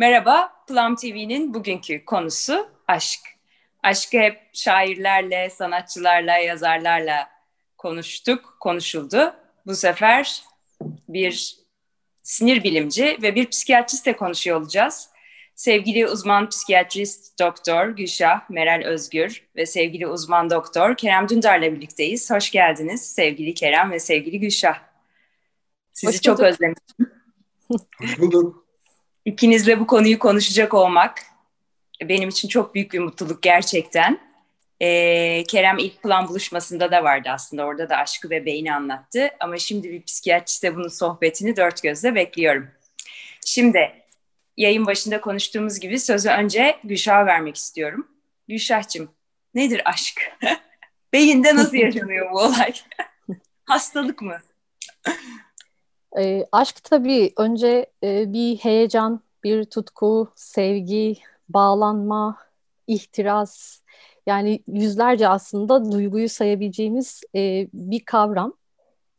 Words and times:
Merhaba, 0.00 0.52
Plum 0.68 0.96
TV'nin 0.96 1.54
bugünkü 1.54 2.04
konusu 2.04 2.68
aşk. 2.88 3.20
Aşkı 3.82 4.18
hep 4.18 4.40
şairlerle, 4.52 5.50
sanatçılarla, 5.50 6.36
yazarlarla 6.36 7.30
konuştuk, 7.78 8.56
konuşuldu. 8.60 9.34
Bu 9.66 9.74
sefer 9.74 10.42
bir 11.08 11.56
sinir 12.22 12.64
bilimci 12.64 13.18
ve 13.22 13.34
bir 13.34 13.50
psikiyatristle 13.50 14.16
konuşuyor 14.16 14.60
olacağız. 14.60 15.08
Sevgili 15.54 16.06
uzman 16.06 16.48
psikiyatrist 16.48 17.38
doktor 17.38 17.88
Gülşah 17.88 18.50
Meral 18.50 18.82
Özgür 18.84 19.46
ve 19.56 19.66
sevgili 19.66 20.06
uzman 20.06 20.50
doktor 20.50 20.96
Kerem 20.96 21.28
Dündar'la 21.28 21.72
birlikteyiz. 21.72 22.30
Hoş 22.30 22.50
geldiniz 22.50 23.14
sevgili 23.14 23.54
Kerem 23.54 23.90
ve 23.90 24.00
sevgili 24.00 24.40
Gülşah. 24.40 24.80
Sizi 25.92 26.20
çok 26.20 26.40
özlemişim. 26.40 27.12
Hoş 27.68 28.18
bulduk. 28.18 28.59
İkinizle 29.30 29.80
bu 29.80 29.86
konuyu 29.86 30.18
konuşacak 30.18 30.74
olmak 30.74 31.22
benim 32.02 32.28
için 32.28 32.48
çok 32.48 32.74
büyük 32.74 32.92
bir 32.92 32.98
mutluluk 32.98 33.42
gerçekten. 33.42 34.18
Ee, 34.80 35.44
Kerem 35.48 35.78
ilk 35.78 36.02
plan 36.02 36.28
buluşmasında 36.28 36.92
da 36.92 37.04
vardı 37.04 37.28
aslında. 37.32 37.64
Orada 37.64 37.88
da 37.88 37.96
aşkı 37.96 38.30
ve 38.30 38.46
beyni 38.46 38.74
anlattı. 38.74 39.30
Ama 39.40 39.58
şimdi 39.58 39.90
bir 39.90 40.02
psikiyatriste 40.02 40.76
bunun 40.76 40.88
sohbetini 40.88 41.56
dört 41.56 41.82
gözle 41.82 42.14
bekliyorum. 42.14 42.68
Şimdi 43.46 43.92
yayın 44.56 44.86
başında 44.86 45.20
konuştuğumuz 45.20 45.80
gibi 45.80 45.98
sözü 45.98 46.28
önce 46.28 46.76
Gülşah'a 46.84 47.26
vermek 47.26 47.56
istiyorum. 47.56 48.08
Gülşah'cığım 48.48 49.10
nedir 49.54 49.82
aşk? 49.84 50.32
Beyinde 51.12 51.56
nasıl 51.56 51.76
yaşanıyor 51.76 52.32
bu 52.32 52.38
olay? 52.38 52.72
Hastalık 53.64 54.22
mı? 54.22 54.38
E, 56.18 56.46
aşk 56.52 56.84
tabii 56.84 57.32
önce 57.36 57.86
e, 58.02 58.32
bir 58.32 58.56
heyecan, 58.56 59.20
bir 59.44 59.64
tutku, 59.64 60.32
sevgi, 60.36 61.16
bağlanma, 61.48 62.38
ihtiras 62.86 63.80
yani 64.26 64.62
yüzlerce 64.68 65.28
aslında 65.28 65.92
duyguyu 65.92 66.28
sayabileceğimiz 66.28 67.22
e, 67.36 67.68
bir 67.72 68.04
kavram. 68.04 68.54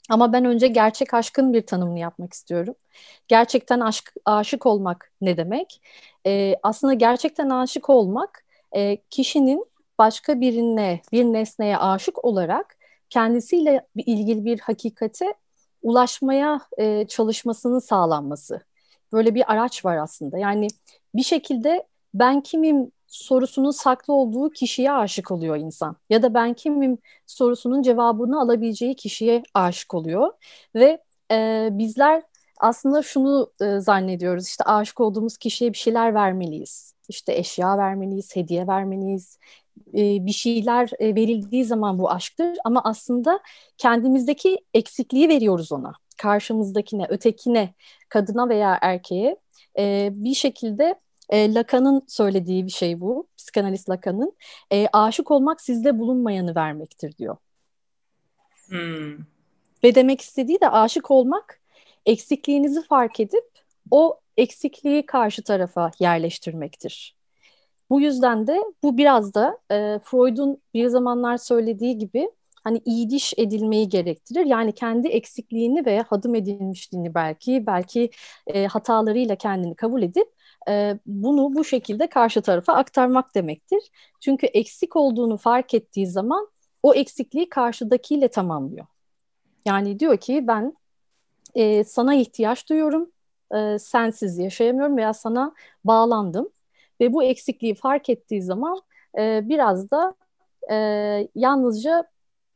Ama 0.09 0.33
ben 0.33 0.45
önce 0.45 0.67
gerçek 0.67 1.13
aşkın 1.13 1.53
bir 1.53 1.65
tanımını 1.65 1.99
yapmak 1.99 2.33
istiyorum. 2.33 2.75
Gerçekten 3.27 3.79
aşk, 3.79 4.13
aşık 4.25 4.65
olmak 4.65 5.11
ne 5.21 5.37
demek? 5.37 5.81
E, 6.25 6.55
aslında 6.63 6.93
gerçekten 6.93 7.49
aşık 7.49 7.89
olmak 7.89 8.45
e, 8.75 8.97
kişinin 9.09 9.65
başka 9.97 10.41
birine, 10.41 11.01
bir 11.11 11.23
nesneye 11.25 11.77
aşık 11.77 12.25
olarak 12.25 12.77
kendisiyle 13.09 13.87
ilgili 13.95 14.45
bir 14.45 14.59
hakikate 14.59 15.33
ulaşmaya 15.81 16.61
e, 16.77 17.07
çalışmasının 17.07 17.79
sağlanması. 17.79 18.61
Böyle 19.13 19.35
bir 19.35 19.51
araç 19.51 19.85
var 19.85 19.97
aslında. 19.97 20.37
Yani 20.37 20.67
bir 21.15 21.23
şekilde 21.23 21.87
ben 22.13 22.41
kimim 22.41 22.91
sorusunun 23.07 23.71
saklı 23.71 24.13
olduğu 24.13 24.49
kişiye 24.49 24.91
aşık 24.91 25.31
oluyor 25.31 25.57
insan. 25.57 25.95
Ya 26.09 26.23
da 26.23 26.33
ben 26.33 26.53
kimim 26.53 26.97
sorusunun 27.27 27.81
cevabını 27.81 28.41
alabileceği 28.41 28.95
kişiye 28.95 29.43
aşık 29.53 29.93
oluyor. 29.93 30.31
Ve 30.75 31.03
e, 31.31 31.69
bizler 31.71 32.23
aslında 32.59 33.03
şunu 33.03 33.51
e, 33.61 33.79
zannediyoruz. 33.79 34.47
İşte 34.47 34.63
aşık 34.63 34.99
olduğumuz 34.99 35.37
kişiye 35.37 35.73
bir 35.73 35.77
şeyler 35.77 36.13
vermeliyiz. 36.13 36.93
İşte 37.09 37.33
eşya 37.33 37.77
vermeliyiz, 37.77 38.35
hediye 38.35 38.67
vermeliyiz, 38.67 39.37
e, 39.93 40.25
bir 40.25 40.31
şeyler 40.31 40.89
e, 40.99 41.15
verildiği 41.15 41.65
zaman 41.65 41.99
bu 41.99 42.11
aşktır 42.11 42.57
ama 42.63 42.81
aslında 42.83 43.39
kendimizdeki 43.77 44.57
eksikliği 44.73 45.29
veriyoruz 45.29 45.71
ona. 45.71 45.93
Karşımızdakine, 46.17 47.05
ötekine, 47.09 47.73
kadına 48.09 48.49
veya 48.49 48.77
erkeğe 48.81 49.37
e, 49.79 50.09
bir 50.13 50.33
şekilde 50.33 50.95
Lacan'ın 51.33 52.03
söylediği 52.07 52.65
bir 52.65 52.71
şey 52.71 53.01
bu. 53.01 53.27
Psikanalist 53.37 53.89
Lacan'ın. 53.89 54.33
aşık 54.93 55.31
olmak 55.31 55.61
sizde 55.61 55.99
bulunmayanı 55.99 56.55
vermektir 56.55 57.17
diyor. 57.17 57.37
Hmm. 58.67 59.17
Ve 59.83 59.95
demek 59.95 60.21
istediği 60.21 60.61
de 60.61 60.69
aşık 60.69 61.11
olmak 61.11 61.61
eksikliğinizi 62.05 62.83
fark 62.83 63.19
edip 63.19 63.45
o 63.91 64.19
eksikliği 64.37 65.05
karşı 65.05 65.43
tarafa 65.43 65.91
yerleştirmektir. 65.99 67.20
Bu 67.91 68.01
yüzden 68.01 68.47
de 68.47 68.59
bu 68.83 68.97
biraz 68.97 69.33
da 69.33 69.57
e, 69.71 69.99
Freud'un 70.03 70.61
bir 70.73 70.87
zamanlar 70.87 71.37
söylediği 71.37 71.97
gibi 71.97 72.31
hani 72.63 72.81
iyi 72.85 73.09
diş 73.09 73.33
edilmeyi 73.37 73.89
gerektirir. 73.89 74.45
Yani 74.45 74.71
kendi 74.71 75.07
eksikliğini 75.07 75.85
ve 75.85 76.01
hadım 76.01 76.35
edilmişliğini 76.35 77.15
belki 77.15 77.67
belki 77.67 78.09
e, 78.47 78.67
hatalarıyla 78.67 79.35
kendini 79.35 79.75
kabul 79.75 80.03
edip 80.03 80.27
e, 80.69 80.99
bunu 81.05 81.55
bu 81.55 81.63
şekilde 81.63 82.07
karşı 82.07 82.41
tarafa 82.41 82.73
aktarmak 82.73 83.35
demektir. 83.35 83.79
Çünkü 84.21 84.47
eksik 84.47 84.95
olduğunu 84.95 85.37
fark 85.37 85.73
ettiği 85.73 86.07
zaman 86.07 86.47
o 86.83 86.93
eksikliği 86.93 87.49
karşıdakiyle 87.49 88.27
tamamlıyor. 88.27 88.85
Yani 89.65 89.99
diyor 89.99 90.17
ki 90.17 90.47
ben 90.47 90.77
e, 91.55 91.83
sana 91.83 92.15
ihtiyaç 92.15 92.69
duyuyorum, 92.69 93.11
e, 93.55 93.79
sensiz 93.79 94.39
yaşayamıyorum 94.39 94.97
veya 94.97 95.13
sana 95.13 95.53
bağlandım 95.85 96.49
ve 97.01 97.13
bu 97.13 97.23
eksikliği 97.23 97.75
fark 97.75 98.09
ettiği 98.09 98.41
zaman 98.41 98.81
e, 99.17 99.41
biraz 99.49 99.91
da 99.91 100.15
e, 100.71 100.75
yalnızca 101.35 102.11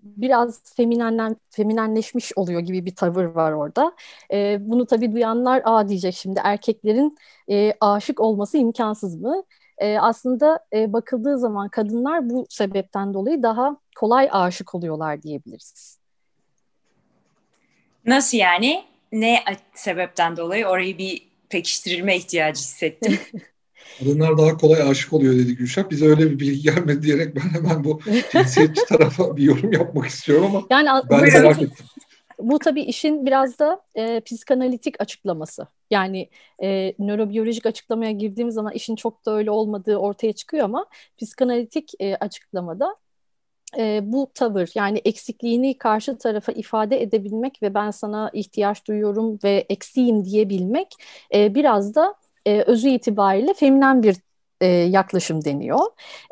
biraz 0.05 0.73
feminenlen, 0.75 1.37
feminenleşmiş 1.49 2.31
oluyor 2.35 2.59
gibi 2.59 2.85
bir 2.85 2.95
tavır 2.95 3.23
var 3.25 3.51
orada. 3.51 3.95
E, 4.33 4.57
bunu 4.59 4.85
tabii 4.85 5.11
duyanlar 5.11 5.61
aa 5.65 5.89
diyecek 5.89 6.15
şimdi 6.15 6.39
erkeklerin 6.43 7.17
e, 7.49 7.73
aşık 7.81 8.19
olması 8.19 8.57
imkansız 8.57 9.21
mı? 9.21 9.43
E, 9.77 9.99
aslında 9.99 10.59
e, 10.73 10.93
bakıldığı 10.93 11.39
zaman 11.39 11.69
kadınlar 11.69 12.29
bu 12.29 12.45
sebepten 12.49 13.13
dolayı 13.13 13.43
daha 13.43 13.77
kolay 13.95 14.29
aşık 14.31 14.75
oluyorlar 14.75 15.21
diyebiliriz. 15.21 15.99
Nasıl 18.05 18.37
yani? 18.37 18.83
Ne 19.11 19.43
sebepten 19.73 20.37
dolayı 20.37 20.65
orayı 20.65 20.97
bir 20.97 21.27
pekiştirilme 21.49 22.17
ihtiyacı 22.17 22.59
hissettim. 22.59 23.19
Kadınlar 23.99 24.37
daha 24.37 24.57
kolay 24.57 24.81
aşık 24.81 25.13
oluyor 25.13 25.33
dedi 25.33 25.55
Gülşah. 25.55 25.89
Bize 25.89 26.05
öyle 26.05 26.31
bir 26.31 26.39
bilgi 26.39 26.61
gelmedi 26.61 27.01
diyerek 27.01 27.35
ben 27.35 27.41
hemen 27.41 27.83
bu 27.83 27.99
cinsiyetçi 28.31 28.85
tarafa 28.89 29.37
bir 29.37 29.43
yorum 29.43 29.71
yapmak 29.71 30.05
istiyorum 30.05 30.45
ama 30.45 30.63
yani, 30.69 31.03
ben 31.09 31.21
de 31.21 31.25
merak 31.25 31.61
ettim. 31.61 31.85
Bu 32.39 32.59
tabii 32.59 32.81
işin 32.81 33.25
biraz 33.25 33.59
da 33.59 33.81
e, 33.95 34.19
psikanalitik 34.19 35.01
açıklaması. 35.01 35.67
Yani 35.91 36.29
e, 36.63 36.93
nörobiyolojik 36.99 37.65
açıklamaya 37.65 38.11
girdiğimiz 38.11 38.55
zaman 38.55 38.73
işin 38.73 38.95
çok 38.95 39.25
da 39.25 39.35
öyle 39.35 39.51
olmadığı 39.51 39.97
ortaya 39.97 40.33
çıkıyor 40.33 40.63
ama 40.63 40.85
psikanalitik 41.17 41.91
e, 41.99 42.15
açıklamada 42.15 42.95
e, 43.77 44.01
bu 44.03 44.31
tavır 44.33 44.71
yani 44.75 45.01
eksikliğini 45.05 45.77
karşı 45.77 46.17
tarafa 46.17 46.51
ifade 46.51 47.01
edebilmek 47.01 47.63
ve 47.63 47.73
ben 47.73 47.91
sana 47.91 48.29
ihtiyaç 48.33 48.87
duyuyorum 48.87 49.39
ve 49.43 49.65
eksiğim 49.69 50.25
diyebilmek 50.25 50.87
e, 51.33 51.55
biraz 51.55 51.95
da 51.95 52.15
e, 52.45 52.61
özü 52.61 52.89
itibariyle 52.89 53.53
feminen 53.53 54.03
bir 54.03 54.15
e, 54.61 54.65
yaklaşım 54.67 55.45
deniyor. 55.45 55.79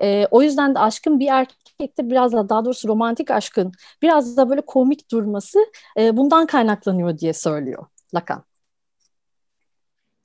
E, 0.01 0.27
o 0.31 0.41
yüzden 0.41 0.75
de 0.75 0.79
aşkın 0.79 1.19
bir 1.19 1.27
erkekte 1.27 2.09
biraz 2.09 2.33
da 2.33 2.49
daha 2.49 2.65
doğrusu 2.65 2.87
romantik 2.87 3.31
aşkın 3.31 3.71
biraz 4.01 4.37
da 4.37 4.49
böyle 4.49 4.61
komik 4.61 5.11
durması 5.11 5.59
e, 5.99 6.17
bundan 6.17 6.45
kaynaklanıyor 6.45 7.17
diye 7.17 7.33
söylüyor 7.33 7.85
Lacan. 8.15 8.43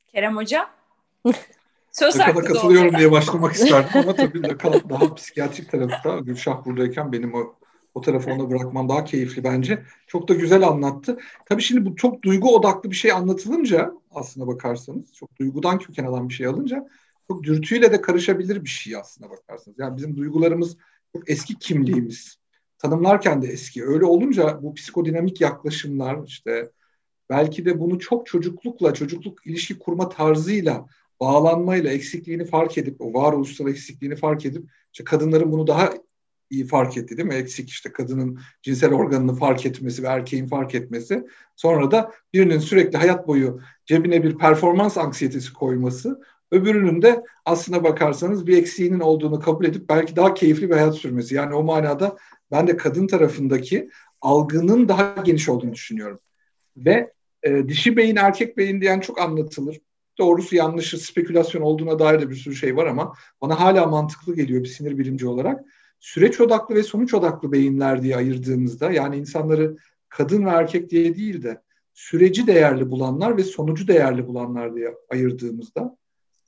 Kerem 0.06 0.36
Hoca? 0.36 0.66
Söz 1.92 2.18
Lacan'a 2.18 2.40
katılıyorum 2.40 2.98
diye 2.98 3.12
başlamak 3.12 3.52
isterdim 3.52 4.00
ama 4.00 4.14
tabii 4.16 4.42
Lacan 4.42 4.82
daha 4.90 5.14
psikiyatrik 5.14 5.70
tarafta. 5.70 6.18
Gülşah 6.18 6.64
buradayken 6.64 7.12
benim 7.12 7.34
o 7.34 7.54
o 7.94 8.00
tarafı 8.00 8.30
ona 8.30 8.50
bırakmam 8.50 8.88
daha 8.88 9.04
keyifli 9.04 9.44
bence. 9.44 9.82
Çok 10.06 10.28
da 10.28 10.34
güzel 10.34 10.62
anlattı. 10.62 11.18
Tabii 11.46 11.62
şimdi 11.62 11.86
bu 11.86 11.96
çok 11.96 12.22
duygu 12.22 12.54
odaklı 12.56 12.90
bir 12.90 12.96
şey 12.96 13.12
anlatılınca 13.12 13.92
aslına 14.18 14.46
bakarsanız, 14.46 15.14
çok 15.14 15.36
duygudan 15.38 15.78
köken 15.78 16.04
alan 16.04 16.28
bir 16.28 16.34
şey 16.34 16.46
alınca 16.46 16.88
çok 17.28 17.42
dürtüyle 17.42 17.92
de 17.92 18.00
karışabilir 18.00 18.64
bir 18.64 18.68
şey 18.68 18.96
aslına 18.96 19.30
bakarsanız. 19.30 19.78
Yani 19.78 19.96
bizim 19.96 20.16
duygularımız 20.16 20.76
çok 21.16 21.30
eski 21.30 21.58
kimliğimiz. 21.58 22.38
Tanımlarken 22.78 23.42
de 23.42 23.46
eski. 23.46 23.84
Öyle 23.84 24.04
olunca 24.04 24.62
bu 24.62 24.74
psikodinamik 24.74 25.40
yaklaşımlar 25.40 26.24
işte 26.26 26.70
belki 27.30 27.64
de 27.64 27.80
bunu 27.80 27.98
çok 27.98 28.26
çocuklukla, 28.26 28.94
çocukluk 28.94 29.46
ilişki 29.46 29.78
kurma 29.78 30.08
tarzıyla 30.08 30.86
bağlanmayla 31.20 31.90
eksikliğini 31.90 32.44
fark 32.44 32.78
edip, 32.78 33.00
o 33.00 33.14
varoluşsal 33.14 33.68
eksikliğini 33.68 34.16
fark 34.16 34.46
edip 34.46 34.70
işte 34.92 35.04
kadınların 35.04 35.52
bunu 35.52 35.66
daha 35.66 35.92
iyi 36.50 36.66
fark 36.66 36.96
etti 36.96 37.16
değil 37.16 37.28
mi? 37.28 37.34
Eksik 37.34 37.70
işte 37.70 37.92
kadının 37.92 38.40
cinsel 38.62 38.94
organını 38.94 39.34
fark 39.34 39.66
etmesi 39.66 40.02
ve 40.02 40.06
erkeğin 40.06 40.46
fark 40.46 40.74
etmesi. 40.74 41.26
Sonra 41.56 41.90
da 41.90 42.12
birinin 42.34 42.58
sürekli 42.58 42.98
hayat 42.98 43.28
boyu 43.28 43.60
cebine 43.86 44.22
bir 44.22 44.38
performans 44.38 44.98
anksiyetesi 44.98 45.52
koyması. 45.52 46.20
Öbürünün 46.50 47.02
de 47.02 47.22
aslına 47.44 47.84
bakarsanız 47.84 48.46
bir 48.46 48.58
eksiğinin 48.58 49.00
olduğunu 49.00 49.40
kabul 49.40 49.64
edip 49.64 49.88
belki 49.88 50.16
daha 50.16 50.34
keyifli 50.34 50.70
bir 50.70 50.74
hayat 50.74 50.94
sürmesi. 50.94 51.34
Yani 51.34 51.54
o 51.54 51.62
manada 51.62 52.16
ben 52.50 52.66
de 52.66 52.76
kadın 52.76 53.06
tarafındaki 53.06 53.90
algının 54.20 54.88
daha 54.88 55.14
geniş 55.24 55.48
olduğunu 55.48 55.72
düşünüyorum. 55.72 56.18
Ve 56.76 57.12
e, 57.42 57.68
dişi 57.68 57.96
beyin 57.96 58.16
erkek 58.16 58.56
beyin 58.56 58.80
diyen 58.80 59.00
çok 59.00 59.20
anlatılır. 59.20 59.80
doğrusu 60.18 60.56
yanlışı 60.56 60.98
spekülasyon 60.98 61.62
olduğuna 61.62 61.98
dair 61.98 62.20
de 62.20 62.30
bir 62.30 62.34
sürü 62.34 62.56
şey 62.56 62.76
var 62.76 62.86
ama 62.86 63.14
bana 63.40 63.60
hala 63.60 63.86
mantıklı 63.86 64.36
geliyor 64.36 64.62
bir 64.62 64.68
sinir 64.68 64.98
bilimci 64.98 65.26
olarak. 65.26 65.64
Süreç 66.00 66.40
odaklı 66.40 66.74
ve 66.74 66.82
sonuç 66.82 67.14
odaklı 67.14 67.52
beyinler 67.52 68.02
diye 68.02 68.16
ayırdığımızda 68.16 68.90
yani 68.90 69.16
insanları 69.16 69.76
kadın 70.08 70.46
ve 70.46 70.50
erkek 70.50 70.90
diye 70.90 71.16
değil 71.16 71.42
de 71.42 71.62
süreci 71.94 72.46
değerli 72.46 72.90
bulanlar 72.90 73.36
ve 73.36 73.44
sonucu 73.44 73.88
değerli 73.88 74.26
bulanlar 74.26 74.74
diye 74.74 74.94
ayırdığımızda 75.10 75.96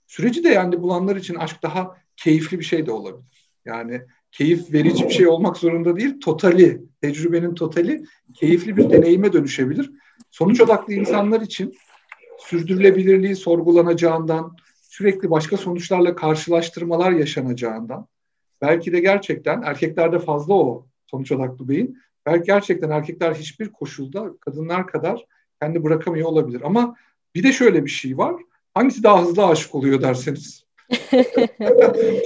süreci 0.06 0.44
değerli 0.44 0.82
bulanlar 0.82 1.16
için 1.16 1.34
aşk 1.34 1.62
daha 1.62 1.96
keyifli 2.16 2.58
bir 2.58 2.64
şey 2.64 2.86
de 2.86 2.92
olabilir. 2.92 3.50
Yani 3.64 4.00
keyif 4.32 4.72
verici 4.72 5.04
bir 5.04 5.10
şey 5.10 5.28
olmak 5.28 5.56
zorunda 5.56 5.96
değil, 5.96 6.20
totali, 6.20 6.82
tecrübenin 7.00 7.54
totali 7.54 8.04
keyifli 8.34 8.76
bir 8.76 8.90
deneyime 8.90 9.32
dönüşebilir. 9.32 9.90
Sonuç 10.30 10.60
odaklı 10.60 10.92
insanlar 10.92 11.40
için 11.40 11.74
sürdürülebilirliği 12.38 13.36
sorgulanacağından, 13.36 14.56
sürekli 14.82 15.30
başka 15.30 15.56
sonuçlarla 15.56 16.14
karşılaştırmalar 16.14 17.12
yaşanacağından, 17.12 18.06
belki 18.62 18.92
de 18.92 19.00
gerçekten 19.00 19.62
erkeklerde 19.62 20.18
fazla 20.18 20.54
o 20.54 20.86
sonuç 21.06 21.32
odaklı 21.32 21.68
beyin, 21.68 21.98
belki 22.26 22.46
gerçekten 22.46 22.90
erkekler 22.90 23.34
hiçbir 23.34 23.72
koşulda 23.72 24.32
kadınlar 24.40 24.86
kadar 24.86 25.26
kendi 25.62 25.84
bırakamıyor 25.84 26.28
olabilir. 26.28 26.62
Ama 26.64 26.96
bir 27.34 27.42
de 27.42 27.52
şöyle 27.52 27.84
bir 27.84 27.90
şey 27.90 28.18
var, 28.18 28.36
hangisi 28.74 29.02
daha 29.02 29.22
hızlı 29.22 29.46
aşık 29.46 29.74
oluyor 29.74 30.02
derseniz. 30.02 30.64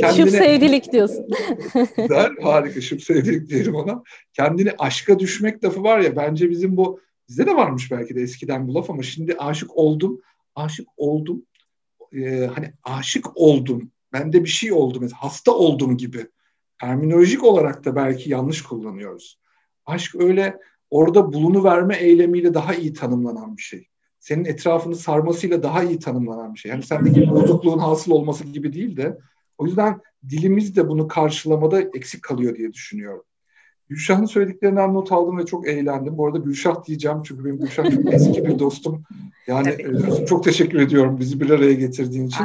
Kendine, 0.00 0.14
şıp 0.16 0.31
sevdilik 0.31 0.92
diyorsun. 0.92 1.26
güzel, 1.96 2.31
harika 2.42 2.81
şıp 2.81 3.02
sevdilik 3.02 3.48
diyelim 3.48 3.75
ona. 3.75 4.02
Kendini 4.32 4.72
aşka 4.78 5.19
düşmek 5.19 5.64
lafı 5.64 5.82
var 5.82 5.98
ya 5.98 6.16
bence 6.16 6.50
bizim 6.50 6.76
bu 6.76 7.00
bizde 7.28 7.46
de 7.46 7.56
varmış 7.56 7.90
belki 7.90 8.14
de 8.14 8.22
eskiden 8.22 8.69
bu 8.69 8.75
laf 8.75 8.90
ama 8.90 9.02
şimdi 9.02 9.34
aşık 9.38 9.76
oldum, 9.76 10.20
aşık 10.54 10.88
oldum. 10.96 11.42
Ee, 12.12 12.50
hani 12.54 12.72
aşık 12.84 13.36
oldum, 13.36 13.90
bende 14.14 14.44
bir 14.44 14.49
şey 14.49 14.72
oldu 14.72 14.99
mesela 15.00 15.22
hasta 15.22 15.52
oldum 15.52 15.96
gibi. 15.96 16.26
Terminolojik 16.81 17.44
olarak 17.44 17.84
da 17.84 17.96
belki 17.96 18.31
yanlış 18.31 18.62
kullanıyoruz. 18.62 19.40
Aşk 19.87 20.14
öyle 20.14 20.58
orada 20.90 21.32
bulunu 21.32 21.64
verme 21.64 21.96
eylemiyle 21.96 22.55
daha 22.55 22.75
iyi 22.75 22.93
tanımlanan 22.93 23.56
bir 23.56 23.62
şey 23.62 23.88
senin 24.25 24.44
etrafını 24.44 24.96
sarmasıyla 24.96 25.62
daha 25.62 25.82
iyi 25.82 25.99
tanımlanan 25.99 26.55
bir 26.55 26.58
şey. 26.58 26.70
Yani 26.70 26.82
sendeki 26.82 27.31
bozukluğun 27.31 27.78
hasıl 27.78 28.12
olması 28.12 28.44
gibi 28.44 28.72
değil 28.72 28.96
de 28.96 29.19
o 29.58 29.66
yüzden 29.66 30.00
dilimiz 30.28 30.76
de 30.76 30.88
bunu 30.88 31.08
karşılamada 31.08 31.81
eksik 31.81 32.22
kalıyor 32.22 32.56
diye 32.56 32.72
düşünüyorum. 32.72 33.25
Gülşah'ın 33.88 34.25
söylediklerinden 34.25 34.94
not 34.94 35.12
aldım 35.12 35.38
ve 35.38 35.46
çok 35.46 35.69
eğlendim. 35.69 36.19
Bu 36.19 36.26
arada 36.26 36.38
Gülşah 36.38 36.84
diyeceğim 36.84 37.22
çünkü 37.25 37.44
benim 37.44 37.58
Gülşah 37.58 37.90
çok 37.90 38.14
eski 38.14 38.44
bir 38.44 38.58
dostum. 38.58 39.02
Yani 39.46 39.69
e, 39.69 40.26
çok 40.26 40.44
teşekkür 40.44 40.81
ediyorum 40.81 41.20
bizi 41.20 41.40
bir 41.40 41.50
araya 41.50 41.72
getirdiğin 41.72 42.26
için. 42.26 42.44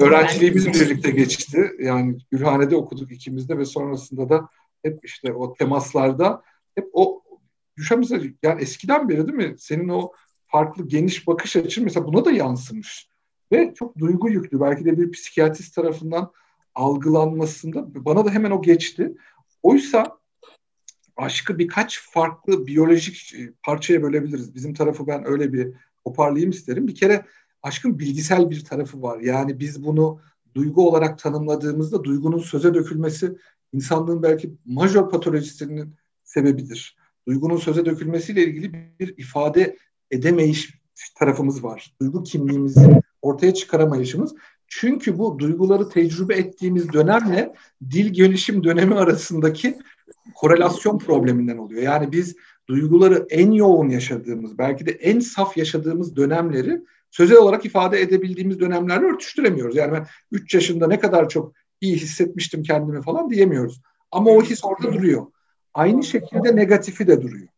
Öğrenciliğimiz 0.00 0.66
birlikte 0.66 1.10
geçti. 1.10 1.70
Yani 1.78 2.18
Gülhane'de 2.30 2.76
okuduk 2.76 3.12
ikimiz 3.12 3.48
de 3.48 3.58
ve 3.58 3.64
sonrasında 3.64 4.28
da 4.28 4.48
hep 4.82 5.04
işte 5.04 5.32
o 5.32 5.54
temaslarda 5.54 6.42
hep 6.74 6.88
o 6.92 7.22
Gülşah 7.76 7.96
mesela 7.96 8.24
yani 8.42 8.62
eskiden 8.62 9.08
beri 9.08 9.28
değil 9.28 9.50
mi? 9.50 9.54
Senin 9.58 9.88
o 9.88 10.12
farklı 10.46 10.88
geniş 10.88 11.26
bakış 11.26 11.56
açın 11.56 11.84
mesela 11.84 12.06
buna 12.06 12.24
da 12.24 12.30
yansımış. 12.30 13.08
Ve 13.52 13.74
çok 13.74 13.98
duygu 13.98 14.28
yüklü. 14.28 14.60
Belki 14.60 14.84
de 14.84 14.98
bir 14.98 15.12
psikiyatrist 15.12 15.74
tarafından 15.74 16.32
algılanmasında 16.74 18.04
bana 18.04 18.24
da 18.24 18.30
hemen 18.30 18.50
o 18.50 18.62
geçti. 18.62 19.12
Oysa 19.62 20.18
aşkı 21.16 21.58
birkaç 21.58 22.00
farklı 22.00 22.66
biyolojik 22.66 23.34
e, 23.34 23.52
parçaya 23.62 24.02
bölebiliriz. 24.02 24.54
Bizim 24.54 24.74
tarafı 24.74 25.06
ben 25.06 25.26
öyle 25.26 25.52
bir 25.52 25.72
toparlayayım 26.04 26.50
isterim. 26.50 26.88
Bir 26.88 26.94
kere 26.94 27.24
aşkın 27.62 27.98
bilgisel 27.98 28.50
bir 28.50 28.64
tarafı 28.64 29.02
var. 29.02 29.20
Yani 29.20 29.60
biz 29.60 29.84
bunu 29.84 30.20
duygu 30.54 30.88
olarak 30.88 31.18
tanımladığımızda 31.18 32.04
duygunun 32.04 32.38
söze 32.38 32.74
dökülmesi 32.74 33.36
insanlığın 33.72 34.22
belki 34.22 34.54
majör 34.64 35.08
patolojisinin 35.08 35.94
sebebidir. 36.24 36.96
Duygunun 37.28 37.56
söze 37.56 37.84
dökülmesiyle 37.84 38.44
ilgili 38.44 38.72
bir 39.00 39.18
ifade 39.18 39.76
edemeyiş 40.10 40.74
tarafımız 41.18 41.64
var. 41.64 41.94
Duygu 42.00 42.22
kimliğimizi 42.22 43.02
ortaya 43.22 43.54
çıkaramayışımız. 43.54 44.34
Çünkü 44.66 45.18
bu 45.18 45.38
duyguları 45.38 45.88
tecrübe 45.88 46.34
ettiğimiz 46.34 46.92
dönemle 46.92 47.54
dil 47.90 48.12
gelişim 48.12 48.64
dönemi 48.64 48.94
arasındaki 48.94 49.78
korelasyon 50.34 50.98
probleminden 50.98 51.58
oluyor. 51.58 51.82
Yani 51.82 52.12
biz 52.12 52.36
duyguları 52.68 53.26
en 53.30 53.50
yoğun 53.50 53.88
yaşadığımız, 53.88 54.58
belki 54.58 54.86
de 54.86 54.90
en 54.90 55.20
saf 55.20 55.56
yaşadığımız 55.56 56.16
dönemleri 56.16 56.80
sözel 57.10 57.36
olarak 57.36 57.64
ifade 57.64 58.00
edebildiğimiz 58.00 58.60
dönemlerle 58.60 59.06
örtüştüremiyoruz. 59.06 59.76
Yani 59.76 59.92
ben 59.92 60.06
3 60.32 60.54
yaşında 60.54 60.86
ne 60.86 61.00
kadar 61.00 61.28
çok 61.28 61.52
iyi 61.80 61.96
hissetmiştim 61.96 62.62
kendimi 62.62 63.02
falan 63.02 63.30
diyemiyoruz. 63.30 63.80
Ama 64.10 64.30
o 64.30 64.42
his 64.42 64.64
orada 64.64 64.92
duruyor. 64.92 65.26
Aynı 65.74 66.02
şekilde 66.02 66.56
negatifi 66.56 67.06
de 67.06 67.22
duruyor. 67.22 67.48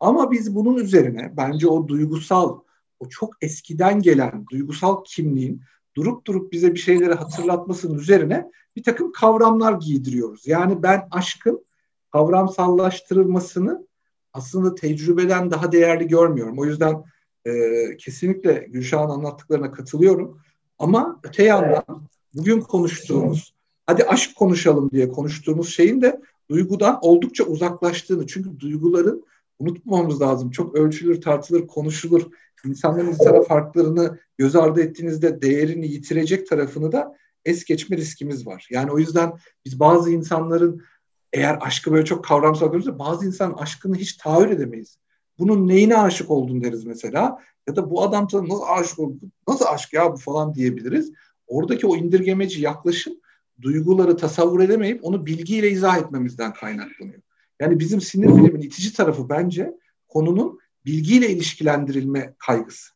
Ama 0.00 0.30
biz 0.30 0.54
bunun 0.54 0.76
üzerine 0.76 1.32
bence 1.36 1.68
o 1.68 1.88
duygusal, 1.88 2.60
o 3.00 3.08
çok 3.08 3.34
eskiden 3.42 4.02
gelen 4.02 4.44
duygusal 4.50 5.04
kimliğin 5.04 5.62
durup 5.96 6.26
durup 6.26 6.52
bize 6.52 6.74
bir 6.74 6.78
şeyleri 6.78 7.14
hatırlatmasının 7.14 7.98
üzerine 7.98 8.50
bir 8.76 8.82
takım 8.82 9.12
kavramlar 9.12 9.72
giydiriyoruz. 9.72 10.46
Yani 10.46 10.82
ben 10.82 11.08
aşkın 11.10 11.64
kavramsallaştırılmasını 12.12 13.86
aslında 14.32 14.74
tecrübeden 14.74 15.50
daha 15.50 15.72
değerli 15.72 16.08
görmüyorum. 16.08 16.58
O 16.58 16.64
yüzden 16.64 17.04
e, 17.46 17.52
kesinlikle 17.96 18.66
Gülşah'ın 18.68 19.10
anlattıklarına 19.10 19.72
katılıyorum. 19.72 20.40
Ama 20.78 21.20
öte 21.22 21.44
yandan 21.44 22.08
bugün 22.34 22.60
konuştuğumuz, 22.60 23.54
hadi 23.86 24.04
aşk 24.04 24.36
konuşalım 24.36 24.90
diye 24.90 25.08
konuştuğumuz 25.08 25.74
şeyin 25.74 26.02
de 26.02 26.20
duygudan 26.50 26.98
oldukça 27.02 27.44
uzaklaştığını, 27.44 28.26
çünkü 28.26 28.60
duyguların 28.60 29.24
unutmamamız 29.58 30.20
lazım. 30.20 30.50
Çok 30.50 30.74
ölçülür, 30.74 31.20
tartılır, 31.20 31.66
konuşulur. 31.66 32.22
İnsanların 32.64 33.06
insana 33.06 33.42
farklarını 33.42 34.18
göz 34.38 34.56
ardı 34.56 34.80
ettiğinizde 34.80 35.42
değerini 35.42 35.86
yitirecek 35.86 36.48
tarafını 36.48 36.92
da 36.92 37.16
es 37.44 37.64
geçme 37.64 37.96
riskimiz 37.96 38.46
var. 38.46 38.68
Yani 38.70 38.90
o 38.90 38.98
yüzden 38.98 39.32
biz 39.64 39.80
bazı 39.80 40.10
insanların 40.10 40.82
eğer 41.32 41.58
aşkı 41.60 41.92
böyle 41.92 42.04
çok 42.04 42.24
kavramsal 42.24 42.72
görürse 42.72 42.98
bazı 42.98 43.26
insan 43.26 43.52
aşkını 43.52 43.96
hiç 43.96 44.16
tahayyül 44.16 44.50
edemeyiz. 44.50 44.98
Bunun 45.38 45.68
neyine 45.68 45.96
aşık 45.96 46.30
oldun 46.30 46.64
deriz 46.64 46.84
mesela. 46.84 47.38
Ya 47.68 47.76
da 47.76 47.90
bu 47.90 48.02
adam 48.02 48.28
nasıl 48.32 48.62
aşık 48.68 48.98
oldu? 48.98 49.18
Nasıl 49.48 49.64
aşk 49.64 49.92
ya 49.92 50.12
bu 50.12 50.16
falan 50.16 50.54
diyebiliriz. 50.54 51.12
Oradaki 51.46 51.86
o 51.86 51.96
indirgemeci 51.96 52.62
yaklaşım 52.62 53.12
duyguları 53.62 54.16
tasavvur 54.16 54.60
edemeyip 54.60 55.04
onu 55.04 55.26
bilgiyle 55.26 55.70
izah 55.70 55.98
etmemizden 55.98 56.52
kaynaklanıyor. 56.52 57.20
Yani 57.60 57.80
bizim 57.80 58.00
sinir 58.00 58.36
bilimin 58.36 58.60
itici 58.60 58.92
tarafı 58.92 59.28
bence 59.28 59.74
konunun 60.08 60.58
bilgiyle 60.86 61.30
ilişkilendirilme 61.30 62.34
kaygısı. 62.38 62.92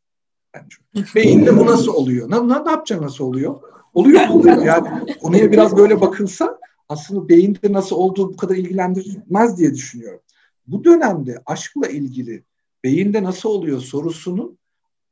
Bence. 0.54 0.76
Beyinde 1.14 1.58
bu 1.58 1.66
nasıl 1.66 1.94
oluyor? 1.94 2.30
Ne, 2.30 2.48
ne, 2.48 2.64
ne 2.64 2.70
yapacak 2.70 3.00
nasıl 3.00 3.24
oluyor? 3.24 3.60
Oluyor 3.94 4.28
oluyor. 4.28 4.62
Yani 4.62 5.16
konuya 5.22 5.52
biraz 5.52 5.76
böyle 5.76 6.00
bakılsa 6.00 6.58
aslında 6.88 7.28
beyinde 7.28 7.72
nasıl 7.72 7.96
olduğu 7.96 8.32
bu 8.32 8.36
kadar 8.36 8.56
ilgilendirmez 8.56 9.58
diye 9.58 9.74
düşünüyorum. 9.74 10.20
Bu 10.66 10.84
dönemde 10.84 11.42
aşkla 11.46 11.88
ilgili 11.88 12.44
beyinde 12.84 13.22
nasıl 13.22 13.48
oluyor 13.48 13.80
sorusunun 13.80 14.58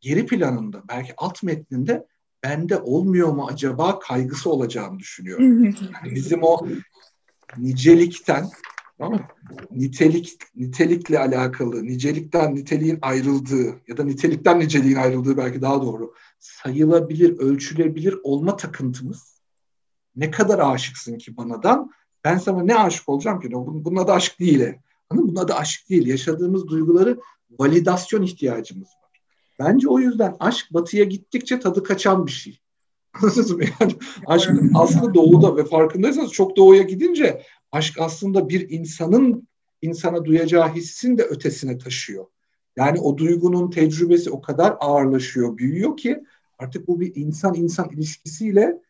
geri 0.01 0.27
planında 0.27 0.83
belki 0.89 1.13
alt 1.17 1.43
metninde 1.43 2.07
bende 2.45 2.79
olmuyor 2.79 3.29
mu 3.29 3.47
acaba 3.47 3.99
kaygısı 3.99 4.51
olacağını 4.51 4.99
düşünüyorum. 4.99 5.65
Yani 5.65 6.15
bizim 6.15 6.43
o 6.43 6.67
nicelikten 7.59 8.47
Tamam 8.99 9.19
mı? 9.19 9.27
Nitelik, 9.71 10.39
nitelikle 10.57 11.19
alakalı, 11.19 11.85
nicelikten 11.85 12.55
niteliğin 12.55 12.99
ayrıldığı 13.03 13.81
ya 13.89 13.97
da 13.97 14.05
nitelikten 14.05 14.61
niceliğin 14.61 14.97
ayrıldığı 14.97 15.37
belki 15.37 15.63
daha 15.63 15.83
doğru 15.83 16.15
sayılabilir, 16.39 17.39
ölçülebilir 17.39 18.19
olma 18.23 18.57
takıntımız 18.57 19.42
ne 20.17 20.31
kadar 20.31 20.59
aşıksın 20.59 21.19
ki 21.19 21.37
banadan 21.37 21.91
ben 22.25 22.39
sana 22.39 22.63
ne 22.63 22.77
aşık 22.77 23.09
olacağım 23.09 23.41
ki? 23.41 23.53
Bunun 23.53 23.97
adı 23.97 24.13
aşk 24.13 24.41
değil. 24.41 24.61
Anladın 25.11 25.29
Bunun 25.29 25.37
adı 25.45 25.55
aşk 25.55 25.91
değil. 25.91 26.07
Yaşadığımız 26.07 26.69
duyguları 26.69 27.21
validasyon 27.59 28.23
ihtiyacımız 28.23 28.89
var. 28.89 29.21
Bence 29.59 29.89
o 29.89 29.99
yüzden 29.99 30.37
aşk 30.41 30.67
batıya 30.71 31.05
gittikçe 31.05 31.61
tadı 31.61 31.83
kaçan 31.83 32.27
bir 32.27 32.33
şey. 32.33 32.61
Anladınız 33.23 33.51
mı? 33.51 33.65
Yani 33.81 33.93
aşk 34.27 34.51
aslında 34.75 35.15
doğuda 35.15 35.57
ve 35.57 35.65
farkındaysanız 35.65 36.33
çok 36.33 36.57
doğuya 36.57 36.83
gidince 36.83 37.43
aşk 37.73 37.99
aslında 38.01 38.49
bir 38.49 38.71
insanın 38.71 39.49
insana 39.83 40.25
duyacağı 40.25 40.75
hissin 40.75 41.19
de 41.19 41.23
ötesine 41.23 41.79
taşıyor. 41.79 42.27
Yani 42.77 43.01
o 43.01 43.19
duygunun 43.19 43.71
tecrübesi 43.71 44.31
o 44.31 44.41
kadar 44.41 44.77
ağırlaşıyor, 44.81 45.59
büyüyor 45.59 45.97
ki 45.97 46.25
artık 46.59 46.89
bu 46.89 47.01
bir 47.01 47.13
insan 47.15 47.55
insan 47.55 47.91
ilişkisiyle 47.91 48.83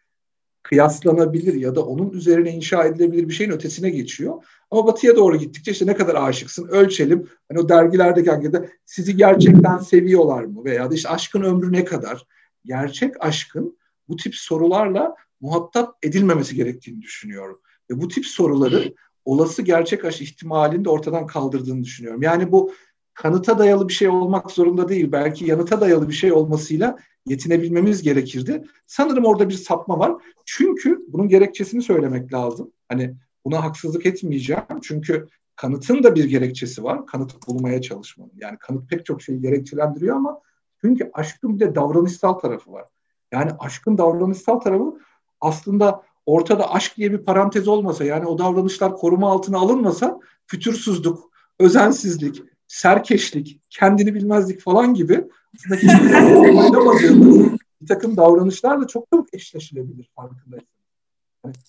kıyaslanabilir 0.63 1.55
ya 1.55 1.75
da 1.75 1.87
onun 1.87 2.11
üzerine 2.11 2.51
inşa 2.51 2.85
edilebilir 2.85 3.29
bir 3.29 3.35
şeyin 3.35 3.51
ötesine 3.51 3.91
geçiyor. 3.91 4.45
Ama 4.71 4.87
batıya 4.87 5.17
doğru 5.17 5.37
gittikçe 5.37 5.73
işte 5.73 5.87
ne 5.87 5.97
kadar 5.97 6.15
aşıksın 6.15 6.69
ölçelim. 6.69 7.29
Hani 7.49 7.61
o 7.61 7.69
dergilerdeki 7.69 8.33
ankette 8.33 8.71
sizi 8.85 9.17
gerçekten 9.17 9.79
seviyorlar 9.79 10.45
mı? 10.45 10.65
Veya 10.65 10.91
da 10.91 10.95
işte 10.95 11.09
aşkın 11.09 11.43
ömrü 11.43 11.73
ne 11.73 11.85
kadar? 11.85 12.27
gerçek 12.65 13.25
aşkın 13.25 13.79
bu 14.09 14.17
tip 14.17 14.35
sorularla 14.35 15.15
muhatap 15.41 15.99
edilmemesi 16.03 16.57
gerektiğini 16.57 17.03
düşünüyorum. 17.03 17.61
Ve 17.91 18.01
bu 18.01 18.09
tip 18.09 18.27
soruları 18.27 18.95
olası 19.25 19.63
gerçek 19.63 20.05
aşk 20.05 20.23
ihtimalini 20.23 20.85
de 20.85 20.91
ortadan 20.91 21.27
kaldırdığını 21.27 21.85
düşünüyorum. 21.85 22.23
Yani 22.23 22.53
bu 22.53 22.73
kanıta 23.15 23.59
dayalı 23.59 23.89
bir 23.89 23.93
şey 23.93 24.09
olmak 24.09 24.51
zorunda 24.51 24.89
değil. 24.89 25.13
Belki 25.13 25.45
yanıta 25.45 25.81
dayalı 25.81 26.09
bir 26.09 26.15
şey 26.15 26.33
olmasıyla 26.33 26.99
yetinebilmemiz 27.27 28.03
gerekirdi. 28.03 28.65
Sanırım 28.87 29.25
orada 29.25 29.49
bir 29.49 29.55
sapma 29.55 29.99
var. 29.99 30.13
Çünkü 30.45 31.05
bunun 31.09 31.29
gerekçesini 31.29 31.83
söylemek 31.83 32.33
lazım. 32.33 32.73
Hani 32.89 33.15
buna 33.45 33.65
haksızlık 33.65 34.07
etmeyeceğim. 34.07 34.81
Çünkü 34.83 35.27
kanıtın 35.57 36.03
da 36.03 36.15
bir 36.15 36.25
gerekçesi 36.25 36.85
var. 36.85 37.07
Kanıt 37.07 37.49
bulmaya 37.49 37.83
çalışmanın. 37.83 38.33
Yani 38.37 38.59
kanıt 38.59 38.91
pek 38.91 39.07
çok 39.07 39.23
şeyi 39.23 39.41
gerekçelendiriyor 39.41 40.17
ama 40.17 40.41
çünkü 40.81 41.11
aşkın 41.13 41.55
bir 41.55 41.61
de 41.61 41.75
davranışsal 41.75 42.33
tarafı 42.33 42.73
var. 42.73 42.85
Yani 43.33 43.51
aşkın 43.59 43.99
davranışsal 43.99 44.61
tarafı 44.61 44.99
aslında 45.41 46.03
ortada 46.27 46.75
aşk 46.75 46.97
diye 46.97 47.13
bir 47.13 47.19
parantez 47.19 47.69
olmasa 47.69 48.05
yani 48.05 48.27
o 48.27 48.39
davranışlar 48.39 48.97
koruma 48.97 49.31
altına 49.31 49.59
alınmasa 49.59 50.21
fütursuzluk, 50.47 51.31
özensizlik, 51.59 52.43
serkeşlik, 52.73 53.61
kendini 53.71 54.15
bilmezlik 54.15 54.61
falan 54.61 54.95
gibi 54.95 55.25
aslında 55.55 55.77
hiçbir 55.81 57.59
bir 57.81 57.87
takım 57.87 58.17
davranışlarla 58.17 58.87
çok 58.87 59.07
çok 59.13 59.35
eşleşilebilir 59.35 60.11
farkındaysanız. 60.17 60.67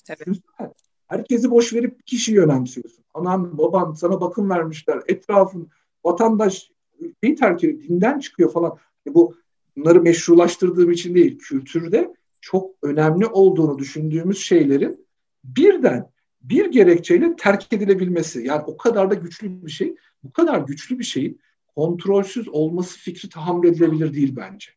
Yani, 0.10 0.72
herkesi 1.08 1.52
boş 1.52 1.74
verip 1.74 2.00
bir 2.00 2.04
kişiyi 2.04 2.42
önemsiyorsun. 2.42 3.04
Anan, 3.14 3.58
baban 3.58 3.94
sana 3.94 4.22
bakım 4.22 4.50
vermişler, 4.50 5.02
etrafın, 5.08 5.70
vatandaş 6.06 6.72
ülkeyi 7.00 7.36
terk 7.36 7.64
edip 7.64 7.90
dinden 7.90 8.20
çıkıyor 8.20 8.52
falan. 8.52 8.78
E 9.08 9.14
bu 9.14 9.36
bunları 9.76 10.02
meşrulaştırdığım 10.02 10.92
için 10.92 11.16
değil, 11.16 11.40
kültürde 11.40 12.14
çok 12.42 12.72
önemli 12.82 13.26
olduğunu 13.26 13.78
düşündüğümüz 13.78 14.38
şeylerin 14.38 15.08
birden 15.44 16.13
bir 16.44 16.72
gerekçeyle 16.72 17.36
terk 17.36 17.74
edilebilmesi. 17.74 18.48
Yani 18.48 18.62
o 18.66 18.78
kadar 18.78 19.12
da 19.12 19.14
güçlü 19.14 19.66
bir 19.66 19.72
şey. 19.72 19.96
Bu 20.24 20.34
kadar 20.34 20.60
güçlü 20.60 21.00
bir 21.00 21.04
şeyin 21.04 21.40
kontrolsüz 21.76 22.50
olması 22.50 23.00
fikri 23.00 23.30
tahammül 23.30 23.70
edilebilir 23.70 24.14
değil 24.14 24.36
bence. 24.36 24.72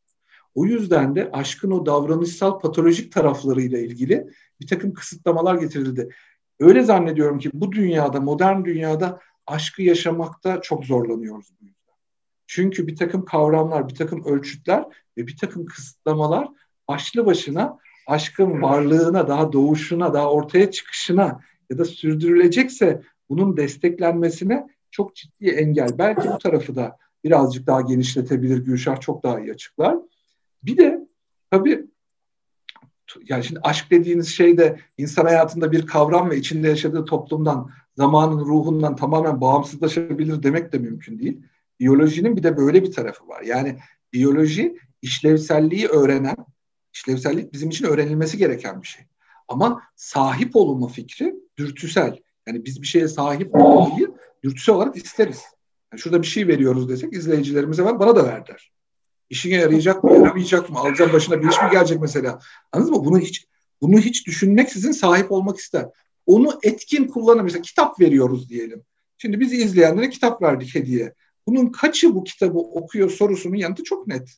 O 0.55 0.67
yüzden 0.67 1.17
de 1.17 1.31
aşkın 1.33 1.71
o 1.71 1.87
davranışsal 1.87 2.59
patolojik 2.59 3.13
taraflarıyla 3.13 3.79
ilgili 3.79 4.27
bir 4.61 4.67
takım 4.67 4.93
kısıtlamalar 4.93 5.55
getirildi. 5.55 6.09
Öyle 6.61 6.83
zannediyorum 6.83 7.39
ki 7.39 7.51
bu 7.53 7.73
dünyada, 7.73 8.21
modern 8.21 8.65
dünyada 8.65 9.21
aşkı 9.47 9.83
yaşamakta 9.83 10.61
çok 10.61 10.85
zorlanıyoruz 10.85 11.49
bu 11.61 11.65
yüzden. 11.65 11.95
Çünkü 12.47 12.87
bir 12.87 12.97
takım 12.97 13.25
kavramlar, 13.25 13.89
bir 13.89 13.95
takım 13.95 14.25
ölçütler 14.25 14.85
ve 15.17 15.27
bir 15.27 15.37
takım 15.37 15.67
kısıtlamalar 15.67 16.49
başlı 16.89 17.27
başına 17.27 17.79
aşkın 18.07 18.63
varlığına, 18.63 19.29
daha 19.29 19.53
doğuşuna, 19.53 20.15
daha 20.15 20.31
ortaya 20.31 20.71
çıkışına 20.71 21.41
ya 21.71 21.79
da 21.79 21.85
sürdürülecekse 21.85 23.03
bunun 23.29 23.57
desteklenmesine 23.57 24.67
çok 24.91 25.15
ciddi 25.15 25.49
engel. 25.49 25.99
Belki 25.99 26.29
bu 26.29 26.39
tarafı 26.39 26.75
da 26.75 26.97
birazcık 27.25 27.67
daha 27.67 27.81
genişletebilir. 27.81 28.59
Gülşah 28.59 29.01
çok 29.01 29.23
daha 29.23 29.41
iyi 29.41 29.53
açıklar. 29.53 29.97
Bir 30.63 30.77
de 30.77 31.09
tabii 31.51 31.87
yani 33.29 33.45
şimdi 33.45 33.61
aşk 33.63 33.91
dediğiniz 33.91 34.29
şey 34.29 34.59
de 34.59 34.81
insan 34.99 35.25
hayatında 35.25 35.73
bir 35.73 35.87
kavram 35.87 36.31
ve 36.31 36.37
içinde 36.37 36.69
yaşadığı 36.69 37.05
toplumdan, 37.05 37.71
zamanın 37.97 38.41
ruhundan 38.41 38.97
tamamen 38.97 39.41
bağımsızlaşabilir 39.41 40.43
demek 40.43 40.73
de 40.73 40.79
mümkün 40.79 41.19
değil. 41.19 41.43
Biyolojinin 41.81 42.37
bir 42.37 42.43
de 42.43 42.57
böyle 42.57 42.83
bir 42.83 42.93
tarafı 42.93 43.29
var. 43.29 43.43
Yani 43.43 43.79
biyoloji 44.13 44.79
işlevselliği 45.03 45.87
öğrenen, 45.87 46.37
işlevsellik 46.95 47.53
bizim 47.53 47.69
için 47.69 47.87
öğrenilmesi 47.87 48.39
gereken 48.39 48.83
bir 48.83 48.87
şey. 48.87 49.05
Ama 49.49 49.83
sahip 49.97 50.57
olunma 50.57 50.89
fikri 50.89 51.35
dürtüsel. 51.59 52.19
Yani 52.47 52.65
biz 52.65 52.83
bir 52.83 52.87
şeye 52.87 53.09
sahip 53.09 53.55
olmayı 53.55 54.15
dürtüsel 54.45 54.75
olarak 54.75 54.97
isteriz. 54.97 55.43
Yani 55.93 56.01
şurada 56.01 56.23
bir 56.23 56.27
şey 56.27 56.49
veriyoruz 56.49 56.89
desek 56.89 57.13
izleyicilerimize 57.13 57.85
var, 57.85 57.99
bana 58.01 58.17
da 58.17 58.25
ver 58.25 58.47
der. 58.47 58.73
İşine 59.31 59.55
yarayacak 59.55 60.05
mı, 60.05 60.13
yaramayacak 60.13 60.71
mı? 60.71 60.79
Alacağım 60.79 61.13
başına 61.13 61.43
bir 61.43 61.49
iş 61.49 61.63
mi 61.63 61.69
gelecek 61.73 62.01
mesela? 62.01 62.39
Anladınız 62.73 62.99
mı? 62.99 63.05
Bunu 63.05 63.19
hiç 63.19 63.47
bunu 63.81 63.99
hiç 63.99 64.27
düşünmeksizin 64.27 64.93
sahip 64.93 65.33
olmak 65.33 65.59
ister. 65.59 65.87
Onu 66.27 66.59
etkin 66.63 67.09
kullanır. 67.09 67.43
Mesela 67.43 67.63
kitap 67.63 68.01
veriyoruz 68.01 68.49
diyelim. 68.49 68.83
Şimdi 69.19 69.41
bizi 69.41 69.57
izleyenlere 69.57 70.11
kitap 70.11 70.43
verdik 70.43 70.75
hediye. 70.75 71.15
Bunun 71.47 71.67
kaçı 71.67 72.15
bu 72.15 72.25
kitabı 72.25 72.59
okuyor 72.59 73.11
sorusunun 73.11 73.55
yanıtı 73.55 73.85
çok 73.85 74.07
net. 74.07 74.37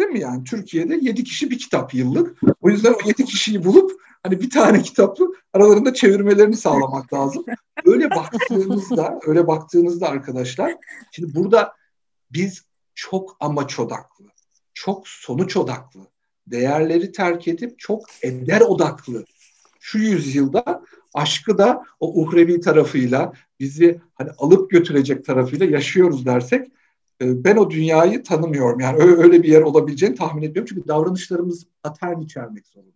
Değil 0.00 0.10
mi 0.10 0.20
yani? 0.20 0.44
Türkiye'de 0.44 0.98
yedi 1.00 1.24
kişi 1.24 1.50
bir 1.50 1.58
kitap 1.58 1.94
yıllık. 1.94 2.38
O 2.60 2.70
yüzden 2.70 2.92
o 2.92 2.98
yedi 3.04 3.24
kişiyi 3.24 3.64
bulup 3.64 3.95
hani 4.26 4.40
bir 4.40 4.50
tane 4.50 4.82
kitapı 4.82 5.32
aralarında 5.52 5.94
çevirmelerini 5.94 6.56
sağlamak 6.56 7.14
lazım. 7.14 7.44
Öyle 7.84 8.10
baktığınızda, 8.10 9.18
öyle 9.26 9.46
baktığınızda 9.46 10.08
arkadaşlar, 10.08 10.74
şimdi 11.12 11.34
burada 11.34 11.72
biz 12.30 12.62
çok 12.94 13.36
amaç 13.40 13.78
odaklı, 13.78 14.24
çok 14.74 15.08
sonuç 15.08 15.56
odaklı, 15.56 16.00
değerleri 16.46 17.12
terk 17.12 17.48
edip 17.48 17.78
çok 17.78 18.04
eder 18.22 18.60
odaklı. 18.60 19.24
Şu 19.80 19.98
yüzyılda 19.98 20.82
aşkı 21.14 21.58
da 21.58 21.84
o 22.00 22.22
uhrevi 22.22 22.60
tarafıyla 22.60 23.32
bizi 23.60 24.00
hani 24.14 24.30
alıp 24.38 24.70
götürecek 24.70 25.24
tarafıyla 25.24 25.66
yaşıyoruz 25.66 26.26
dersek 26.26 26.68
e, 27.22 27.44
ben 27.44 27.56
o 27.56 27.70
dünyayı 27.70 28.24
tanımıyorum. 28.24 28.80
Yani 28.80 28.98
öyle 28.98 29.42
bir 29.42 29.48
yer 29.48 29.62
olabileceğini 29.62 30.16
tahmin 30.16 30.42
etmiyorum. 30.42 30.74
Çünkü 30.74 30.88
davranışlarımız 30.88 31.66
patern 31.82 32.20
içermek 32.20 32.66
zorunda. 32.66 32.95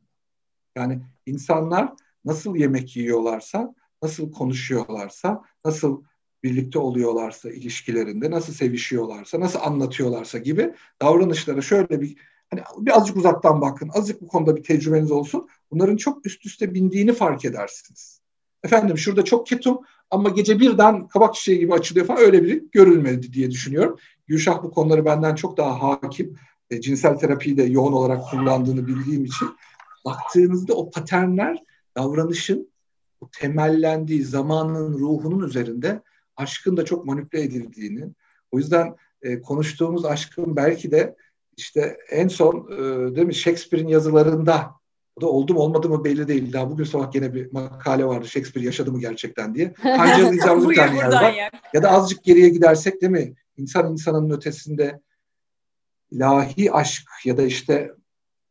Yani 0.81 1.01
insanlar 1.27 1.93
nasıl 2.25 2.57
yemek 2.57 2.97
yiyorlarsa, 2.97 3.75
nasıl 4.03 4.33
konuşuyorlarsa, 4.33 5.43
nasıl 5.65 6.03
birlikte 6.43 6.79
oluyorlarsa 6.79 7.51
ilişkilerinde, 7.51 8.31
nasıl 8.31 8.53
sevişiyorlarsa, 8.53 9.41
nasıl 9.41 9.59
anlatıyorlarsa 9.59 10.39
gibi 10.39 10.75
davranışlara 11.03 11.63
şöyle 11.63 12.01
bir 12.01 12.17
hani 12.51 12.63
bir 12.79 12.97
azıcık 12.97 13.17
uzaktan 13.17 13.61
bakın, 13.61 13.91
azıcık 13.95 14.23
bu 14.23 14.27
konuda 14.29 14.57
bir 14.57 14.63
tecrübeniz 14.63 15.11
olsun. 15.11 15.49
Bunların 15.71 15.97
çok 15.97 16.27
üst 16.27 16.47
üste 16.47 16.75
bindiğini 16.75 17.13
fark 17.13 17.45
edersiniz. 17.45 18.21
Efendim 18.65 18.99
şurada 18.99 19.25
çok 19.25 19.47
ketum 19.47 19.79
ama 20.11 20.29
gece 20.29 20.61
birden 20.61 21.09
kabak 21.09 21.35
çiçeği 21.35 21.59
gibi 21.59 21.75
açılıyor 21.75 22.07
falan 22.07 22.21
öyle 22.21 22.43
biri 22.43 22.65
görülmedi 22.73 23.33
diye 23.33 23.51
düşünüyorum. 23.51 23.97
Gülşah 24.27 24.63
bu 24.63 24.71
konuları 24.71 25.05
benden 25.05 25.35
çok 25.35 25.57
daha 25.57 25.83
hakim. 25.83 26.37
E, 26.71 26.81
cinsel 26.81 27.19
terapiyi 27.19 27.57
de 27.57 27.63
yoğun 27.63 27.93
olarak 27.93 28.31
kullandığını 28.31 28.87
bildiğim 28.87 29.25
için 29.25 29.49
baktığınızda 30.05 30.75
o 30.75 30.91
paternler 30.91 31.59
davranışın 31.97 32.71
o 33.21 33.29
temellendiği 33.31 34.25
zamanın 34.25 34.99
ruhunun 34.99 35.47
üzerinde 35.49 36.03
aşkın 36.37 36.77
da 36.77 36.85
çok 36.85 37.07
manipüle 37.07 37.43
edildiğini, 37.43 38.09
o 38.51 38.59
yüzden 38.59 38.97
e, 39.23 39.41
konuştuğumuz 39.41 40.05
aşkın 40.05 40.57
belki 40.57 40.91
de 40.91 41.17
işte 41.57 41.99
en 42.11 42.29
son 42.29 42.69
e, 42.73 42.77
değil 43.17 43.27
mi 43.27 43.35
Shakespeare'in 43.35 43.89
yazılarında 43.89 44.71
o 45.17 45.21
da 45.21 45.27
oldu 45.27 45.55
mu 45.55 45.61
olmadı 45.61 45.89
mı 45.89 46.05
belli 46.05 46.29
değil. 46.29 46.53
Daha 46.53 46.71
bugün 46.71 46.85
sabah 46.85 47.13
gene 47.13 47.35
bir 47.35 47.53
makale 47.53 48.05
vardı 48.05 48.29
Shakespeare 48.29 48.67
yaşadı 48.67 48.93
mı 48.93 49.01
gerçekten 49.01 49.55
diye. 49.55 49.73
Kancalayacağımız 49.83 50.69
bir 50.69 50.77
tane 50.77 50.97
yer 50.97 51.13
var. 51.13 51.33
Ya. 51.33 51.51
ya 51.75 51.83
da 51.83 51.91
azıcık 51.91 52.25
geriye 52.25 52.49
gidersek 52.49 53.03
değil 53.03 53.13
mi? 53.13 53.35
İnsan 53.57 53.93
insanın 53.93 54.31
ötesinde 54.31 55.01
ilahi 56.11 56.73
aşk 56.73 57.03
ya 57.25 57.37
da 57.37 57.43
işte 57.43 57.91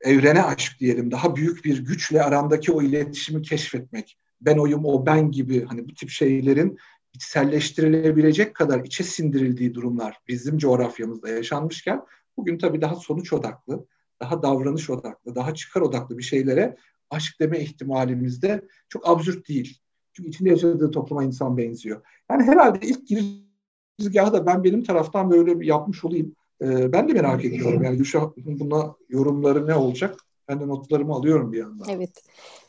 evrene 0.02 0.44
aşk 0.44 0.80
diyelim 0.80 1.12
daha 1.12 1.36
büyük 1.36 1.66
bir 1.66 1.86
güçle 1.86 2.24
arandaki 2.24 2.72
o 2.72 2.82
iletişimi 2.82 3.42
keşfetmek. 3.42 4.18
Ben 4.42 4.58
oyum 4.58 4.86
o 4.86 5.06
ben 5.06 5.32
gibi 5.32 5.66
hani 5.66 5.90
bu 5.90 5.94
tip 5.94 6.10
şeylerin 6.10 6.78
içselleştirilebilecek 7.14 8.56
kadar 8.56 8.84
içe 8.84 9.04
sindirildiği 9.04 9.74
durumlar 9.74 10.18
bizim 10.28 10.58
coğrafyamızda 10.58 11.30
yaşanmışken 11.30 12.02
bugün 12.38 12.58
tabii 12.58 12.82
daha 12.82 12.96
sonuç 12.96 13.34
odaklı, 13.34 13.86
daha 14.20 14.44
davranış 14.44 14.90
odaklı, 14.90 15.36
daha 15.36 15.54
çıkar 15.54 15.82
odaklı 15.82 16.18
bir 16.18 16.24
şeylere 16.24 16.78
aşk 17.10 17.40
deme 17.40 17.60
ihtimalimiz 17.60 18.42
de 18.42 18.68
çok 18.90 19.10
absürt 19.10 19.50
değil. 19.50 19.80
Çünkü 20.14 20.30
içinde 20.30 20.50
yaşadığı 20.50 20.92
topluma 20.92 21.24
insan 21.24 21.58
benziyor. 21.58 22.02
Yani 22.32 22.44
herhalde 22.44 22.80
ilk 22.82 23.08
girizgahı 23.08 24.34
da 24.34 24.46
ben 24.46 24.64
benim 24.64 24.84
taraftan 24.84 25.32
böyle 25.32 25.60
bir 25.60 25.68
yapmış 25.68 26.06
olayım. 26.06 26.36
Ee, 26.62 26.94
ben 26.94 27.10
de 27.10 27.14
merak 27.14 27.46
ediyorum. 27.46 27.84
Yani 27.84 27.98
Gülşah'ın 27.98 28.60
buna 28.60 28.96
yorumları 29.10 29.68
ne 29.68 29.76
olacak? 29.76 30.20
Ben 30.48 30.60
de 30.60 30.68
notlarımı 30.68 31.14
alıyorum 31.14 31.54
bir 31.54 31.58
yandan. 31.58 31.90
Evet. 31.90 32.24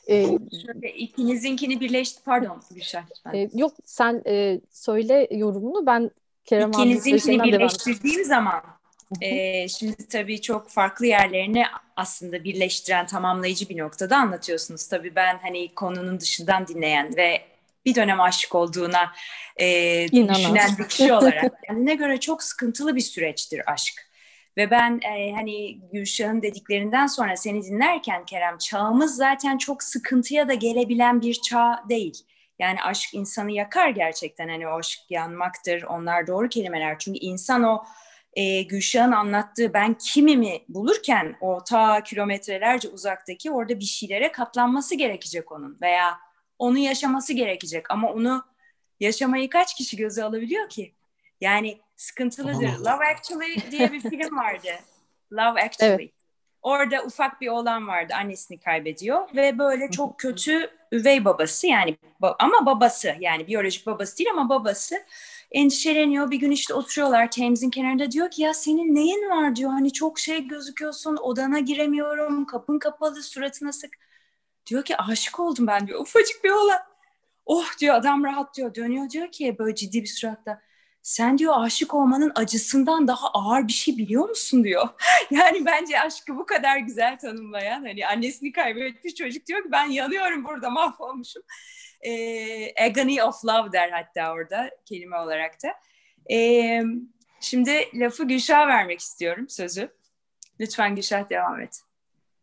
Ee, 0.09 0.26
Şöyle 0.66 0.94
ikinizinkini 0.94 1.80
birleşti. 1.80 2.23
Pardon 2.25 2.62
Gülşah. 2.75 3.04
E, 3.35 3.50
yok 3.54 3.73
sen 3.85 4.23
e, 4.26 4.61
söyle 4.70 5.28
yorumunu 5.30 5.87
ben 5.87 6.11
Kerem 6.44 6.70
İkinizinkini 6.70 7.42
birleştirdiğim 7.42 8.25
zaman 8.25 8.62
e, 9.20 9.68
şimdi 9.68 10.09
tabii 10.09 10.40
çok 10.40 10.68
farklı 10.68 11.06
yerlerini 11.06 11.64
aslında 11.97 12.44
birleştiren 12.44 13.06
tamamlayıcı 13.06 13.68
bir 13.68 13.78
noktada 13.78 14.16
anlatıyorsunuz. 14.16 14.87
Tabii 14.87 15.14
ben 15.16 15.38
hani 15.42 15.75
konunun 15.75 16.20
dışından 16.20 16.66
dinleyen 16.66 17.16
ve 17.16 17.50
bir 17.84 17.94
dönem 17.94 18.20
aşık 18.20 18.54
olduğuna 18.54 19.12
e, 19.56 19.66
düşünen 20.12 20.70
bir 20.78 20.88
kişi 20.88 21.12
olarak 21.12 21.52
kendine 21.66 21.94
göre 21.94 22.20
çok 22.20 22.42
sıkıntılı 22.42 22.96
bir 22.96 23.00
süreçtir 23.00 23.72
aşk. 23.72 24.10
Ve 24.56 24.70
ben 24.70 25.00
e, 25.16 25.32
hani 25.32 25.80
Gülşah'ın 25.92 26.42
dediklerinden 26.42 27.06
sonra 27.06 27.37
seni 27.37 27.62
dinlerken 27.62 28.25
Kerem 28.25 28.58
çağımız 28.58 29.16
zaten 29.16 29.58
çok 29.58 29.82
sıkıntıya 29.82 30.49
da 30.49 30.54
gelebilen 30.54 31.20
bir 31.20 31.34
çağ 31.34 31.84
değil. 31.88 32.25
Yani 32.58 32.82
aşk 32.82 33.14
insanı 33.14 33.52
yakar 33.52 33.88
gerçekten 33.88 34.49
hani 34.49 34.68
o 34.68 34.78
aşk 34.78 35.00
yanmaktır 35.10 35.82
onlar 35.82 36.26
doğru 36.26 36.49
kelimeler. 36.49 36.99
Çünkü 36.99 37.18
insan 37.18 37.62
o 37.62 37.84
e, 38.34 38.62
Gülşah'ın 38.62 39.12
anlattığı 39.12 39.75
ben 39.75 39.94
kimimi 39.94 40.60
bulurken 40.68 41.37
o 41.40 41.64
ta 41.64 42.02
kilometrelerce 42.02 42.88
uzaktaki 42.88 43.50
orada 43.50 43.78
bir 43.78 43.84
şeylere 43.84 44.32
katlanması 44.32 44.94
gerekecek 44.94 45.52
onun 45.52 45.78
veya 45.80 46.18
onu 46.61 46.79
yaşaması 46.79 47.33
gerekecek 47.33 47.90
ama 47.90 48.12
onu 48.12 48.45
yaşamayı 49.00 49.50
kaç 49.50 49.75
kişi 49.75 49.97
göze 49.97 50.25
alabiliyor 50.25 50.69
ki? 50.69 50.93
Yani 51.40 51.79
sıkıntılıdır. 51.97 52.79
Love 52.79 53.05
Actually 53.14 53.71
diye 53.71 53.93
bir 53.93 54.00
film 54.00 54.37
vardı. 54.37 54.69
Love 55.33 55.62
Actually. 55.62 55.93
Evet. 55.95 56.11
Orada 56.62 57.05
ufak 57.05 57.40
bir 57.40 57.49
oğlan 57.49 57.88
vardı. 57.88 58.14
Annesini 58.17 58.59
kaybediyor 58.59 59.29
ve 59.37 59.59
böyle 59.59 59.90
çok 59.90 60.19
kötü 60.19 60.71
üvey 60.93 61.25
babası 61.25 61.67
yani 61.67 61.97
ama 62.38 62.67
babası 62.67 63.14
yani 63.21 63.47
biyolojik 63.47 63.87
babası 63.87 64.19
değil 64.19 64.31
ama 64.33 64.49
babası 64.49 64.97
endişeleniyor. 65.50 66.31
Bir 66.31 66.40
gün 66.40 66.50
işte 66.50 66.75
oturuyorlar 66.75 67.31
Thames'in 67.31 67.71
kenarında 67.71 68.11
diyor 68.11 68.31
ki 68.31 68.43
ya 68.43 68.55
senin 68.55 68.95
neyin 68.95 69.31
var 69.31 69.57
diyor. 69.57 69.71
Hani 69.71 69.93
çok 69.93 70.19
şey 70.19 70.49
gözüküyorsun 70.49 71.17
odana 71.17 71.59
giremiyorum 71.59 72.45
kapın 72.45 72.79
kapalı 72.79 73.23
suratına 73.23 73.73
sık. 73.73 74.10
Diyor 74.67 74.85
ki 74.85 74.97
aşık 74.97 75.40
oldum 75.40 75.67
ben 75.67 75.87
diyor 75.87 76.00
ufacık 76.00 76.45
bir 76.45 76.50
oğlan. 76.50 76.81
Oh 77.47 77.79
diyor 77.81 77.95
adam 77.95 78.25
rahat 78.25 78.57
diyor 78.57 78.75
dönüyor 78.75 79.11
diyor 79.11 79.33
ki 79.33 79.57
böyle 79.59 79.75
ciddi 79.75 80.02
bir 80.02 80.09
suratla 80.09 80.61
sen 81.02 81.38
diyor 81.38 81.55
aşık 81.57 81.95
olmanın 81.95 82.33
acısından 82.35 83.09
daha 83.09 83.29
ağır 83.29 83.69
bir 83.69 83.73
şey 83.73 83.99
biliyor 83.99 84.29
musun 84.29 84.64
diyor. 84.64 84.88
Yani 85.31 85.67
bence 85.67 86.00
aşkı 86.00 86.37
bu 86.37 86.47
kadar 86.47 86.76
güzel 86.76 87.19
tanımlayan 87.19 87.85
hani 87.85 88.07
annesini 88.07 88.52
kaybetmiş 88.52 89.14
çocuk 89.14 89.47
diyor 89.47 89.62
ki 89.62 89.73
ben 89.73 89.85
yanıyorum 89.85 90.45
burada 90.45 90.71
mahvolmuşum. 90.71 91.43
E, 92.00 92.12
agony 92.85 93.23
of 93.23 93.45
love 93.45 93.73
der 93.73 93.90
hatta 93.90 94.33
orada 94.33 94.71
kelime 94.85 95.17
olarak 95.17 95.62
da. 95.62 95.75
E, 96.35 96.83
şimdi 97.40 97.88
lafı 97.95 98.25
Gülşah'a 98.25 98.69
vermek 98.69 99.00
istiyorum 99.00 99.49
sözü. 99.49 99.93
Lütfen 100.61 100.95
Gülşah 100.97 101.31
devam 101.31 101.61
et. 101.61 101.83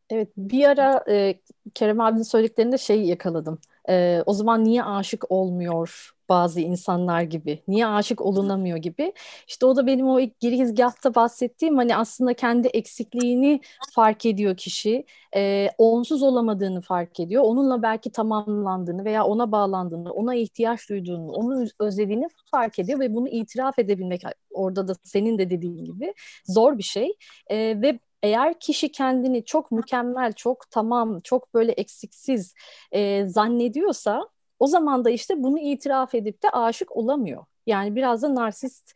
Evet 0.09 0.29
bir 0.37 0.65
ara 0.65 1.03
e, 1.09 1.39
Kerem 1.73 2.01
abinin 2.01 2.23
söylediklerinde 2.23 2.77
şey 2.77 3.03
yakaladım. 3.03 3.59
E, 3.89 4.23
o 4.25 4.33
zaman 4.33 4.63
niye 4.63 4.83
aşık 4.83 5.31
olmuyor 5.31 6.11
bazı 6.29 6.61
insanlar 6.61 7.21
gibi. 7.21 7.63
Niye 7.67 7.87
aşık 7.87 8.21
olunamıyor 8.21 8.77
gibi. 8.77 9.13
İşte 9.47 9.65
o 9.65 9.75
da 9.75 9.87
benim 9.87 10.07
o 10.07 10.19
ilk 10.19 10.39
girizgahta 10.39 11.15
bahsettiğim 11.15 11.77
hani 11.77 11.95
aslında 11.95 12.33
kendi 12.33 12.67
eksikliğini 12.67 13.61
fark 13.95 14.25
ediyor 14.25 14.57
kişi. 14.57 15.05
E, 15.35 15.69
onsuz 15.77 16.23
olamadığını 16.23 16.81
fark 16.81 17.19
ediyor. 17.19 17.43
Onunla 17.45 17.81
belki 17.81 18.11
tamamlandığını 18.11 19.05
veya 19.05 19.25
ona 19.25 19.51
bağlandığını, 19.51 20.11
ona 20.11 20.35
ihtiyaç 20.35 20.89
duyduğunu, 20.89 21.31
onu 21.31 21.65
özlediğini 21.79 22.27
fark 22.51 22.79
ediyor 22.79 22.99
ve 22.99 23.15
bunu 23.15 23.27
itiraf 23.29 23.79
edebilmek 23.79 24.21
orada 24.51 24.87
da 24.87 24.93
senin 25.03 25.37
de 25.37 25.49
dediğin 25.49 25.85
gibi 25.85 26.13
zor 26.45 26.77
bir 26.77 26.83
şey. 26.83 27.17
E, 27.47 27.57
ve 27.81 27.99
eğer 28.23 28.59
kişi 28.59 28.91
kendini 28.91 29.45
çok 29.45 29.71
mükemmel, 29.71 30.33
çok 30.33 30.71
tamam, 30.71 31.21
çok 31.21 31.53
böyle 31.53 31.71
eksiksiz 31.71 32.53
e, 32.91 33.27
zannediyorsa 33.27 34.29
o 34.59 34.67
zaman 34.67 35.05
da 35.05 35.09
işte 35.09 35.43
bunu 35.43 35.59
itiraf 35.59 36.15
edip 36.15 36.43
de 36.43 36.49
aşık 36.49 36.97
olamıyor. 36.97 37.45
Yani 37.65 37.95
biraz 37.95 38.23
da 38.23 38.35
narsist 38.35 38.93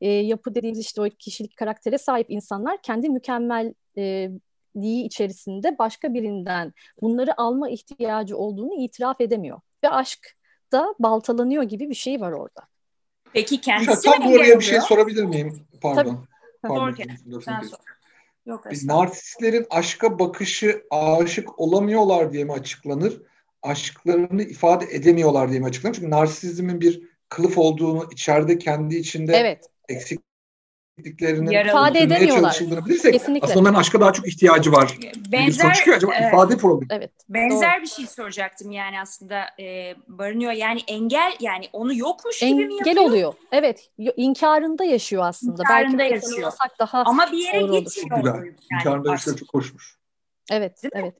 e, 0.00 0.08
yapı 0.08 0.54
dediğimiz 0.54 0.80
işte 0.80 1.02
o 1.02 1.08
kişilik 1.18 1.56
karaktere 1.56 1.98
sahip 1.98 2.30
insanlar 2.30 2.82
kendi 2.82 3.08
mükemmelliği 3.08 5.04
içerisinde 5.04 5.78
başka 5.78 6.14
birinden 6.14 6.72
bunları 7.02 7.40
alma 7.40 7.70
ihtiyacı 7.70 8.36
olduğunu 8.36 8.74
itiraf 8.74 9.20
edemiyor. 9.20 9.60
Ve 9.84 9.90
aşk 9.90 10.36
da 10.72 10.94
baltalanıyor 10.98 11.62
gibi 11.62 11.90
bir 11.90 11.94
şey 11.94 12.20
var 12.20 12.32
orada. 12.32 12.66
Peki 13.32 13.60
kendisi 13.60 14.10
Tam 14.10 14.32
buraya 14.32 14.58
bir 14.58 14.64
şey 14.64 14.80
sorabilir 14.80 15.24
miyim? 15.24 15.66
Pardon. 15.82 16.04
Tabii. 16.04 16.16
Pardon. 16.62 16.94
Sor, 17.30 17.42
Sen 17.42 17.60
sor. 17.60 17.78
Yok, 18.46 18.66
Narsistlerin 18.84 19.66
aşka 19.70 20.18
bakışı 20.18 20.82
aşık 20.90 21.60
olamıyorlar 21.60 22.32
diye 22.32 22.44
mi 22.44 22.52
açıklanır? 22.52 23.22
Aşklarını 23.62 24.42
ifade 24.42 24.84
edemiyorlar 24.90 25.50
diye 25.50 25.60
mi 25.60 25.66
açıklanır? 25.66 25.94
Çünkü 25.94 26.10
narsizmin 26.10 26.80
bir 26.80 27.02
kılıf 27.28 27.58
olduğunu 27.58 28.08
içeride 28.12 28.58
kendi 28.58 28.96
içinde 28.96 29.36
evet. 29.36 29.70
eksik 29.88 30.29
eksikliklerini 31.00 31.68
ifade 31.68 32.00
edemiyorlar. 32.00 32.52
Kesinlikle. 33.12 33.46
aslında 33.46 33.60
onların 33.60 33.80
aşka 33.80 34.00
daha 34.00 34.12
çok 34.12 34.28
ihtiyacı 34.28 34.72
var. 34.72 34.98
Benzer 35.32 35.74
çıkıyor 35.74 35.96
acaba 35.96 36.14
e, 36.14 36.28
ifade 36.28 36.56
problemi. 36.56 36.86
Evet. 36.90 37.10
Benzer 37.28 37.76
doğru. 37.76 37.82
bir 37.82 37.86
şey 37.86 38.06
soracaktım 38.06 38.70
yani 38.70 39.00
aslında 39.00 39.44
e, 39.60 39.94
barınıyor. 40.08 40.52
Yani 40.52 40.80
engel 40.88 41.32
yani 41.40 41.64
onu 41.72 41.94
yokmuş 41.94 42.42
engel 42.42 42.56
gibi 42.56 42.66
mi 42.66 42.74
yapıyor? 42.74 42.96
Engel 42.96 43.10
oluyor. 43.10 43.32
Evet. 43.52 43.90
İnkarında 44.16 44.84
yaşıyor 44.84 45.22
aslında. 45.26 45.62
İnkarında 45.62 45.98
Belki 45.98 46.14
yaşıyor. 46.14 46.52
Daha 46.78 47.02
Ama 47.02 47.32
bir 47.32 47.38
yere 47.38 47.62
gitmiyor. 47.62 48.26
Yani 48.26 48.54
İnkarında 48.72 49.10
yaşıyor 49.10 49.36
çok 49.36 49.54
hoşmuş. 49.54 49.96
Evet. 50.50 50.82
Evet. 50.92 51.14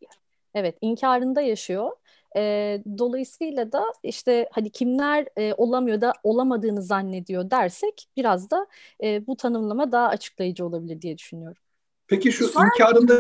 Evet. 0.55 0.77
İnkarında 0.81 1.41
yaşıyor. 1.41 1.91
E, 2.37 2.83
dolayısıyla 2.99 3.73
da 3.73 3.85
işte 4.03 4.49
hani 4.53 4.71
kimler 4.71 5.27
e, 5.37 5.55
olamıyor 5.55 6.01
da 6.01 6.13
olamadığını 6.23 6.83
zannediyor 6.83 7.51
dersek 7.51 8.09
biraz 8.17 8.51
da 8.51 8.67
e, 9.03 9.27
bu 9.27 9.37
tanımlama 9.37 9.93
daha 9.93 10.09
açıklayıcı 10.09 10.67
olabilir 10.67 11.03
diye 11.03 11.19
düşünüyorum. 11.19 11.63
Peki 12.07 12.33
şu 12.33 12.49
Sonra... 12.49 12.67
inkarında 12.67 13.15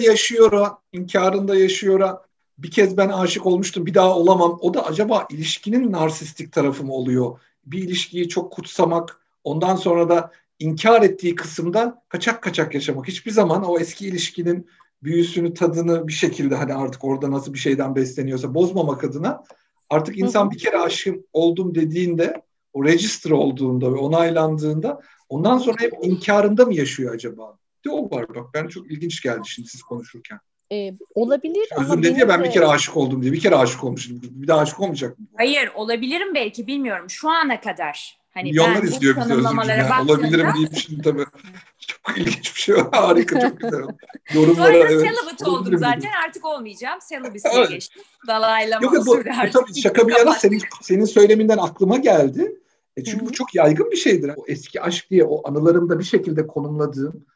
yaşıyor, 0.00 0.68
inkarında 0.92 1.56
yaşıyor. 1.56 2.18
Bir 2.58 2.70
kez 2.70 2.96
ben 2.96 3.08
aşık 3.08 3.46
olmuştum, 3.46 3.86
bir 3.86 3.94
daha 3.94 4.18
olamam. 4.18 4.58
O 4.60 4.74
da 4.74 4.86
acaba 4.86 5.26
ilişkinin 5.30 5.92
narsistik 5.92 6.52
tarafı 6.52 6.84
mı 6.84 6.92
oluyor? 6.92 7.40
Bir 7.66 7.78
ilişkiyi 7.78 8.28
çok 8.28 8.52
kutsamak, 8.52 9.20
ondan 9.44 9.76
sonra 9.76 10.08
da 10.08 10.30
inkar 10.58 11.02
ettiği 11.02 11.34
kısımda 11.34 12.02
kaçak 12.08 12.42
kaçak 12.42 12.74
yaşamak. 12.74 13.08
Hiçbir 13.08 13.30
zaman 13.30 13.64
o 13.64 13.78
eski 13.78 14.06
ilişkinin 14.06 14.68
büyüsünü, 15.02 15.54
tadını 15.54 16.08
bir 16.08 16.12
şekilde 16.12 16.54
hani 16.54 16.74
artık 16.74 17.04
orada 17.04 17.30
nasıl 17.30 17.54
bir 17.54 17.58
şeyden 17.58 17.94
besleniyorsa 17.94 18.54
bozmamak 18.54 19.04
adına 19.04 19.44
artık 19.90 20.18
insan 20.18 20.50
bir 20.50 20.58
kere 20.58 20.78
aşık 20.78 21.24
oldum 21.32 21.74
dediğinde 21.74 22.42
o 22.72 22.84
register 22.84 23.30
olduğunda 23.30 23.92
ve 23.92 23.96
onaylandığında 23.96 25.00
ondan 25.28 25.58
sonra 25.58 25.76
hep 25.80 25.92
inkarında 26.02 26.64
mı 26.64 26.74
yaşıyor 26.74 27.14
acaba? 27.14 27.58
De 27.84 27.90
o 27.90 28.10
var 28.10 28.26
bak 28.34 28.46
ben 28.54 28.68
çok 28.68 28.90
ilginç 28.90 29.22
geldi 29.22 29.42
şimdi 29.44 29.68
siz 29.68 29.82
konuşurken. 29.82 30.38
Ee, 30.72 30.92
olabilir 31.14 31.68
Özür 31.78 31.92
ama 31.92 32.02
dedi 32.02 32.20
ya 32.20 32.28
ben 32.28 32.40
de... 32.40 32.44
bir 32.44 32.50
kere 32.50 32.66
aşık 32.66 32.96
oldum 32.96 33.22
diye. 33.22 33.32
Bir 33.32 33.40
kere 33.40 33.56
aşık 33.56 33.84
olmuşum. 33.84 34.22
Bir 34.22 34.48
daha 34.48 34.60
aşık 34.60 34.80
olmayacak 34.80 35.18
mı? 35.18 35.26
Hayır 35.36 35.70
olabilirim 35.74 36.34
belki 36.34 36.66
bilmiyorum. 36.66 37.10
Şu 37.10 37.30
ana 37.30 37.60
kadar 37.60 38.21
Hani 38.34 38.50
Milyonlar 38.50 38.82
izliyor 38.82 39.16
bizi 39.16 39.34
özür 39.34 39.68
yani. 39.68 40.10
Olabilir 40.10 40.44
mi 40.44 40.52
diyeyim 40.54 40.76
şimdi 40.76 41.02
tabii. 41.02 41.24
Çok 41.78 42.18
ilginç 42.18 42.54
bir 42.54 42.60
şey. 42.60 42.76
Harika 42.92 43.40
çok 43.40 43.60
güzel. 43.60 43.80
Yorumlara 44.34 44.72
Sonra 44.72 44.76
evet. 44.76 45.04
celibate 45.04 45.50
oldum 45.50 45.78
zaten 45.78 46.10
artık 46.26 46.44
olmayacağım. 46.44 46.98
Celibacy'ye 47.08 47.54
evet. 47.54 47.70
geçtim. 47.70 48.02
Dalaylama 48.26 48.84
Yok, 48.84 49.06
bu, 49.06 49.06
bu, 49.06 49.22
tabii 49.52 49.74
şaka 49.82 50.08
bir 50.08 50.16
yana 50.16 50.34
senin, 50.34 50.60
senin 50.82 51.04
söyleminden 51.04 51.58
aklıma 51.58 51.96
geldi. 51.96 52.60
E 52.96 53.04
çünkü 53.04 53.18
Hı-hı. 53.18 53.28
bu 53.28 53.32
çok 53.32 53.54
yaygın 53.54 53.90
bir 53.90 53.96
şeydir. 53.96 54.32
O 54.36 54.44
eski 54.46 54.82
aşk 54.82 55.10
diye 55.10 55.24
o 55.24 55.48
anılarımda 55.48 55.98
bir 55.98 56.04
şekilde 56.04 56.46
konumladığım, 56.46 57.26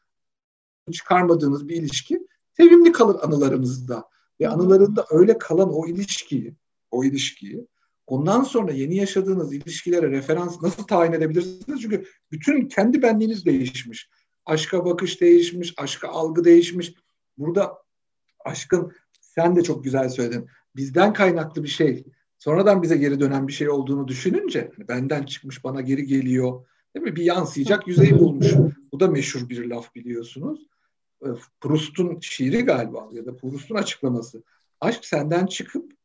çıkarmadığınız 0.93 1.69
bir 1.69 1.77
ilişki 1.77 2.27
sevimli 2.57 2.93
kalır 2.93 3.17
anılarımızda. 3.23 4.05
Ve 4.41 4.49
anılarında 4.49 5.07
öyle 5.11 5.39
kalan 5.39 5.73
o 5.73 5.87
ilişkiyi, 5.87 6.55
o 6.91 7.05
ilişkiyi 7.05 7.67
Ondan 8.07 8.43
sonra 8.43 8.73
yeni 8.73 8.97
yaşadığınız 8.97 9.53
ilişkilere 9.53 10.11
referans 10.11 10.63
nasıl 10.63 10.83
tayin 10.83 11.13
edebilirsiniz? 11.13 11.81
Çünkü 11.83 12.05
bütün 12.33 12.69
kendi 12.69 13.03
benliğiniz 13.03 13.45
değişmiş. 13.45 14.11
Aşka 14.47 14.85
bakış 14.85 15.21
değişmiş, 15.21 15.75
aşka 15.77 16.09
algı 16.09 16.45
değişmiş. 16.45 16.95
Burada 17.39 17.83
aşkın 18.45 18.93
sen 19.21 19.57
de 19.57 19.63
çok 19.63 19.85
güzel 19.85 20.09
söyledin. 20.09 20.47
Bizden 20.77 21.13
kaynaklı 21.13 21.63
bir 21.63 21.69
şey, 21.69 22.05
sonradan 22.39 22.83
bize 22.83 22.97
geri 22.97 23.21
dönen 23.21 23.49
bir 23.49 23.53
şey 23.53 23.71
olduğunu 23.71 24.09
düşününce 24.09 24.71
hani 24.77 24.89
benden 24.89 25.23
çıkmış 25.23 25.65
bana 25.65 25.81
geri 25.81 26.07
geliyor. 26.07 26.67
Değil 26.97 27.05
mi? 27.05 27.17
Bir 27.17 27.25
yansıyacak 27.25 27.89
yüzeyi 27.89 28.19
bulmuş. 28.19 28.55
Bu 28.93 29.01
da 29.01 29.09
meşhur 29.09 29.49
bir 29.49 29.65
laf 29.65 29.95
biliyorsunuz. 29.95 30.67
Ee, 31.25 31.29
Proust'un 31.61 32.19
şiiri 32.21 32.63
galiba 32.63 33.09
ya 33.13 33.27
da 33.27 33.37
Proust'un 33.37 33.75
açıklaması. 33.75 34.43
Aşk 34.81 35.05
senden 35.05 35.47
çıkıp 35.47 35.96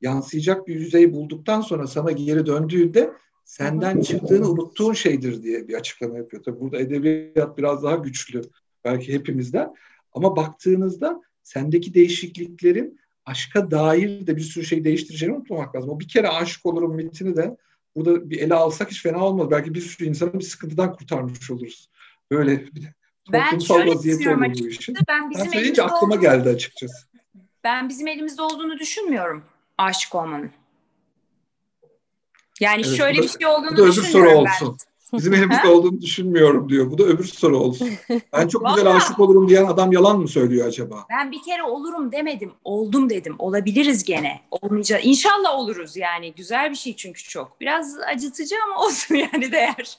yansıyacak 0.00 0.66
bir 0.66 0.74
yüzey 0.74 1.12
bulduktan 1.12 1.60
sonra 1.60 1.86
sana 1.86 2.12
geri 2.12 2.46
döndüğünde 2.46 3.10
senden 3.44 4.00
çıktığını 4.00 4.50
unuttuğun 4.50 4.92
şeydir 4.92 5.42
diye 5.42 5.68
bir 5.68 5.74
açıklama 5.74 6.18
yapıyor. 6.18 6.42
Tabii 6.42 6.60
burada 6.60 6.78
edebiyat 6.78 7.58
biraz 7.58 7.82
daha 7.82 7.96
güçlü 7.96 8.42
belki 8.84 9.12
hepimizden. 9.12 9.74
Ama 10.12 10.36
baktığınızda 10.36 11.22
sendeki 11.42 11.94
değişikliklerin 11.94 13.00
aşka 13.24 13.70
dair 13.70 14.26
de 14.26 14.36
bir 14.36 14.42
sürü 14.42 14.64
şey 14.64 14.84
değiştireceğini 14.84 15.36
unutmamak 15.36 15.76
lazım. 15.76 15.90
O 15.90 16.00
bir 16.00 16.08
kere 16.08 16.28
aşık 16.28 16.66
olurum 16.66 16.94
mitini 16.94 17.36
de 17.36 17.56
burada 17.96 18.30
bir 18.30 18.38
ele 18.38 18.54
alsak 18.54 18.90
hiç 18.90 19.02
fena 19.02 19.24
olmaz. 19.24 19.50
Belki 19.50 19.74
bir 19.74 19.80
sürü 19.80 20.08
insanı 20.08 20.34
bir 20.34 20.44
sıkıntıdan 20.44 20.92
kurtarmış 20.92 21.50
oluruz. 21.50 21.90
Böyle 22.30 22.64
toplumsal 23.24 23.86
vaziyeti 23.86 24.30
olur 24.30 24.54
bu 24.60 24.68
işin. 24.68 24.96
Ben, 25.08 25.30
bizim 25.30 25.44
ben 25.44 25.50
söyleyince 25.50 25.82
aklıma 25.82 26.14
olduğunu, 26.14 26.20
geldi 26.20 26.48
açıkçası. 26.48 27.06
Ben 27.64 27.88
bizim 27.88 28.06
elimizde 28.06 28.42
olduğunu 28.42 28.78
düşünmüyorum 28.78 29.44
aşık 29.80 30.14
olmanın. 30.14 30.50
Yani 32.60 32.82
evet, 32.86 32.96
şöyle 32.96 33.18
da, 33.18 33.22
bir 33.22 33.28
şey 33.28 33.46
olduğunu 33.46 33.72
bu 33.72 33.76
da 33.76 33.82
öbür 33.82 33.92
soru 33.92 34.30
olsun. 34.30 34.76
Ben. 34.80 34.90
Bizim 35.12 35.34
elimizde 35.34 35.68
olduğunu 35.68 36.00
düşünmüyorum 36.00 36.68
diyor. 36.68 36.90
Bu 36.90 36.98
da 36.98 37.02
öbür 37.02 37.24
soru 37.24 37.58
olsun. 37.58 37.88
Ben 38.32 38.48
çok 38.48 38.66
güzel 38.66 38.96
aşık 38.96 39.20
olurum 39.20 39.48
diyen 39.48 39.64
adam 39.64 39.92
yalan 39.92 40.20
mı 40.20 40.28
söylüyor 40.28 40.68
acaba? 40.68 41.06
Ben 41.10 41.32
bir 41.32 41.42
kere 41.42 41.62
olurum 41.62 42.12
demedim. 42.12 42.52
Oldum 42.64 43.10
dedim. 43.10 43.34
Olabiliriz 43.38 44.04
gene. 44.04 44.40
Olmayacak. 44.50 45.00
İnşallah 45.04 45.54
oluruz 45.54 45.96
yani. 45.96 46.34
Güzel 46.34 46.70
bir 46.70 46.76
şey 46.76 46.96
çünkü 46.96 47.22
çok. 47.22 47.60
Biraz 47.60 47.98
acıtıcı 47.98 48.54
ama 48.64 48.84
olsun 48.84 49.14
yani 49.14 49.52
değer. 49.52 49.98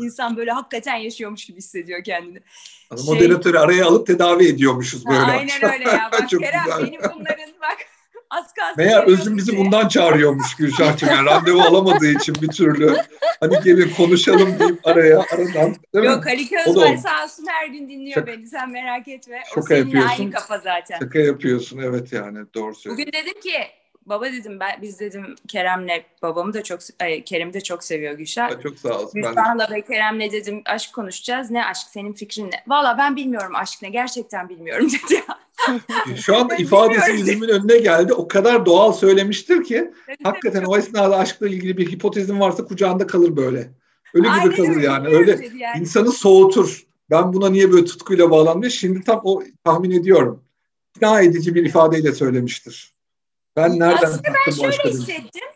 İnsan 0.00 0.36
böyle 0.36 0.52
hakikaten 0.52 0.96
yaşıyormuş 0.96 1.44
gibi 1.44 1.58
hissediyor 1.58 2.04
kendini. 2.04 2.38
Şey... 2.96 3.14
Moderatörü 3.14 3.58
araya 3.58 3.86
alıp 3.86 4.06
tedavi 4.06 4.48
ediyormuşuz 4.48 5.06
böyle. 5.06 5.18
Ha, 5.18 5.32
aynen 5.32 5.72
öyle 5.74 5.90
ya. 5.90 6.10
Bak 6.12 6.28
Kerem 6.28 6.64
güzel. 6.64 6.86
benim 6.86 7.00
bunların 7.14 7.50
bak 7.60 7.78
Az 8.38 8.52
kalsın. 8.52 8.74
Meğer 8.76 9.02
Özüm 9.04 9.36
bizi 9.36 9.56
bundan 9.56 9.88
çağırıyormuş 9.88 10.54
Gülşah'cığım. 10.56 11.08
Yani 11.08 11.26
randevu 11.26 11.60
alamadığı 11.60 12.06
için 12.10 12.34
bir 12.42 12.48
türlü. 12.48 12.96
Hani 13.40 13.54
gelin 13.64 13.92
konuşalım 13.96 14.58
deyip 14.58 14.86
araya 14.86 15.18
aradan. 15.18 15.76
Değil 15.94 16.04
Yok 16.04 16.26
Ali 16.26 16.48
Közbay 16.48 16.98
sağ 16.98 17.24
olsun 17.24 17.46
her 17.48 17.66
gün 17.66 17.88
dinliyor 17.88 18.14
Şaka. 18.14 18.26
beni. 18.26 18.46
Sen 18.46 18.70
merak 18.70 19.08
etme. 19.08 19.42
O 19.52 19.54
Şaka 19.54 19.66
seninle 19.66 19.80
yapıyorsun. 19.98 20.22
aynı 20.22 20.30
kafa 20.30 20.58
zaten. 20.58 20.98
Şaka 20.98 21.18
yapıyorsun 21.18 21.78
evet 21.78 22.12
yani 22.12 22.38
doğru 22.54 22.74
söylüyorsun. 22.74 22.92
Bugün 22.92 23.06
dedim 23.12 23.40
ki 23.40 23.54
baba 24.06 24.26
dedim 24.32 24.60
ben 24.60 24.82
biz 24.82 25.00
dedim 25.00 25.34
Kerem'le 25.48 26.02
babamı 26.22 26.54
da 26.54 26.62
çok 26.62 26.80
ay, 27.00 27.24
Kerem'i 27.24 27.52
de 27.54 27.60
çok 27.60 27.84
seviyor 27.84 28.14
Gülşah. 28.14 28.62
Çok 28.62 28.78
sağ 28.78 28.98
olsun. 28.98 29.10
Gülşah'la 29.22 29.68
ve 29.70 29.80
Kerem'le 29.80 30.32
dedim 30.32 30.62
aşk 30.66 30.92
konuşacağız. 30.94 31.50
Ne 31.50 31.64
aşk 31.64 31.86
senin 31.88 32.12
fikrin 32.12 32.46
ne? 32.46 32.62
Valla 32.66 32.98
ben 32.98 33.16
bilmiyorum 33.16 33.52
aşk 33.54 33.82
ne 33.82 33.88
gerçekten 33.88 34.48
bilmiyorum 34.48 34.88
dedi. 35.10 35.20
Şu 36.16 36.36
anda 36.36 36.56
ifadesi 36.56 37.10
yüzümün 37.10 37.48
önüne 37.48 37.78
geldi. 37.78 38.12
O 38.12 38.28
kadar 38.28 38.66
doğal 38.66 38.92
söylemiştir 38.92 39.64
ki 39.64 39.90
hakikaten 40.22 40.64
o 40.64 40.76
esnada 40.76 41.16
aşkla 41.16 41.48
ilgili 41.48 41.76
bir 41.76 41.92
hipotezin 41.92 42.40
varsa 42.40 42.64
kucağında 42.64 43.06
kalır 43.06 43.36
böyle. 43.36 43.70
Öyle 44.14 44.28
gibi 44.28 44.36
Aynen 44.36 44.56
kalır 44.56 44.80
yani. 44.82 45.08
Öyle 45.08 45.48
yani. 45.58 45.80
insanı 45.80 46.12
soğutur. 46.12 46.86
Ben 47.10 47.32
buna 47.32 47.50
niye 47.50 47.72
böyle 47.72 47.84
tutkuyla 47.84 48.30
bağlandım? 48.30 48.70
Şimdi 48.70 49.04
tam 49.04 49.20
o 49.24 49.42
tahmin 49.64 49.90
ediyorum. 49.90 50.44
İkna 50.96 51.20
edici 51.20 51.54
bir 51.54 51.64
ifadeyle 51.64 52.12
söylemiştir. 52.12 52.94
Ben 53.56 53.78
nereden 53.78 54.06
Aslında 54.06 54.22
ben 54.46 54.52
şöyle 54.52 54.90
hissettim. 54.90 55.48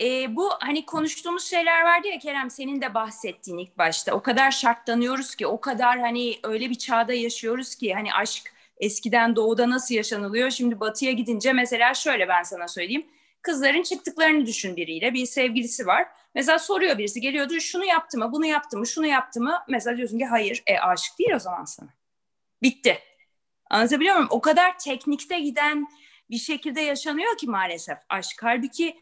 E, 0.00 0.36
bu 0.36 0.50
hani 0.60 0.86
konuştuğumuz 0.86 1.44
şeyler 1.44 1.82
vardı 1.82 2.08
ya 2.08 2.18
Kerem 2.18 2.50
senin 2.50 2.80
de 2.80 2.94
bahsettiğin 2.94 3.58
ilk 3.58 3.78
başta. 3.78 4.14
O 4.14 4.22
kadar 4.22 4.50
şartlanıyoruz 4.50 5.34
ki, 5.34 5.46
o 5.46 5.60
kadar 5.60 6.00
hani 6.00 6.38
öyle 6.42 6.70
bir 6.70 6.74
çağda 6.74 7.12
yaşıyoruz 7.12 7.74
ki 7.74 7.94
hani 7.94 8.14
aşk 8.14 8.52
eskiden 8.82 9.36
doğuda 9.36 9.70
nasıl 9.70 9.94
yaşanılıyor? 9.94 10.50
Şimdi 10.50 10.80
batıya 10.80 11.12
gidince 11.12 11.52
mesela 11.52 11.94
şöyle 11.94 12.28
ben 12.28 12.42
sana 12.42 12.68
söyleyeyim. 12.68 13.06
Kızların 13.42 13.82
çıktıklarını 13.82 14.46
düşün 14.46 14.76
biriyle. 14.76 15.14
Bir 15.14 15.26
sevgilisi 15.26 15.86
var. 15.86 16.08
Mesela 16.34 16.58
soruyor 16.58 16.98
birisi 16.98 17.20
geliyordu 17.20 17.60
şunu 17.60 17.84
yaptı 17.84 18.18
mı, 18.18 18.32
bunu 18.32 18.46
yaptı 18.46 18.78
mı, 18.78 18.86
şunu 18.86 19.06
yaptı 19.06 19.40
mı? 19.40 19.58
Mesela 19.68 19.96
diyorsun 19.96 20.18
ki 20.18 20.24
hayır, 20.24 20.62
e, 20.66 20.78
aşık 20.78 21.18
değil 21.18 21.32
o 21.34 21.38
zaman 21.38 21.64
sana. 21.64 21.88
Bitti. 22.62 22.98
Anlatabiliyor 23.70 24.14
muyum? 24.14 24.28
O 24.30 24.40
kadar 24.40 24.78
teknikte 24.78 25.40
giden 25.40 25.86
bir 26.30 26.38
şekilde 26.38 26.80
yaşanıyor 26.80 27.36
ki 27.36 27.46
maalesef 27.46 27.98
aşk. 28.08 28.42
Halbuki 28.42 29.00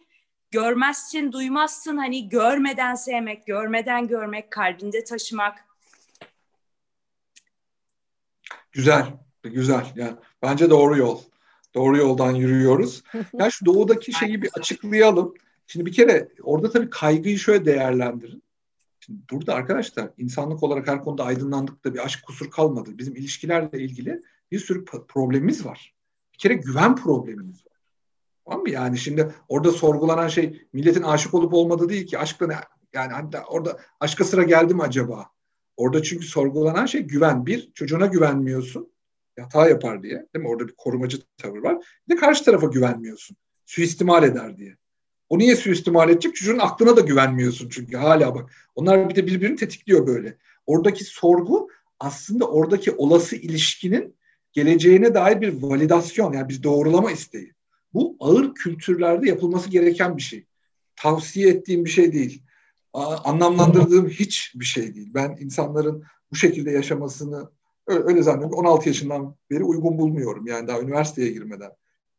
görmezsin, 0.51 1.33
duymazsın 1.33 1.97
hani 1.97 2.29
görmeden 2.29 2.95
sevmek, 2.95 3.47
görmeden 3.47 4.09
görmek, 4.09 4.51
kalbinde 4.51 5.05
taşımak. 5.05 5.65
Güzel, 8.73 9.07
güzel. 9.49 9.93
Yani 9.97 10.17
bence 10.43 10.71
doğru 10.71 10.97
yol. 10.97 11.19
Doğru 11.75 11.97
yoldan 11.97 12.35
yürüyoruz. 12.35 13.03
Ya 13.39 13.51
şu 13.51 13.65
doğudaki 13.65 14.13
şeyi 14.13 14.43
bir 14.43 14.51
açıklayalım. 14.59 15.35
Şimdi 15.67 15.87
bir 15.87 15.93
kere 15.93 16.29
orada 16.43 16.71
tabii 16.71 16.91
kaygıyı 16.91 17.39
şöyle 17.39 17.65
değerlendirin. 17.65 18.43
Şimdi 19.01 19.21
burada 19.31 19.55
arkadaşlar 19.55 20.11
insanlık 20.19 20.63
olarak 20.63 20.89
her 20.89 21.03
konuda 21.05 21.25
aydınlandıkta 21.25 21.95
bir 21.95 22.05
aşk 22.05 22.23
kusur 22.23 22.51
kalmadı. 22.51 22.91
Bizim 22.99 23.17
ilişkilerle 23.17 23.81
ilgili 23.81 24.21
bir 24.51 24.59
sürü 24.59 24.85
problemimiz 24.85 25.67
var 25.67 25.95
kere 26.41 26.55
güven 26.55 26.97
problemimiz 26.97 27.67
var. 27.67 27.77
Tamam 28.45 28.63
mı? 28.63 28.71
Yani 28.71 28.99
şimdi 28.99 29.35
orada 29.49 29.73
sorgulanan 29.73 30.29
şey 30.29 30.67
milletin 30.73 31.03
aşık 31.03 31.35
olup 31.35 31.55
olmadığı 31.55 31.89
değil 31.89 32.07
ki. 32.07 32.19
Aşkla 32.19 32.47
ne? 32.47 32.57
Yani 32.93 33.13
hatta 33.13 33.45
orada 33.45 33.79
aşka 34.01 34.25
sıra 34.25 34.43
geldi 34.43 34.75
mi 34.75 34.83
acaba? 34.83 35.31
Orada 35.77 36.03
çünkü 36.03 36.27
sorgulanan 36.27 36.87
şey 36.87 37.03
güven. 37.03 37.47
Bir, 37.47 37.73
çocuğuna 37.73 38.07
güvenmiyorsun. 38.07 38.93
Hata 39.41 39.69
yapar 39.69 40.03
diye. 40.03 40.27
Değil 40.35 40.45
mi? 40.45 40.49
Orada 40.49 40.69
bir 40.69 40.75
korumacı 40.77 41.19
tavır 41.39 41.59
var. 41.59 41.85
Bir 42.09 42.17
de 42.17 42.21
karşı 42.21 42.45
tarafa 42.45 42.67
güvenmiyorsun. 42.67 43.37
Suistimal 43.67 44.25
eder 44.25 44.57
diye. 44.57 44.77
O 45.29 45.39
niye 45.39 45.57
suistimal 45.57 46.11
edecek? 46.11 46.37
Çocuğun 46.37 46.59
aklına 46.59 46.97
da 46.97 47.01
güvenmiyorsun 47.01 47.69
çünkü 47.69 47.97
hala 47.97 48.35
bak. 48.35 48.51
Onlar 48.75 49.09
bir 49.09 49.17
de 49.17 49.27
birbirini 49.27 49.57
tetikliyor 49.57 50.07
böyle. 50.07 50.37
Oradaki 50.67 51.05
sorgu 51.05 51.69
aslında 52.01 52.49
oradaki 52.49 52.93
olası 52.93 53.37
ilişkinin 53.37 54.17
geleceğine 54.53 55.15
dair 55.15 55.41
bir 55.41 55.63
validasyon 55.63 56.33
yani 56.33 56.49
bir 56.49 56.63
doğrulama 56.63 57.13
isteği. 57.13 57.55
Bu 57.95 58.17
ağır 58.21 58.55
kültürlerde 58.55 59.29
yapılması 59.29 59.71
gereken 59.71 60.17
bir 60.17 60.23
şey. 60.23 60.47
Tavsiye 60.97 61.49
ettiğim 61.49 61.85
bir 61.85 61.91
şey 61.91 62.13
değil. 62.13 62.43
Anlamlandırdığım 63.25 64.09
hiç 64.09 64.53
bir 64.55 64.65
şey 64.65 64.95
değil. 64.95 65.11
Ben 65.15 65.37
insanların 65.41 66.05
bu 66.33 66.37
şekilde 66.37 66.71
yaşamasını 66.71 67.51
öyle, 67.93 68.23
zannediyorum. 68.23 68.59
16 68.59 68.89
yaşından 68.89 69.37
beri 69.51 69.65
uygun 69.65 69.99
bulmuyorum. 69.99 70.47
Yani 70.47 70.69
daha 70.69 70.81
üniversiteye 70.81 71.31
girmeden. 71.31 71.71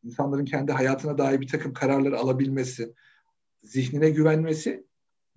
İnsanların 0.04 0.44
kendi 0.44 0.72
hayatına 0.72 1.18
dair 1.18 1.40
bir 1.40 1.48
takım 1.48 1.72
kararları 1.72 2.18
alabilmesi, 2.18 2.94
zihnine 3.62 4.10
güvenmesi, 4.10 4.86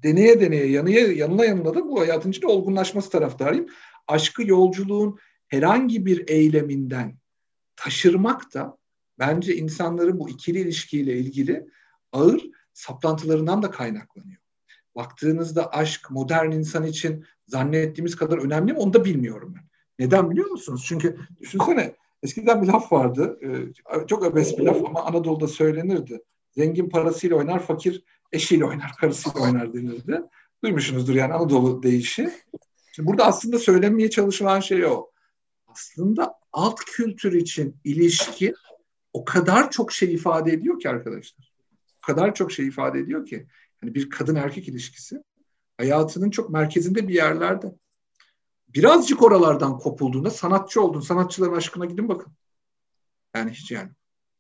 deneye 0.04 0.41
deneye, 0.41 0.65
yanıya, 0.65 1.12
yanına 1.12 1.45
yanına 1.45 1.74
da 1.74 1.88
bu 1.88 2.00
hayatın 2.00 2.30
içinde 2.30 2.48
olgunlaşması 2.48 3.10
taraftarıyım. 3.10 3.67
Aşkı 4.08 4.48
yolculuğun 4.48 5.19
herhangi 5.48 6.06
bir 6.06 6.30
eyleminden 6.30 7.17
taşırmak 7.76 8.54
da 8.54 8.78
bence 9.19 9.56
insanların 9.56 10.19
bu 10.19 10.30
ikili 10.30 10.60
ilişkiyle 10.60 11.17
ilgili 11.17 11.67
ağır 12.12 12.41
saplantılarından 12.74 13.63
da 13.63 13.71
kaynaklanıyor. 13.71 14.41
Baktığınızda 14.95 15.71
aşk 15.71 16.12
modern 16.12 16.52
insan 16.52 16.86
için 16.86 17.26
zannettiğimiz 17.48 18.15
kadar 18.15 18.38
önemli 18.38 18.74
mi 18.74 18.80
onu 18.80 18.93
da 18.93 19.06
bilmiyorum 19.06 19.54
ben. 19.58 19.64
Neden 20.00 20.30
biliyor 20.30 20.50
musunuz? 20.50 20.86
Çünkü 20.88 21.18
düşünsene 21.40 21.96
eskiden 22.24 22.62
bir 22.62 22.68
laf 22.68 22.92
vardı. 22.92 23.40
E, 23.42 24.08
çok 24.08 24.26
öbes 24.26 24.58
bir 24.58 24.64
laf 24.64 24.86
ama 24.86 25.04
Anadolu'da 25.04 25.48
söylenirdi. 25.48 26.22
Zengin 26.52 26.90
parasıyla 26.90 27.36
oynar, 27.38 27.60
fakir 27.60 28.04
eşiyle 28.32 28.66
oynar, 28.66 28.92
karısıyla 29.00 29.42
oynar 29.42 29.74
denirdi. 29.74 30.22
Duymuşsunuzdur 30.64 31.16
yani 31.16 31.34
Anadolu 31.34 31.84
deyişi. 31.84 32.30
Şimdi 32.92 33.10
burada 33.10 33.26
aslında 33.26 33.60
söylenmeye 33.60 34.10
çalışılan 34.10 34.60
şey 34.60 34.86
o 34.86 35.12
aslında 35.68 36.34
alt 36.54 36.80
kültür 36.86 37.34
için 37.34 37.78
ilişki 37.84 38.54
o 39.14 39.26
kadar 39.26 39.72
çok 39.72 39.92
şey 39.92 40.14
ifade 40.14 40.52
ediyor 40.52 40.80
ki 40.80 40.90
arkadaşlar. 40.90 41.54
O 41.98 42.06
kadar 42.06 42.36
çok 42.36 42.52
şey 42.52 42.68
ifade 42.68 43.00
ediyor 43.00 43.26
ki. 43.26 43.48
Yani 43.84 43.96
bir 43.96 44.10
kadın 44.10 44.36
erkek 44.36 44.68
ilişkisi 44.68 45.24
hayatının 45.78 46.30
çok 46.30 46.50
merkezinde 46.50 47.08
bir 47.08 47.14
yerlerde. 47.14 47.76
Birazcık 48.76 49.24
oralardan 49.24 49.78
kopulduğunda 49.78 50.30
sanatçı 50.30 50.82
oldun. 50.82 51.02
Sanatçıların 51.02 51.56
aşkına 51.56 51.86
gidin 51.86 52.10
bakın. 52.10 52.34
Yani 53.36 53.52
hiç 53.52 53.72
yani. 53.72 53.90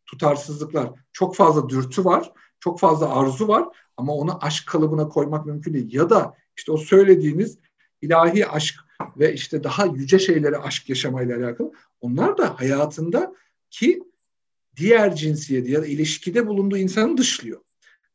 Tutarsızlıklar. 0.05 0.89
Çok 1.13 1.35
fazla 1.35 1.69
dürtü 1.69 2.05
var. 2.05 2.31
Çok 2.59 2.79
fazla 2.79 3.19
arzu 3.19 3.47
var. 3.47 3.67
Ama 3.97 4.13
onu 4.13 4.45
aşk 4.45 4.67
kalıbına 4.67 5.09
koymak 5.09 5.45
mümkün 5.45 5.73
değil. 5.73 5.93
Ya 5.93 6.09
da 6.09 6.35
işte 6.57 6.71
o 6.71 6.77
söylediğiniz 6.77 7.57
ilahi 8.01 8.47
aşk 8.47 8.75
ve 9.17 9.33
işte 9.33 9.63
daha 9.63 9.85
yüce 9.85 10.19
şeylere 10.19 10.57
aşk 10.57 10.89
yaşamayla 10.89 11.37
alakalı. 11.37 11.71
Onlar 12.01 12.37
da 12.37 12.59
hayatında 12.59 13.35
ki 13.69 14.03
diğer 14.75 15.15
cinsiyeti 15.15 15.71
ya 15.71 15.81
da 15.81 15.87
ilişkide 15.87 16.47
bulunduğu 16.47 16.77
insanı 16.77 17.17
dışlıyor. 17.17 17.61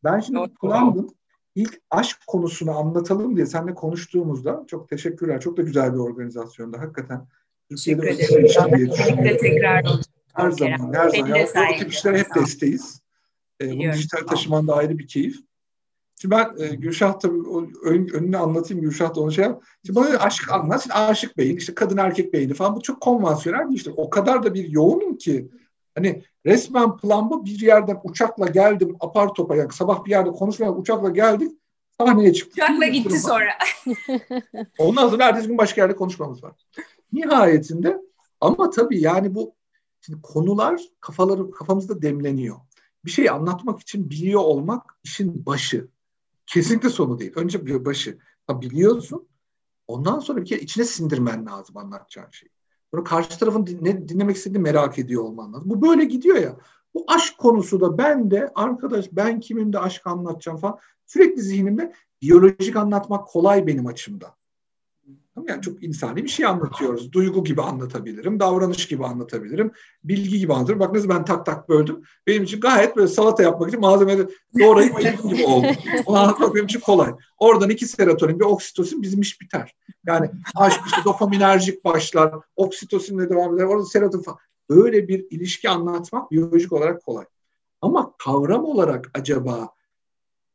Ben 0.05 0.21
şimdi 0.21 0.55
kullandım. 0.55 1.15
İlk 1.55 1.81
aşk 1.91 2.19
konusunu 2.27 2.79
anlatalım 2.79 3.37
diye 3.37 3.47
seninle 3.47 3.75
konuştuğumuzda 3.75 4.65
çok 4.67 4.89
teşekkürler. 4.89 5.41
Çok 5.41 5.57
da 5.57 5.63
güzel 5.63 5.95
bir 5.95 5.99
organizasyonda 5.99 6.81
hakikaten. 6.81 7.27
Türkiye'de 7.71 8.01
özel 8.45 9.39
tekrar 9.39 9.85
her 10.35 10.51
zaman, 10.51 10.93
her 10.93 11.09
zaman. 11.09 11.37
Ya, 11.37 11.47
bu 11.47 11.79
tip 11.79 11.93
işlere 11.93 12.19
hep 12.19 12.35
desteğiz. 12.35 13.03
Ee, 13.61 13.71
bu 13.71 13.93
dijital 13.93 14.27
taşıman 14.27 14.69
da 14.69 14.75
ayrı 14.75 14.99
bir 14.99 15.09
keyif. 15.09 15.37
Şimdi 16.21 16.35
ben 16.35 16.65
e, 16.65 16.75
Gülşah 16.75 17.19
tabii 17.19 17.39
ön, 17.85 18.09
önünü 18.13 18.37
anlatayım 18.37 18.83
Gülşah 18.83 19.15
da 19.15 19.21
onu 19.21 19.33
şey 19.33 19.45
yap. 19.45 19.63
Şimdi 19.87 19.99
bana 19.99 20.19
aşk 20.19 20.53
anlat. 20.53 20.83
Şimdi 20.83 20.95
aşık 20.95 21.39
beyin, 21.39 21.57
işte 21.57 21.75
kadın 21.75 21.97
erkek 21.97 22.33
beyni 22.33 22.55
falan 22.55 22.77
bu 22.77 22.81
çok 22.81 23.01
konvansiyonel 23.01 23.71
bir 23.71 23.77
işte. 23.77 23.91
O 23.97 24.11
kadar 24.11 24.43
da 24.43 24.55
bir 24.55 24.69
yoğunum 24.69 25.17
ki 25.17 25.51
hani 25.95 26.23
resmen 26.47 26.97
plan 26.97 27.31
bu 27.31 27.45
bir 27.45 27.61
yerden 27.61 28.01
uçakla 28.05 28.47
geldim 28.47 28.97
apar 29.01 29.35
topa 29.35 29.69
sabah 29.73 30.05
bir 30.05 30.11
yerde 30.11 30.31
konuşmaya 30.31 30.75
uçakla 30.75 31.09
geldik 31.09 31.53
sahneye 32.01 32.33
çıktık. 32.33 32.65
Uçakla 32.65 32.87
gitti 32.87 33.21
sonra. 33.21 33.51
Ondan 34.79 35.09
sonra 35.09 35.25
ertesi 35.25 35.49
gün 35.49 35.59
başka 35.59 35.81
yerde 35.81 35.97
konuşmamız 35.97 36.45
var. 36.45 36.53
Nihayetinde 37.13 38.01
ama 38.41 38.71
tabii 38.71 39.01
yani 39.01 39.35
bu 39.35 39.55
şimdi 40.01 40.23
konular 40.23 40.81
kafaları 41.01 41.51
kafamızda 41.51 42.03
demleniyor. 42.03 42.57
Bir 43.05 43.11
şeyi 43.11 43.31
anlatmak 43.31 43.81
için 43.81 44.11
biliyor 44.11 44.41
olmak 44.41 44.99
işin 45.05 45.47
başı. 45.47 45.89
Kesinlikle 46.47 46.89
sonu 46.89 47.19
değil. 47.19 47.33
Önce 47.37 47.85
başı. 47.85 48.19
Ha, 48.47 48.61
biliyorsun. 48.61 49.29
Ondan 49.89 50.19
sonra 50.19 50.41
bir 50.41 50.47
kere 50.47 50.61
içine 50.61 50.85
sindirmen 50.85 51.47
lazım 51.47 51.77
anlatacağın 51.77 52.31
şeyi. 52.31 52.51
Sonra 52.91 53.05
karşı 53.05 53.39
tarafın 53.39 53.67
dinle, 53.67 54.09
dinlemek 54.09 54.37
istediğini 54.37 54.63
merak 54.63 54.99
ediyor 54.99 55.25
olman 55.25 55.53
lazım. 55.53 55.71
Bu 55.71 55.83
böyle 55.83 56.05
gidiyor 56.05 56.37
ya. 56.37 56.57
Bu 56.95 57.05
aşk 57.09 57.39
konusu 57.39 57.81
da 57.81 57.99
ben 57.99 58.31
de 58.31 58.51
arkadaş 58.55 59.09
ben 59.13 59.41
kimim 59.41 59.73
de 59.73 59.79
aşk 59.79 60.07
anlatacağım 60.07 60.59
falan. 60.59 60.79
Sürekli 61.07 61.43
zihnimde 61.43 61.93
biyolojik 62.23 62.77
anlatmak 62.77 63.29
kolay 63.29 63.67
benim 63.67 63.87
açımda. 63.87 64.40
Yani 65.49 65.63
çok 65.63 65.83
insani 65.83 66.25
bir 66.25 66.29
şey 66.29 66.47
anlatıyoruz. 66.47 67.13
Duygu 67.13 67.45
gibi 67.45 67.63
anlatabilirim, 67.63 68.41
davranış 68.41 68.89
gibi 68.89 69.05
anlatabilirim, 69.05 69.73
bilgi 70.05 70.39
gibi 70.39 70.53
anlatırım. 70.53 70.81
Bak 70.81 70.95
nasıl 70.95 71.09
ben 71.09 71.25
tak 71.25 71.47
tak 71.47 71.69
böldüm. 71.69 72.03
Benim 72.27 72.43
için 72.43 72.61
gayet 72.61 72.97
böyle 72.97 73.09
salata 73.09 73.43
yapmak 73.43 73.69
için 73.69 73.81
malzemeleri 73.81 74.29
doğrayıp 74.61 74.97
ayırdım 74.97 75.31
gibi 75.31 75.47
oldu. 75.47 75.67
Onu 76.07 76.19
anlatmak 76.19 76.55
benim 76.55 76.65
için 76.65 76.81
kolay. 76.81 77.15
Oradan 77.39 77.71
iki 77.71 77.87
serotonin, 77.87 78.41
bir 78.41 78.45
oksitosin 78.45 79.03
bizim 79.03 79.21
iş 79.21 79.41
biter. 79.41 79.75
Yani 80.07 80.31
aşk 80.57 80.81
işte 80.87 81.01
dopaminerjik 81.05 81.85
başlar, 81.85 82.35
oksitosinle 82.57 83.31
devam 83.31 83.55
eder, 83.55 83.65
orada 83.65 83.85
serotonin 83.85 84.23
falan. 84.23 84.39
Böyle 84.71 85.09
bir 85.09 85.27
ilişki 85.31 85.69
anlatmak 85.69 86.31
biyolojik 86.31 86.73
olarak 86.73 87.05
kolay. 87.05 87.25
Ama 87.83 88.13
kavram 88.19 88.65
olarak 88.65 89.11
acaba 89.15 89.69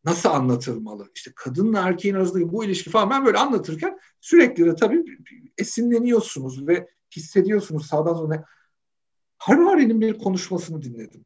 nasıl 0.05 0.29
anlatılmalı? 0.29 1.11
İşte 1.15 1.31
kadınla 1.35 1.87
erkeğin 1.87 2.15
arasındaki 2.15 2.51
bu 2.51 2.65
ilişki 2.65 2.89
falan 2.89 3.09
ben 3.09 3.25
böyle 3.25 3.37
anlatırken 3.37 3.99
sürekli 4.21 4.65
de 4.65 4.75
tabii 4.75 5.05
esinleniyorsunuz 5.57 6.67
ve 6.67 6.87
hissediyorsunuz 7.15 7.87
sağdan 7.87 8.13
sola. 8.13 8.45
Harari'nin 9.37 10.01
bir 10.01 10.17
konuşmasını 10.17 10.81
dinledim. 10.81 11.25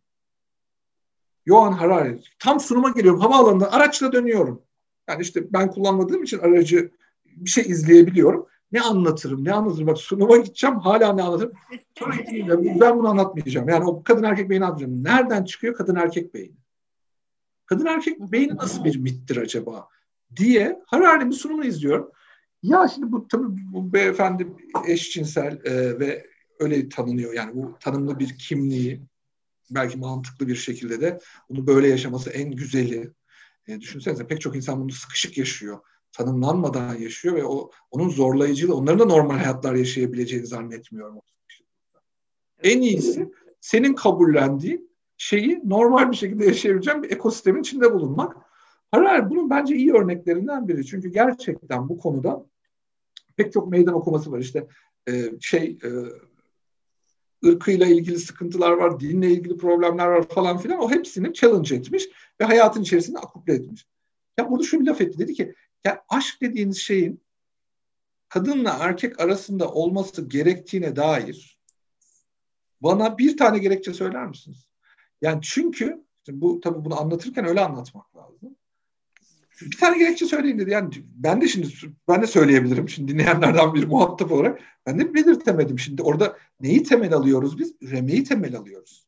Johan 1.47 1.71
Harari. 1.71 2.21
Tam 2.39 2.59
sunuma 2.59 2.89
geliyorum. 2.89 3.19
Havaalanında 3.19 3.71
araçla 3.71 4.11
dönüyorum. 4.11 4.61
Yani 5.09 5.21
işte 5.21 5.53
ben 5.53 5.71
kullanmadığım 5.71 6.23
için 6.23 6.39
aracı 6.39 6.91
bir 7.25 7.49
şey 7.49 7.63
izleyebiliyorum. 7.63 8.47
Ne 8.71 8.81
anlatırım, 8.81 9.45
ne 9.45 9.53
anlatırım? 9.53 9.87
Bak 9.87 9.97
sunuma 9.97 10.37
gideceğim, 10.37 10.79
hala 10.79 11.13
ne 11.13 11.23
anlatırım? 11.23 11.51
Sonra 11.99 12.13
ben 12.81 12.99
bunu 12.99 13.07
anlatmayacağım. 13.07 13.69
Yani 13.69 13.85
o 13.85 14.03
kadın 14.03 14.23
erkek 14.23 14.49
beyni 14.49 14.65
anlatmayacağım. 14.65 15.03
Nereden 15.03 15.43
çıkıyor 15.43 15.75
kadın 15.75 15.95
erkek 15.95 16.33
beyni? 16.33 16.55
Kadın 17.69 17.85
erkek 17.85 18.19
beyni 18.19 18.55
nasıl 18.55 18.83
bir 18.83 18.97
mittir 18.97 19.37
acaba? 19.37 19.87
diye 20.35 20.79
Harari'nin 20.85 21.31
bir 21.31 21.35
sunumunu 21.35 21.65
izliyorum. 21.65 22.11
Ya 22.63 22.87
şimdi 22.87 23.11
bu 23.11 23.27
tabii 23.27 23.47
bu 23.73 23.93
beyefendi 23.93 24.47
eşcinsel 24.87 25.65
e, 25.65 25.99
ve 25.99 26.27
öyle 26.59 26.89
tanınıyor. 26.89 27.33
Yani 27.33 27.55
bu 27.55 27.77
tanımlı 27.79 28.19
bir 28.19 28.37
kimliği 28.37 29.01
belki 29.71 29.97
mantıklı 29.97 30.47
bir 30.47 30.55
şekilde 30.55 31.01
de 31.01 31.19
bunu 31.49 31.67
böyle 31.67 31.87
yaşaması 31.87 32.29
en 32.29 32.51
güzeli. 32.51 33.11
E, 33.67 33.81
düşünsenize 33.81 34.27
pek 34.27 34.41
çok 34.41 34.55
insan 34.55 34.81
bunu 34.81 34.91
sıkışık 34.91 35.37
yaşıyor. 35.37 35.79
Tanımlanmadan 36.11 36.95
yaşıyor 36.95 37.35
ve 37.35 37.45
o 37.45 37.71
onun 37.91 38.09
zorlayıcılığı, 38.09 38.75
onların 38.75 38.99
da 38.99 39.05
normal 39.05 39.37
hayatlar 39.37 39.75
yaşayabileceğini 39.75 40.47
zannetmiyorum. 40.47 41.19
En 42.63 42.81
iyisi 42.81 43.31
senin 43.61 43.93
kabullendiğin 43.93 44.88
şeyi 45.19 45.61
normal 45.65 46.11
bir 46.11 46.15
şekilde 46.15 46.45
yaşayabileceğim 46.45 47.03
bir 47.03 47.11
ekosistemin 47.11 47.61
içinde 47.61 47.93
bulunmak. 47.93 48.37
Harari 48.91 49.29
bunun 49.29 49.49
bence 49.49 49.75
iyi 49.75 49.93
örneklerinden 49.93 50.67
biri. 50.67 50.85
Çünkü 50.85 51.09
gerçekten 51.09 51.89
bu 51.89 51.97
konuda 51.97 52.45
pek 53.35 53.53
çok 53.53 53.71
meydan 53.71 53.93
okuması 53.93 54.31
var. 54.31 54.39
İşte 54.39 54.67
e, 55.09 55.31
şey 55.41 55.77
e, 55.83 55.89
ırkıyla 57.47 57.85
ilgili 57.85 58.19
sıkıntılar 58.19 58.71
var, 58.71 58.99
dinle 58.99 59.31
ilgili 59.31 59.57
problemler 59.57 60.07
var 60.07 60.27
falan 60.27 60.57
filan. 60.57 60.79
O 60.79 60.91
hepsini 60.91 61.33
challenge 61.33 61.75
etmiş 61.75 62.09
ve 62.41 62.45
hayatın 62.45 62.81
içerisinde 62.81 63.19
akuple 63.19 63.53
etmiş. 63.53 63.87
Ya 64.37 64.49
burada 64.49 64.63
şu 64.63 64.79
bir 64.79 64.85
laf 64.85 65.01
etti. 65.01 65.19
Dedi 65.19 65.33
ki 65.33 65.55
ya 65.85 66.05
aşk 66.09 66.41
dediğiniz 66.41 66.77
şeyin 66.77 67.21
kadınla 68.29 68.77
erkek 68.79 69.19
arasında 69.19 69.71
olması 69.71 70.29
gerektiğine 70.29 70.95
dair 70.95 71.59
bana 72.81 73.17
bir 73.17 73.37
tane 73.37 73.59
gerekçe 73.59 73.93
söyler 73.93 74.27
misiniz? 74.27 74.68
Yani 75.21 75.39
çünkü 75.41 76.03
bu 76.31 76.59
tabii 76.59 76.85
bunu 76.85 77.01
anlatırken 77.01 77.45
öyle 77.45 77.61
anlatmak 77.61 78.15
lazım. 78.15 78.55
Bir 79.61 79.77
tane 79.77 79.97
gerekçe 79.97 80.25
söyleyeyim 80.25 80.59
dedi. 80.59 80.71
Yani 80.71 80.89
ben 81.15 81.41
de 81.41 81.47
şimdi 81.47 81.67
ben 82.07 82.21
de 82.21 82.27
söyleyebilirim. 82.27 82.89
Şimdi 82.89 83.13
dinleyenlerden 83.13 83.73
bir 83.73 83.87
muhatap 83.87 84.31
olarak 84.31 84.59
ben 84.85 84.99
de 84.99 85.13
belirtemedim. 85.13 85.79
Şimdi 85.79 86.01
orada 86.01 86.37
neyi 86.59 86.83
temel 86.83 87.13
alıyoruz 87.13 87.59
biz? 87.59 87.73
Üremeyi 87.81 88.23
temel 88.23 88.55
alıyoruz. 88.55 89.05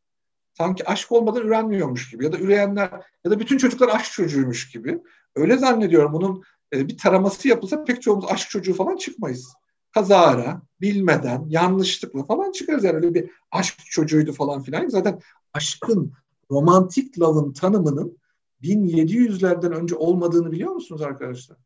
Sanki 0.54 0.90
aşk 0.90 1.12
olmadan 1.12 1.48
ürenmiyormuş 1.48 2.10
gibi 2.10 2.26
ya 2.26 2.32
da 2.32 2.38
üreyenler 2.38 2.92
ya 3.26 3.32
da 3.32 3.40
bütün 3.40 3.58
çocuklar 3.58 3.90
aşk 3.90 4.12
çocuğuymuş 4.12 4.72
gibi. 4.72 5.02
Öyle 5.36 5.58
zannediyorum. 5.58 6.14
Bunun 6.14 6.44
e, 6.74 6.88
bir 6.88 6.98
taraması 6.98 7.48
yapılsa 7.48 7.84
pek 7.84 8.02
çoğumuz 8.02 8.26
aşk 8.32 8.50
çocuğu 8.50 8.74
falan 8.74 8.98
çıkmayız. 8.98 9.54
Kazara, 9.92 10.62
bilmeden, 10.82 11.46
yanlışlıkla 11.50 12.24
falan 12.24 12.52
çıkarız. 12.52 12.84
Yani 12.84 12.96
öyle 12.96 13.14
bir 13.14 13.30
aşk 13.52 13.80
çocuğuydu 13.86 14.34
falan 14.34 14.64
filan. 14.64 14.88
Zaten 14.88 15.20
aşkın, 15.54 16.14
romantik 16.52 17.20
love'ın 17.20 17.54
tanımının 17.54 18.18
1700'lerden 18.64 19.72
önce 19.72 19.96
olmadığını 19.96 20.52
biliyor 20.52 20.72
musunuz 20.72 21.02
arkadaşlar? 21.02 21.58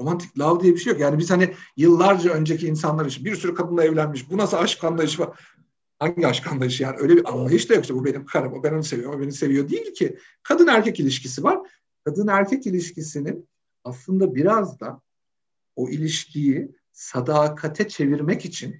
Romantik 0.00 0.38
love 0.38 0.62
diye 0.62 0.74
bir 0.74 0.78
şey 0.78 0.92
yok. 0.92 1.00
Yani 1.00 1.18
biz 1.18 1.30
hani 1.30 1.54
yıllarca 1.76 2.32
önceki 2.32 2.66
insanlar 2.66 3.06
için 3.06 3.24
bir 3.24 3.36
sürü 3.36 3.54
kadınla 3.54 3.84
evlenmiş. 3.84 4.30
Bu 4.30 4.36
nasıl 4.36 4.56
aşk 4.56 4.84
anlayışı 4.84 5.22
var? 5.22 5.40
Hangi 5.98 6.26
aşk 6.26 6.52
anlayışı 6.52 6.82
yani? 6.82 6.96
Öyle 6.98 7.16
bir 7.16 7.32
anlayış 7.32 7.70
da 7.70 7.74
yok. 7.74 7.82
İşte 7.84 7.94
bu 7.94 8.04
benim 8.04 8.26
karım, 8.26 8.52
o 8.52 8.62
ben 8.62 8.72
onu 8.72 8.84
seviyorum, 8.84 9.20
o 9.20 9.22
beni 9.22 9.32
seviyor 9.32 9.68
değil 9.68 9.94
ki. 9.94 10.18
Kadın 10.42 10.66
erkek 10.66 11.00
ilişkisi 11.00 11.44
var. 11.44 11.58
Kadın 12.04 12.26
erkek 12.26 12.66
ilişkisinin 12.66 13.48
aslında 13.84 14.34
biraz 14.34 14.80
da 14.80 15.00
o 15.76 15.88
ilişkiyi 15.88 16.72
sadakate 16.92 17.88
çevirmek 17.88 18.44
için 18.44 18.76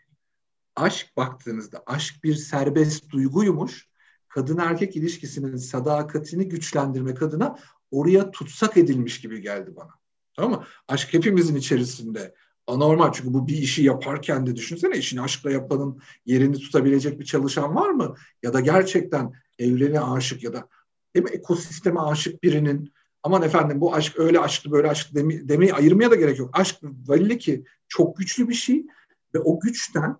aşk 0.76 1.16
baktığınızda 1.16 1.82
aşk 1.86 2.24
bir 2.24 2.34
serbest 2.34 3.10
duyguymuş 3.10 3.88
kadın 4.28 4.58
erkek 4.58 4.96
ilişkisinin 4.96 5.56
sadakatini 5.56 6.48
güçlendirmek 6.48 7.22
adına 7.22 7.58
oraya 7.90 8.30
tutsak 8.30 8.76
edilmiş 8.76 9.20
gibi 9.20 9.40
geldi 9.40 9.76
bana. 9.76 9.90
Tamam 10.36 10.60
mı? 10.60 10.66
Aşk 10.88 11.14
hepimizin 11.14 11.56
içerisinde 11.56 12.34
anormal 12.66 13.12
çünkü 13.12 13.34
bu 13.34 13.48
bir 13.48 13.56
işi 13.56 13.82
yaparken 13.82 14.46
de 14.46 14.56
düşünsene 14.56 14.98
işini 14.98 15.20
aşkla 15.20 15.50
yapanın 15.50 16.00
yerini 16.26 16.58
tutabilecek 16.58 17.20
bir 17.20 17.24
çalışan 17.24 17.74
var 17.74 17.90
mı? 17.90 18.14
Ya 18.42 18.52
da 18.52 18.60
gerçekten 18.60 19.32
evrene 19.58 20.00
aşık 20.00 20.44
ya 20.44 20.52
da 20.52 20.68
değil 21.14 21.24
mi, 21.24 21.30
ekosisteme 21.30 22.00
aşık 22.00 22.42
birinin 22.42 22.92
aman 23.22 23.42
efendim 23.42 23.80
bu 23.80 23.94
aşk 23.94 24.18
öyle 24.18 24.40
aşklı 24.40 24.70
böyle 24.70 24.90
aşk 24.90 25.14
deme, 25.14 25.48
demeyi 25.48 25.74
ayırmaya 25.74 26.10
da 26.10 26.14
gerek 26.14 26.38
yok. 26.38 26.50
Aşk 26.52 26.82
belli 26.82 27.38
ki 27.38 27.64
çok 27.88 28.16
güçlü 28.16 28.48
bir 28.48 28.54
şey 28.54 28.86
ve 29.34 29.38
o 29.38 29.60
güçten 29.60 30.16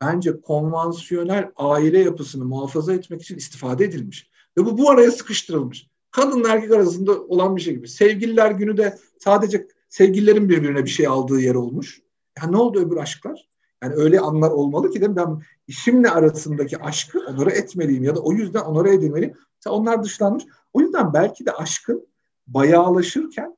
bence 0.00 0.40
konvansiyonel 0.40 1.50
aile 1.56 1.98
yapısını 1.98 2.44
muhafaza 2.44 2.94
etmek 2.94 3.22
için 3.22 3.36
istifade 3.36 3.84
edilmiş. 3.84 4.30
Ve 4.58 4.64
bu 4.64 4.78
bu 4.78 4.90
araya 4.90 5.10
sıkıştırılmış. 5.10 5.86
Kadınla 6.10 6.48
erkek 6.48 6.72
arasında 6.72 7.22
olan 7.22 7.56
bir 7.56 7.60
şey 7.60 7.74
gibi. 7.74 7.88
Sevgililer 7.88 8.50
günü 8.50 8.76
de 8.76 8.98
sadece 9.18 9.68
sevgililerin 9.88 10.48
birbirine 10.48 10.84
bir 10.84 10.90
şey 10.90 11.06
aldığı 11.06 11.40
yer 11.40 11.54
olmuş. 11.54 12.00
Ya 12.42 12.48
ne 12.50 12.56
oldu 12.56 12.80
öbür 12.80 12.96
aşklar? 12.96 13.50
Yani 13.82 13.94
öyle 13.94 14.20
anlar 14.20 14.50
olmalı 14.50 14.90
ki 14.90 15.00
de 15.00 15.16
ben 15.16 15.42
işimle 15.66 16.10
arasındaki 16.10 16.78
aşkı 16.78 17.20
onora 17.28 17.50
etmeliyim 17.50 18.04
ya 18.04 18.16
da 18.16 18.20
o 18.20 18.32
yüzden 18.32 18.60
onora 18.60 18.90
edilmeliyim. 18.90 19.34
Mesela 19.56 19.76
onlar 19.76 20.04
dışlanmış. 20.04 20.44
O 20.72 20.80
yüzden 20.80 21.14
belki 21.14 21.46
de 21.46 21.52
aşkın 21.52 22.06
bayağılaşırken 22.46 23.56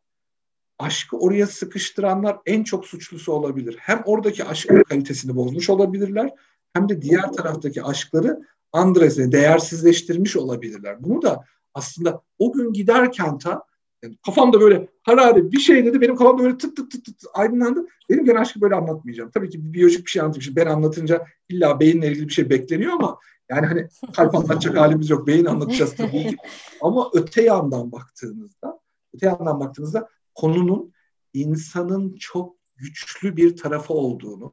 aşkı 0.82 1.16
oraya 1.16 1.46
sıkıştıranlar 1.46 2.38
en 2.46 2.64
çok 2.64 2.86
suçlusu 2.86 3.32
olabilir. 3.32 3.76
Hem 3.80 4.02
oradaki 4.04 4.44
aşkın 4.44 4.82
kalitesini 4.82 5.36
bozmuş 5.36 5.70
olabilirler 5.70 6.30
hem 6.72 6.88
de 6.88 7.02
diğer 7.02 7.32
taraftaki 7.32 7.82
aşkları 7.82 8.42
Andres'e 8.72 9.32
değersizleştirmiş 9.32 10.36
olabilirler. 10.36 11.04
Bunu 11.04 11.22
da 11.22 11.44
aslında 11.74 12.22
o 12.38 12.52
gün 12.52 12.72
giderken 12.72 13.38
ta 13.38 13.62
yani 14.02 14.16
kafamda 14.26 14.60
böyle 14.60 14.88
Harari 15.02 15.52
bir 15.52 15.58
şey 15.58 15.84
dedi 15.84 16.00
benim 16.00 16.16
kafamda 16.16 16.42
böyle 16.42 16.58
tık 16.58 16.76
tık 16.76 16.90
tık 16.90 17.04
tık 17.04 17.16
aydınlandı. 17.34 17.86
Benim 18.10 18.26
ben 18.26 18.34
aşkı 18.34 18.60
böyle 18.60 18.74
anlatmayacağım. 18.74 19.30
Tabii 19.30 19.50
ki 19.50 19.64
bir 19.64 19.72
biyolojik 19.72 20.06
bir 20.06 20.10
şey 20.10 20.22
anlatayım. 20.22 20.56
Ben 20.56 20.66
anlatınca 20.66 21.26
illa 21.48 21.80
beyinle 21.80 22.08
ilgili 22.08 22.28
bir 22.28 22.32
şey 22.32 22.50
bekleniyor 22.50 22.92
ama 22.92 23.18
yani 23.50 23.66
hani 23.66 23.88
kalp 24.16 24.34
anlatacak 24.34 24.76
halimiz 24.76 25.10
yok. 25.10 25.26
Beyin 25.26 25.44
anlatacağız 25.44 25.94
tabii 25.96 26.26
ki. 26.26 26.36
Ama 26.82 27.10
öte 27.14 27.42
yandan 27.42 27.92
baktığınızda 27.92 28.80
öte 29.14 29.26
yandan 29.26 29.60
baktığınızda 29.60 30.08
konunun 30.34 30.92
insanın 31.34 32.16
çok 32.16 32.56
güçlü 32.76 33.36
bir 33.36 33.56
tarafı 33.56 33.94
olduğunu 33.94 34.52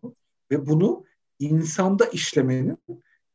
ve 0.52 0.68
bunu 0.68 1.06
insanda 1.39 2.06
işlemenin 2.06 2.78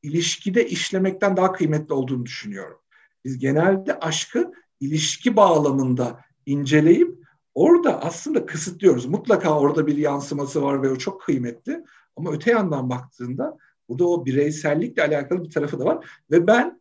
ilişkide 0.03 0.69
işlemekten 0.69 1.37
daha 1.37 1.53
kıymetli 1.53 1.95
olduğunu 1.95 2.27
düşünüyorum. 2.27 2.79
Biz 3.25 3.39
genelde 3.39 3.99
aşkı 3.99 4.53
ilişki 4.81 5.37
bağlamında 5.37 6.21
inceleyip 6.47 7.19
orada 7.55 8.03
aslında 8.03 8.47
kısıtlıyoruz. 8.47 9.07
Mutlaka 9.07 9.59
orada 9.59 9.87
bir 9.87 9.97
yansıması 9.97 10.63
var 10.63 10.83
ve 10.83 10.91
o 10.91 10.97
çok 10.97 11.21
kıymetli. 11.21 11.85
Ama 12.17 12.33
öte 12.33 12.51
yandan 12.51 12.91
baktığında 12.91 13.59
burada 13.89 14.09
o 14.09 14.27
bireysellikle 14.27 15.03
alakalı 15.03 15.45
bir 15.45 15.51
tarafı 15.51 15.79
da 15.79 15.85
var. 15.85 16.07
Ve 16.31 16.47
ben 16.47 16.81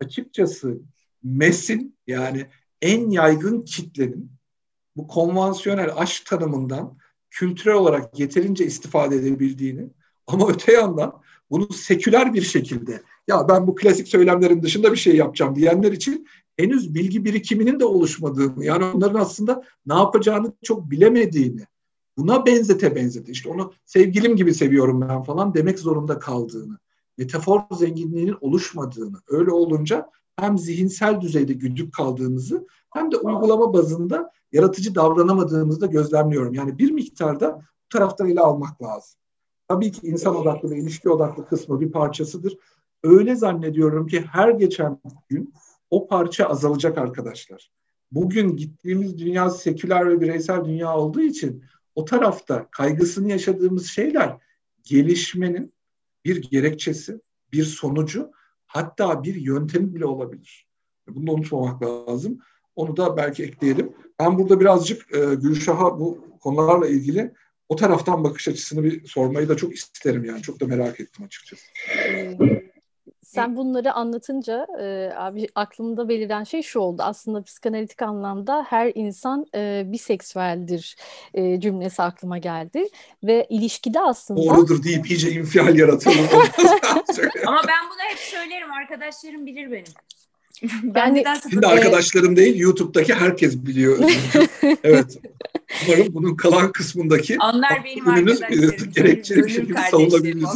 açıkçası 0.00 0.80
MES'in 1.22 1.96
yani 2.06 2.46
en 2.82 3.10
yaygın 3.10 3.62
kitlenin 3.62 4.30
bu 4.96 5.06
konvansiyonel 5.06 5.90
aşk 5.96 6.26
tanımından 6.26 6.98
kültürel 7.30 7.76
olarak 7.76 8.18
yeterince 8.18 8.66
istifade 8.66 9.16
edebildiğini 9.16 9.90
ama 10.26 10.48
öte 10.48 10.72
yandan 10.72 11.22
bunu 11.50 11.72
seküler 11.72 12.34
bir 12.34 12.42
şekilde 12.42 13.02
ya 13.28 13.48
ben 13.48 13.66
bu 13.66 13.74
klasik 13.74 14.08
söylemlerin 14.08 14.62
dışında 14.62 14.92
bir 14.92 14.96
şey 14.96 15.16
yapacağım 15.16 15.54
diyenler 15.54 15.92
için 15.92 16.26
henüz 16.56 16.94
bilgi 16.94 17.24
birikiminin 17.24 17.80
de 17.80 17.84
oluşmadığını 17.84 18.64
yani 18.64 18.84
onların 18.84 19.20
aslında 19.20 19.62
ne 19.86 19.94
yapacağını 19.94 20.52
çok 20.62 20.90
bilemediğini 20.90 21.66
buna 22.18 22.46
benzete 22.46 22.94
benzete 22.94 23.32
işte 23.32 23.48
onu 23.48 23.72
sevgilim 23.84 24.36
gibi 24.36 24.54
seviyorum 24.54 25.00
ben 25.00 25.22
falan 25.22 25.54
demek 25.54 25.78
zorunda 25.78 26.18
kaldığını 26.18 26.78
metafor 27.18 27.60
zenginliğinin 27.72 28.36
oluşmadığını 28.40 29.16
öyle 29.28 29.50
olunca 29.50 30.10
hem 30.36 30.58
zihinsel 30.58 31.20
düzeyde 31.20 31.52
güdük 31.52 31.94
kaldığımızı 31.94 32.66
hem 32.90 33.12
de 33.12 33.16
uygulama 33.16 33.72
bazında 33.72 34.32
yaratıcı 34.52 34.94
davranamadığımızı 34.94 35.80
da 35.80 35.86
gözlemliyorum. 35.86 36.54
Yani 36.54 36.78
bir 36.78 36.90
miktarda 36.90 37.56
bu 37.58 37.88
taraftan 37.98 38.28
ele 38.30 38.40
almak 38.40 38.82
lazım. 38.82 39.20
Tabii 39.68 39.92
ki 39.92 40.06
insan 40.06 40.36
odaklı 40.36 40.70
ve 40.70 40.78
ilişki 40.78 41.10
odaklı 41.10 41.46
kısmı 41.46 41.80
bir 41.80 41.92
parçasıdır. 41.92 42.56
Öyle 43.02 43.36
zannediyorum 43.36 44.06
ki 44.06 44.20
her 44.20 44.48
geçen 44.48 45.00
gün 45.28 45.54
o 45.90 46.06
parça 46.06 46.46
azalacak 46.46 46.98
arkadaşlar. 46.98 47.70
Bugün 48.10 48.56
gittiğimiz 48.56 49.18
dünya 49.18 49.50
seküler 49.50 50.08
ve 50.08 50.20
bireysel 50.20 50.64
dünya 50.64 50.96
olduğu 50.96 51.20
için 51.20 51.64
o 51.94 52.04
tarafta 52.04 52.68
kaygısını 52.70 53.28
yaşadığımız 53.28 53.86
şeyler 53.86 54.36
gelişmenin 54.82 55.72
bir 56.24 56.50
gerekçesi, 56.50 57.20
bir 57.52 57.64
sonucu 57.64 58.30
hatta 58.72 59.22
bir 59.22 59.34
yöntemi 59.34 59.94
bile 59.94 60.06
olabilir. 60.06 60.66
Bunu 61.08 61.26
da 61.26 61.32
unutmamak 61.32 61.82
lazım. 61.82 62.38
Onu 62.76 62.96
da 62.96 63.16
belki 63.16 63.44
ekleyelim. 63.44 63.92
Ben 64.20 64.38
burada 64.38 64.60
birazcık 64.60 65.14
e, 65.14 65.34
Gülşah'a 65.34 66.00
bu 66.00 66.38
konularla 66.40 66.86
ilgili 66.86 67.32
o 67.68 67.76
taraftan 67.76 68.24
bakış 68.24 68.48
açısını 68.48 68.84
bir 68.84 69.06
sormayı 69.06 69.48
da 69.48 69.56
çok 69.56 69.74
isterim 69.74 70.24
yani. 70.24 70.42
Çok 70.42 70.60
da 70.60 70.66
merak 70.66 71.00
ettim 71.00 71.24
açıkçası. 71.24 71.62
Sen 73.34 73.56
bunları 73.56 73.92
anlatınca 73.92 74.66
e, 74.80 75.12
abi 75.16 75.48
aklımda 75.54 76.08
beliren 76.08 76.44
şey 76.44 76.62
şu 76.62 76.80
oldu. 76.80 77.02
Aslında 77.04 77.42
psikanalitik 77.42 78.02
anlamda 78.02 78.66
her 78.68 78.92
insan 78.94 79.46
e, 79.54 79.82
biseksüeldir 79.86 80.96
e, 81.34 81.60
cümlesi 81.60 82.02
aklıma 82.02 82.38
geldi. 82.38 82.88
Ve 83.24 83.46
ilişkide 83.50 84.00
aslında... 84.00 84.42
Doğrudur 84.42 84.84
deyip 84.84 85.10
iyice 85.10 85.30
infial 85.30 85.76
yaratıyorum. 85.76 86.24
Ama 87.46 87.60
ben 87.68 87.84
bunu 87.90 88.00
hep 88.10 88.18
söylerim. 88.18 88.72
Arkadaşlarım 88.72 89.46
bilir 89.46 89.72
benim. 89.72 89.92
ben 90.82 91.24
Şimdi 91.50 91.66
arkadaşlarım 91.66 92.36
değil 92.36 92.58
YouTube'daki 92.58 93.14
herkes 93.14 93.56
biliyor. 93.56 93.98
evet. 94.84 95.18
Umarım 95.86 96.14
bunun 96.14 96.36
kalan 96.36 96.72
kısmındaki 96.72 97.36
Onlar 97.42 97.84
benim 97.84 98.08
arkadaşlarım. 98.08 98.92
Gerekçeli 98.94 99.44
bir 99.44 99.50
şekilde 99.50 99.80
savunabiliriz. 99.90 100.48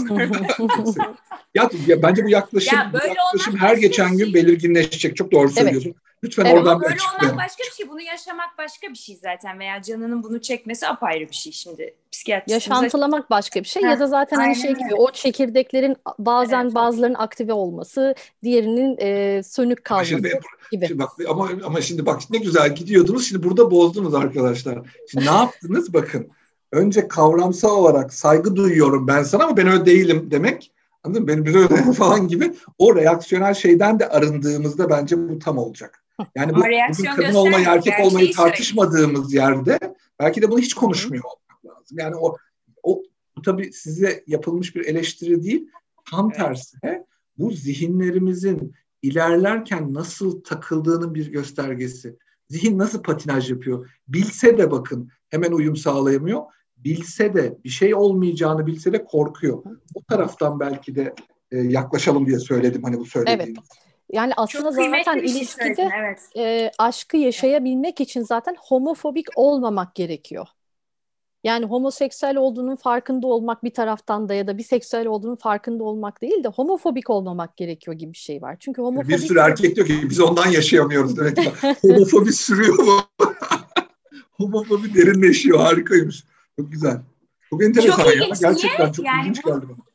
ya, 1.54 1.70
ya 1.86 2.02
bence 2.02 2.24
bu 2.24 2.28
yaklaşım, 2.28 2.78
ya 2.78 2.90
bu 2.92 2.96
yaklaşım 2.96 3.56
her 3.56 3.76
geçen 3.76 4.16
gün 4.16 4.24
şey. 4.24 4.34
belirginleşecek. 4.34 5.16
Çok 5.16 5.32
doğru 5.32 5.50
söylüyorsun. 5.50 5.88
Evet. 5.88 5.96
Lütfen 6.24 6.44
evet, 6.44 6.58
oradan 6.58 6.80
böyle 6.80 6.96
olmak 7.22 7.36
başka 7.36 7.62
bir 7.64 7.76
şey. 7.76 7.88
Bunu 7.88 8.00
yaşamak 8.00 8.58
başka 8.58 8.88
bir 8.88 8.94
şey 8.94 9.16
zaten. 9.16 9.58
Veya 9.58 9.82
canının 9.82 10.22
bunu 10.22 10.40
çekmesi 10.40 10.86
apayrı 10.86 11.28
bir 11.28 11.34
şey 11.34 11.52
şimdi. 11.52 11.94
Yaşantılamak 12.46 13.30
başka 13.30 13.60
bir 13.60 13.68
şey. 13.68 13.82
Ha, 13.82 13.88
ya 13.88 14.00
da 14.00 14.06
zaten 14.06 14.36
hani 14.36 14.56
şey 14.56 14.74
gibi 14.74 14.94
o 14.94 15.12
çekirdeklerin 15.12 15.96
bazen 16.18 16.64
evet. 16.64 16.74
bazılarının 16.74 17.18
aktive 17.18 17.52
olması, 17.52 18.14
diğerinin 18.42 18.96
e, 19.00 19.42
sönük 19.42 19.84
kalması 19.84 20.08
şimdi, 20.08 20.40
gibi. 20.70 20.86
Şimdi 20.86 21.02
bak, 21.02 21.10
ama, 21.28 21.50
ama 21.64 21.80
şimdi 21.80 22.06
bak 22.06 22.20
ne 22.30 22.38
güzel 22.38 22.74
gidiyordunuz. 22.74 23.28
Şimdi 23.28 23.42
burada 23.42 23.70
bozdunuz 23.70 24.14
arkadaşlar. 24.14 24.78
Şimdi 25.10 25.26
ne 25.26 25.30
yaptınız? 25.30 25.94
Bakın. 25.94 26.28
Önce 26.72 27.08
kavramsal 27.08 27.76
olarak 27.76 28.14
saygı 28.14 28.56
duyuyorum 28.56 29.08
ben 29.08 29.22
sana 29.22 29.44
ama 29.44 29.56
ben 29.56 29.66
öyle 29.66 29.86
değilim 29.86 30.28
demek. 30.30 30.72
Anladın 31.04 31.22
mı? 31.22 31.28
Benim 31.28 31.54
böyle 31.54 31.92
falan 31.92 32.28
gibi 32.28 32.54
o 32.78 32.96
reaksiyonel 32.96 33.54
şeyden 33.54 33.98
de 33.98 34.08
arındığımızda 34.08 34.90
bence 34.90 35.28
bu 35.28 35.38
tam 35.38 35.58
olacak. 35.58 36.05
Yani 36.34 36.52
bu, 36.54 36.56
bugün 36.56 37.04
kadın 37.16 37.34
olmayı 37.34 37.66
erkek 37.68 37.94
olmayı 38.00 38.32
tartışmadığımız 38.32 39.34
yerde 39.34 39.78
belki 40.20 40.42
de 40.42 40.50
bunu 40.50 40.58
hiç 40.58 40.74
konuşmuyor 40.74 41.24
olmak 41.24 41.76
lazım. 41.76 41.98
Yani 41.98 42.16
o, 42.16 42.36
o 42.82 43.02
bu 43.36 43.42
tabii 43.42 43.72
size 43.72 44.24
yapılmış 44.26 44.76
bir 44.76 44.84
eleştiri 44.84 45.42
değil. 45.42 45.70
Tam 46.10 46.30
tersine 46.30 47.06
bu 47.38 47.50
zihinlerimizin 47.50 48.74
ilerlerken 49.02 49.94
nasıl 49.94 50.42
takıldığının 50.42 51.14
bir 51.14 51.32
göstergesi. 51.32 52.16
Zihin 52.48 52.78
nasıl 52.78 53.02
patinaj 53.02 53.50
yapıyor? 53.50 53.90
Bilse 54.08 54.58
de 54.58 54.70
bakın 54.70 55.10
hemen 55.28 55.52
uyum 55.52 55.76
sağlayamıyor. 55.76 56.42
Bilse 56.76 57.34
de 57.34 57.58
bir 57.64 57.68
şey 57.68 57.94
olmayacağını 57.94 58.66
bilse 58.66 58.92
de 58.92 59.04
korkuyor. 59.04 59.62
O 59.94 60.02
taraftan 60.08 60.60
belki 60.60 60.94
de 60.94 61.14
e, 61.50 61.58
yaklaşalım 61.58 62.26
diye 62.26 62.38
söyledim 62.38 62.82
hani 62.82 62.98
bu 62.98 63.04
söylediğim. 63.04 63.54
Evet. 63.58 63.86
Yani 64.12 64.32
aslında 64.36 64.70
zaten 64.70 65.18
şey 65.18 65.24
ilişkide 65.24 65.90
evet. 65.98 66.20
e, 66.36 66.70
aşkı 66.78 67.16
yaşayabilmek 67.16 68.00
için 68.00 68.22
zaten 68.22 68.56
homofobik 68.58 69.26
olmamak 69.36 69.94
gerekiyor. 69.94 70.46
Yani 71.44 71.64
homoseksüel 71.64 72.36
olduğunun 72.36 72.76
farkında 72.76 73.26
olmak 73.26 73.64
bir 73.64 73.70
taraftan 73.70 74.28
da 74.28 74.34
ya 74.34 74.46
da 74.46 74.58
biseksüel 74.58 75.06
olduğunun 75.06 75.36
farkında 75.36 75.84
olmak 75.84 76.22
değil 76.22 76.44
de 76.44 76.48
homofobik 76.48 77.10
olmamak 77.10 77.56
gerekiyor 77.56 77.96
gibi 77.96 78.12
bir 78.12 78.18
şey 78.18 78.42
var. 78.42 78.56
Çünkü 78.60 78.82
homofobik... 78.82 79.08
Bir 79.08 79.18
sürü 79.18 79.38
erkek 79.38 79.76
diyor 79.76 79.86
ki 79.86 80.10
biz 80.10 80.20
ondan 80.20 80.46
yaşayamıyoruz 80.46 81.16
demek 81.16 81.36
ki. 81.36 81.52
Homofobi 81.82 82.32
sürüyor 82.32 82.78
mu? 82.78 83.00
Homofobi 84.32 84.94
derinleşiyor 84.94 85.58
harikaymış. 85.58 86.24
Çok 86.58 86.72
güzel. 86.72 87.00
Çok 87.50 87.64
enteresan 87.64 88.02
çok 88.02 88.16
ya. 88.16 88.26
Gerçekten 88.40 88.92
çok 88.92 89.06
yani 89.06 89.22
ilginç 89.22 89.42
geldi 89.42 89.66
bana. 89.68 89.85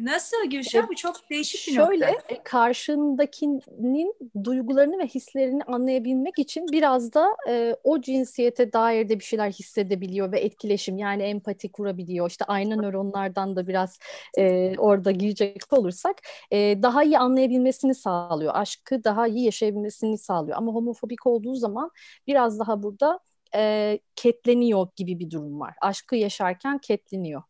Nasıl 0.00 0.50
Gülşah? 0.50 0.88
Bu 0.88 0.94
çok 0.94 1.30
değişik 1.30 1.68
bir 1.68 1.72
Şöyle, 1.72 2.06
nokta. 2.06 2.28
Şöyle 2.28 2.42
karşındakinin 2.44 4.14
duygularını 4.44 4.98
ve 4.98 5.06
hislerini 5.06 5.62
anlayabilmek 5.62 6.38
için 6.38 6.66
biraz 6.72 7.14
da 7.14 7.36
e, 7.48 7.76
o 7.84 8.00
cinsiyete 8.00 8.72
dair 8.72 9.08
de 9.08 9.18
bir 9.18 9.24
şeyler 9.24 9.50
hissedebiliyor 9.50 10.32
ve 10.32 10.40
etkileşim 10.40 10.98
yani 10.98 11.22
empati 11.22 11.72
kurabiliyor. 11.72 12.30
İşte 12.30 12.44
ayna 12.44 12.76
nöronlardan 12.76 13.56
da 13.56 13.66
biraz 13.66 13.98
e, 14.38 14.74
orada 14.78 15.10
girecek 15.10 15.72
olursak 15.72 16.16
e, 16.50 16.82
daha 16.82 17.04
iyi 17.04 17.18
anlayabilmesini 17.18 17.94
sağlıyor. 17.94 18.52
Aşkı 18.54 19.04
daha 19.04 19.26
iyi 19.26 19.44
yaşayabilmesini 19.44 20.18
sağlıyor. 20.18 20.56
Ama 20.56 20.72
homofobik 20.72 21.26
olduğu 21.26 21.54
zaman 21.54 21.90
biraz 22.26 22.58
daha 22.58 22.82
burada 22.82 23.20
e, 23.54 23.98
ketleniyor 24.16 24.88
gibi 24.96 25.18
bir 25.18 25.30
durum 25.30 25.60
var. 25.60 25.74
Aşkı 25.80 26.16
yaşarken 26.16 26.78
ketleniyor. 26.78 27.42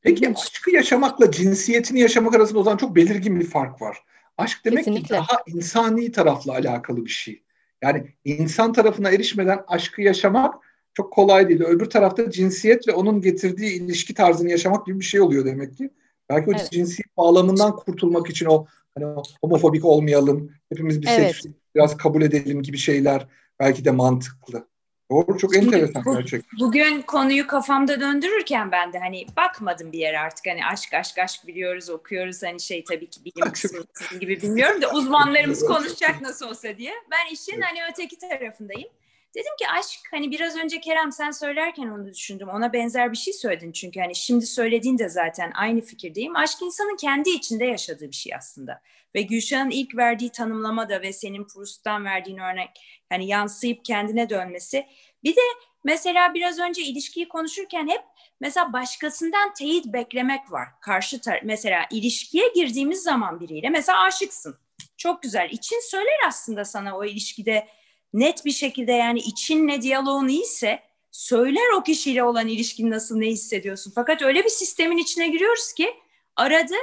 Peki 0.00 0.28
aşkı 0.28 0.70
yaşamakla 0.70 1.30
cinsiyetini 1.30 2.00
yaşamak 2.00 2.34
arasında 2.34 2.58
o 2.58 2.62
zaman 2.62 2.76
çok 2.76 2.96
belirgin 2.96 3.40
bir 3.40 3.46
fark 3.46 3.82
var. 3.82 3.98
Aşk 4.38 4.64
demek 4.64 4.78
Kesinlikle. 4.78 5.06
ki 5.06 5.14
daha 5.14 5.42
insani 5.46 6.12
tarafla 6.12 6.52
alakalı 6.52 7.04
bir 7.04 7.10
şey. 7.10 7.42
Yani 7.82 8.06
insan 8.24 8.72
tarafına 8.72 9.10
erişmeden 9.10 9.64
aşkı 9.66 10.02
yaşamak 10.02 10.54
çok 10.94 11.12
kolay 11.12 11.48
değil. 11.48 11.60
Öbür 11.60 11.86
tarafta 11.86 12.30
cinsiyet 12.30 12.88
ve 12.88 12.92
onun 12.92 13.20
getirdiği 13.20 13.72
ilişki 13.72 14.14
tarzını 14.14 14.50
yaşamak 14.50 14.86
gibi 14.86 15.00
bir 15.00 15.04
şey 15.04 15.20
oluyor 15.20 15.44
demek 15.44 15.76
ki. 15.76 15.90
Belki 16.30 16.50
o 16.50 16.52
evet. 16.52 16.70
cinsiyet 16.72 17.16
bağlamından 17.16 17.76
kurtulmak 17.76 18.30
için 18.30 18.46
o 18.46 18.66
hani 18.94 19.06
o 19.06 19.22
homofobik 19.40 19.84
olmayalım, 19.84 20.52
hepimiz 20.68 21.02
bir 21.02 21.08
evet. 21.08 21.42
biraz 21.74 21.96
kabul 21.96 22.22
edelim 22.22 22.62
gibi 22.62 22.78
şeyler 22.78 23.28
belki 23.60 23.84
de 23.84 23.90
mantıklı. 23.90 24.66
Doğru 25.10 25.38
çok 25.38 25.54
Şimdi 25.54 25.66
enteresan 25.66 26.04
bu, 26.04 26.16
gerçekten. 26.16 26.60
Bugün 26.60 27.02
konuyu 27.02 27.46
kafamda 27.46 28.00
döndürürken 28.00 28.72
ben 28.72 28.92
de 28.92 28.98
hani 28.98 29.26
bakmadım 29.36 29.92
bir 29.92 29.98
yere 29.98 30.18
artık 30.18 30.46
hani 30.46 30.66
aşk 30.66 30.94
aşk 30.94 31.18
aşk 31.18 31.46
biliyoruz 31.46 31.90
okuyoruz 31.90 32.42
hani 32.42 32.60
şey 32.60 32.84
tabii 32.84 33.10
ki 33.10 33.20
bilim 33.24 33.52
kısmı 33.52 33.84
gibi 34.20 34.42
bilmiyorum 34.42 34.82
da 34.82 34.90
uzmanlarımız 34.92 35.66
konuşacak 35.66 36.20
nasıl 36.20 36.48
olsa 36.48 36.76
diye. 36.78 36.92
Ben 37.10 37.34
işin 37.34 37.60
hani 37.60 37.78
öteki 37.92 38.18
tarafındayım. 38.18 38.88
Dedim 39.34 39.52
ki 39.58 39.64
aşk 39.78 40.00
hani 40.10 40.30
biraz 40.30 40.56
önce 40.56 40.80
Kerem 40.80 41.12
sen 41.12 41.30
söylerken 41.30 41.88
onu 41.88 42.06
düşündüm. 42.06 42.48
Ona 42.48 42.72
benzer 42.72 43.12
bir 43.12 43.16
şey 43.16 43.32
söyledin 43.32 43.72
çünkü 43.72 44.00
hani 44.00 44.14
şimdi 44.14 44.46
söylediğin 44.46 44.98
de 44.98 45.08
zaten 45.08 45.52
aynı 45.54 45.80
fikirdeyim. 45.80 46.36
Aşk 46.36 46.62
insanın 46.62 46.96
kendi 46.96 47.30
içinde 47.30 47.64
yaşadığı 47.64 48.08
bir 48.08 48.16
şey 48.16 48.34
aslında. 48.34 48.80
Ve 49.14 49.22
Gülşah'ın 49.22 49.70
ilk 49.70 49.96
verdiği 49.96 50.30
tanımlama 50.30 50.88
da 50.88 51.02
ve 51.02 51.12
senin 51.12 51.44
Proust'tan 51.44 52.04
verdiğin 52.04 52.38
örnek 52.38 52.70
yani 53.12 53.26
yansıyıp 53.26 53.84
kendine 53.84 54.30
dönmesi. 54.30 54.86
Bir 55.24 55.36
de 55.36 55.40
mesela 55.84 56.34
biraz 56.34 56.58
önce 56.58 56.82
ilişkiyi 56.82 57.28
konuşurken 57.28 57.88
hep 57.88 58.02
mesela 58.40 58.72
başkasından 58.72 59.54
teyit 59.54 59.86
beklemek 59.86 60.52
var. 60.52 60.68
Karşı 60.80 61.20
tar 61.20 61.40
mesela 61.44 61.86
ilişkiye 61.90 62.52
girdiğimiz 62.54 63.02
zaman 63.02 63.40
biriyle 63.40 63.70
mesela 63.70 64.02
aşıksın. 64.02 64.58
Çok 64.96 65.22
güzel. 65.22 65.48
İçin 65.52 65.90
söyler 65.90 66.18
aslında 66.28 66.64
sana 66.64 66.98
o 66.98 67.04
ilişkide 67.04 67.68
net 68.12 68.44
bir 68.44 68.50
şekilde 68.50 68.92
yani 68.92 69.18
içinle 69.18 69.82
diyaloğun 69.82 70.28
iyiyse 70.28 70.82
söyler 71.10 71.72
o 71.76 71.82
kişiyle 71.82 72.24
olan 72.24 72.48
ilişkin 72.48 72.90
nasıl 72.90 73.16
ne 73.16 73.26
hissediyorsun. 73.26 73.92
Fakat 73.94 74.22
öyle 74.22 74.44
bir 74.44 74.48
sistemin 74.48 74.98
içine 74.98 75.28
giriyoruz 75.28 75.72
ki 75.72 75.94
aradı 76.36 76.74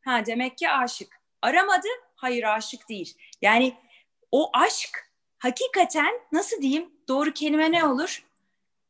ha 0.00 0.26
demek 0.26 0.58
ki 0.58 0.70
aşık. 0.70 1.23
Aramadı 1.44 1.88
hayır 2.16 2.42
aşık 2.42 2.88
değil. 2.88 3.16
Yani 3.42 3.74
o 4.32 4.50
aşk 4.52 5.10
hakikaten 5.38 6.14
nasıl 6.32 6.62
diyeyim 6.62 6.90
doğru 7.08 7.32
kelime 7.32 7.72
ne 7.72 7.84
olur? 7.84 8.24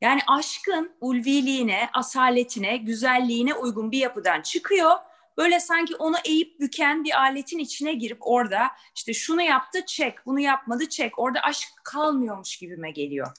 Yani 0.00 0.20
aşkın 0.26 0.96
ulviliğine, 1.00 1.88
asaletine, 1.92 2.76
güzelliğine 2.76 3.55
uygun 3.55 3.92
bir 3.92 3.98
yapıdan 3.98 4.42
çıkıyor. 4.42 4.96
Böyle 5.36 5.61
sanki 5.61 5.96
onu 5.96 6.16
eğip 6.24 6.61
büken 6.61 7.05
bir 7.05 7.20
aletin 7.20 7.59
içine 7.59 7.92
girip 7.92 8.18
orada 8.20 8.70
işte 8.96 9.14
şunu 9.14 9.42
yaptı 9.42 9.86
çek, 9.86 10.26
bunu 10.26 10.40
yapmadı 10.40 10.88
çek. 10.88 11.18
Orada 11.18 11.40
aşk 11.40 11.68
kalmıyormuş 11.84 12.57
gibime 12.57 12.90
geliyor. 12.90 13.32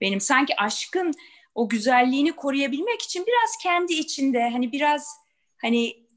Benim 0.00 0.20
sanki 0.20 0.60
aşkın 0.60 1.12
o 1.54 1.68
güzelliğini 1.68 2.32
koruyabilmek 2.32 3.02
için 3.02 3.26
biraz 3.26 3.56
kendi 3.62 3.92
içinde 3.92 4.50
hani 4.50 4.72
biraz 4.72 5.16
hani 5.60 6.09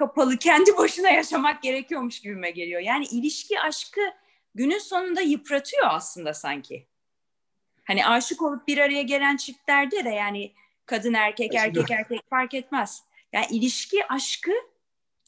kapalı 0.00 0.36
kendi 0.36 0.76
başına 0.76 1.10
yaşamak 1.10 1.62
gerekiyormuş 1.62 2.20
gibime 2.20 2.50
geliyor. 2.50 2.80
Yani 2.80 3.04
ilişki 3.04 3.60
aşkı 3.60 4.00
günün 4.54 4.78
sonunda 4.78 5.20
yıpratıyor 5.20 5.86
aslında 5.86 6.34
sanki. 6.34 6.86
Hani 7.84 8.06
aşık 8.06 8.42
olup 8.42 8.68
bir 8.68 8.78
araya 8.78 9.02
gelen 9.02 9.36
çiftlerde 9.36 10.04
de 10.04 10.08
yani 10.08 10.52
kadın 10.86 11.14
erkek 11.14 11.54
erkek 11.54 11.90
erkek 11.90 12.20
fark 12.30 12.54
etmez. 12.54 13.02
Yani 13.32 13.46
ilişki 13.50 14.06
aşkı 14.06 14.52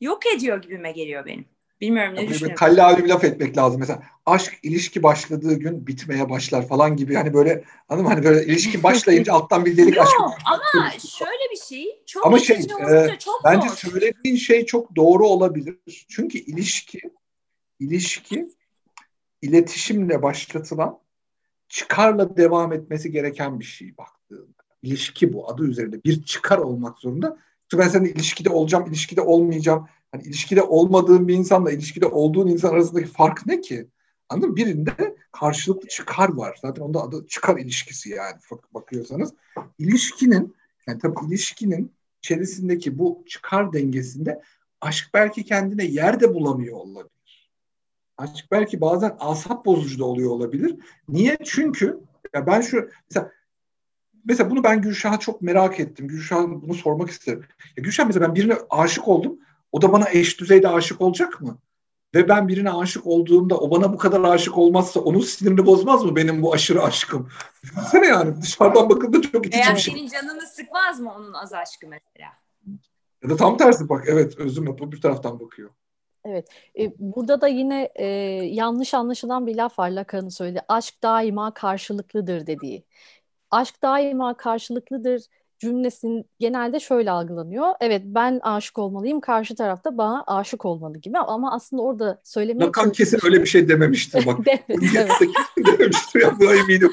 yok 0.00 0.26
ediyor 0.26 0.62
gibime 0.62 0.92
geliyor 0.92 1.24
benim. 1.26 1.51
Bilmiyorum 1.82 2.14
ne 2.14 2.28
düşünüyorsun? 2.28 2.54
Kalle 2.54 2.82
abi 2.82 3.04
bir 3.04 3.08
laf 3.08 3.24
etmek 3.24 3.56
lazım. 3.56 3.80
Mesela 3.80 4.02
aşk 4.26 4.58
ilişki 4.62 5.02
başladığı 5.02 5.54
gün 5.54 5.86
bitmeye 5.86 6.30
başlar 6.30 6.68
falan 6.68 6.96
gibi. 6.96 7.14
Hani 7.14 7.34
böyle 7.34 7.64
anladın 7.88 8.06
mı? 8.08 8.14
Hani 8.14 8.24
böyle 8.24 8.44
ilişki 8.44 8.82
başlayınca 8.82 9.32
alttan 9.34 9.64
bir 9.64 9.76
delik 9.76 9.98
aşk. 9.98 10.12
Yok 10.20 10.32
ama 10.46 10.90
şöyle 10.90 11.50
bir 11.52 11.56
şey. 11.56 12.02
Çok 12.06 12.26
ama 12.26 12.38
şey 12.38 12.56
e, 12.56 13.18
çok 13.18 13.44
bence 13.44 13.68
zor. 13.68 13.76
söylediğin 13.76 14.36
şey 14.36 14.66
çok 14.66 14.96
doğru 14.96 15.26
olabilir. 15.26 16.06
Çünkü 16.08 16.38
ilişki 16.38 17.00
ilişki 17.80 18.48
iletişimle 19.42 20.22
başlatılan 20.22 20.98
çıkarla 21.68 22.36
devam 22.36 22.72
etmesi 22.72 23.10
gereken 23.10 23.60
bir 23.60 23.64
şey 23.64 23.96
baktığında. 23.96 24.62
İlişki 24.82 25.32
bu 25.32 25.50
adı 25.50 25.64
üzerinde 25.64 26.04
bir 26.04 26.22
çıkar 26.22 26.58
olmak 26.58 26.98
zorunda. 26.98 27.38
İşte 27.62 27.78
ben 27.78 27.88
senin 27.88 28.04
ilişkide 28.04 28.50
olacağım, 28.50 28.86
ilişkide 28.86 29.20
olmayacağım. 29.20 29.88
Hani 30.12 30.22
ilişkide 30.22 30.62
olmadığın 30.62 31.28
bir 31.28 31.34
insanla 31.34 31.72
ilişkide 31.72 32.06
olduğun 32.06 32.46
insan 32.46 32.70
arasındaki 32.70 33.06
fark 33.06 33.46
ne 33.46 33.60
ki? 33.60 33.88
Anladın 34.28 34.50
mı? 34.50 34.56
Birinde 34.56 35.16
karşılıklı 35.32 35.88
çıkar 35.88 36.28
var. 36.28 36.58
Zaten 36.62 36.82
onda 36.82 37.02
adı 37.02 37.26
çıkar 37.26 37.58
ilişkisi 37.58 38.10
yani 38.10 38.36
bakıyorsanız. 38.74 39.34
İlişkinin 39.78 40.56
yani 40.86 40.98
tabii 40.98 41.26
ilişkinin 41.26 41.92
içerisindeki 42.18 42.98
bu 42.98 43.24
çıkar 43.28 43.72
dengesinde 43.72 44.42
aşk 44.80 45.10
belki 45.14 45.44
kendine 45.44 45.84
yer 45.84 46.20
de 46.20 46.34
bulamıyor 46.34 46.76
olabilir. 46.76 47.50
Aşk 48.16 48.44
belki 48.50 48.80
bazen 48.80 49.16
asap 49.20 49.66
bozucu 49.66 49.98
da 49.98 50.04
oluyor 50.04 50.30
olabilir. 50.30 50.76
Niye? 51.08 51.38
Çünkü 51.44 52.00
ya 52.34 52.46
ben 52.46 52.60
şu 52.60 52.90
mesela 53.10 53.32
mesela 54.24 54.50
bunu 54.50 54.64
ben 54.64 54.82
Gülşah'a 54.82 55.18
çok 55.18 55.42
merak 55.42 55.80
ettim. 55.80 56.08
Gülşah'a 56.08 56.62
bunu 56.62 56.74
sormak 56.74 57.10
isterim. 57.10 57.44
Ya 57.76 57.82
Gülşah 57.82 58.06
mesela 58.06 58.28
ben 58.28 58.34
birine 58.34 58.54
aşık 58.70 59.08
oldum. 59.08 59.38
O 59.72 59.82
da 59.82 59.92
bana 59.92 60.04
eş 60.10 60.40
düzeyde 60.40 60.68
aşık 60.68 61.00
olacak 61.00 61.40
mı? 61.40 61.58
Ve 62.14 62.28
ben 62.28 62.48
birine 62.48 62.70
aşık 62.70 63.06
olduğumda 63.06 63.58
o 63.58 63.70
bana 63.70 63.92
bu 63.92 63.98
kadar 63.98 64.24
aşık 64.24 64.58
olmazsa 64.58 65.00
onun 65.00 65.20
sinirini 65.20 65.66
bozmaz 65.66 66.04
mı 66.04 66.16
benim 66.16 66.42
bu 66.42 66.52
aşırı 66.52 66.82
aşkım? 66.82 67.28
Düşünsene 67.62 68.06
yani 68.06 68.42
dışarıdan 68.42 68.90
bakınca 68.90 69.20
çok 69.20 69.46
itici 69.46 69.74
bir 69.74 69.80
şey. 69.80 69.94
senin 69.94 70.08
canını 70.08 70.46
sıkmaz 70.46 71.00
mı 71.00 71.14
onun 71.16 71.32
az 71.32 71.52
aşkı 71.52 71.86
mesela? 71.86 72.28
Ya 73.22 73.30
da 73.30 73.36
tam 73.36 73.56
tersi 73.56 73.88
bak 73.88 74.04
evet 74.06 74.38
özüm 74.38 74.66
yapıp 74.66 74.92
bir 74.92 75.00
taraftan 75.00 75.40
bakıyor. 75.40 75.70
Evet. 76.24 76.48
E, 76.78 76.92
burada 76.98 77.40
da 77.40 77.48
yine 77.48 77.92
e, 77.94 78.06
yanlış 78.44 78.94
anlaşılan 78.94 79.46
bir 79.46 79.56
laf 79.56 79.78
var 79.78 79.90
Lacan'ın 79.90 80.28
söyledi. 80.28 80.60
Aşk 80.68 81.02
daima 81.02 81.54
karşılıklıdır 81.54 82.46
dediği. 82.46 82.84
Aşk 83.50 83.82
daima 83.82 84.36
karşılıklıdır 84.36 85.22
cümlesin 85.62 86.24
genelde 86.38 86.80
şöyle 86.80 87.10
algılanıyor. 87.10 87.74
Evet 87.80 88.02
ben 88.04 88.40
aşık 88.42 88.78
olmalıyım, 88.78 89.20
karşı 89.20 89.54
tarafta 89.54 89.98
bana 89.98 90.24
aşık 90.26 90.64
olmalı 90.64 90.98
gibi 90.98 91.18
ama 91.18 91.52
aslında 91.52 91.82
orada 91.82 92.20
söylemeye 92.24 92.66
Lacan 92.66 92.92
kesin 92.92 93.18
öyle 93.24 93.40
bir 93.40 93.46
şey 93.46 93.68
dememiştir 93.68 94.26
bak. 94.26 94.38
dememiştir 95.66 96.20
ya 96.20 96.38
bu 96.40 96.44
eminim. 96.44 96.90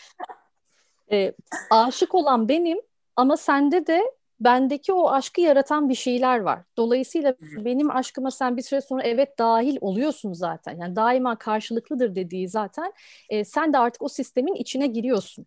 e, 1.12 1.32
aşık 1.70 2.14
olan 2.14 2.48
benim 2.48 2.78
ama 3.16 3.36
sende 3.36 3.86
de 3.86 4.02
bendeki 4.40 4.92
o 4.92 5.10
aşkı 5.10 5.40
yaratan 5.40 5.88
bir 5.88 5.94
şeyler 5.94 6.40
var. 6.40 6.58
Dolayısıyla 6.76 7.34
benim 7.40 7.90
aşkıma 7.90 8.30
sen 8.30 8.56
bir 8.56 8.62
süre 8.62 8.80
sonra 8.80 9.02
evet 9.02 9.38
dahil 9.38 9.78
oluyorsun 9.80 10.32
zaten. 10.32 10.78
Yani 10.78 10.96
daima 10.96 11.36
karşılıklıdır 11.36 12.14
dediği 12.14 12.48
zaten 12.48 12.92
e, 13.28 13.44
sen 13.44 13.72
de 13.72 13.78
artık 13.78 14.02
o 14.02 14.08
sistemin 14.08 14.54
içine 14.54 14.86
giriyorsun 14.86 15.46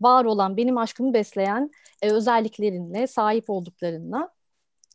var 0.00 0.24
olan 0.24 0.56
benim 0.56 0.78
aşkımı 0.78 1.14
besleyen 1.14 1.70
e, 2.02 2.10
özelliklerinle, 2.10 3.06
sahip 3.06 3.50
olduklarınla 3.50 4.30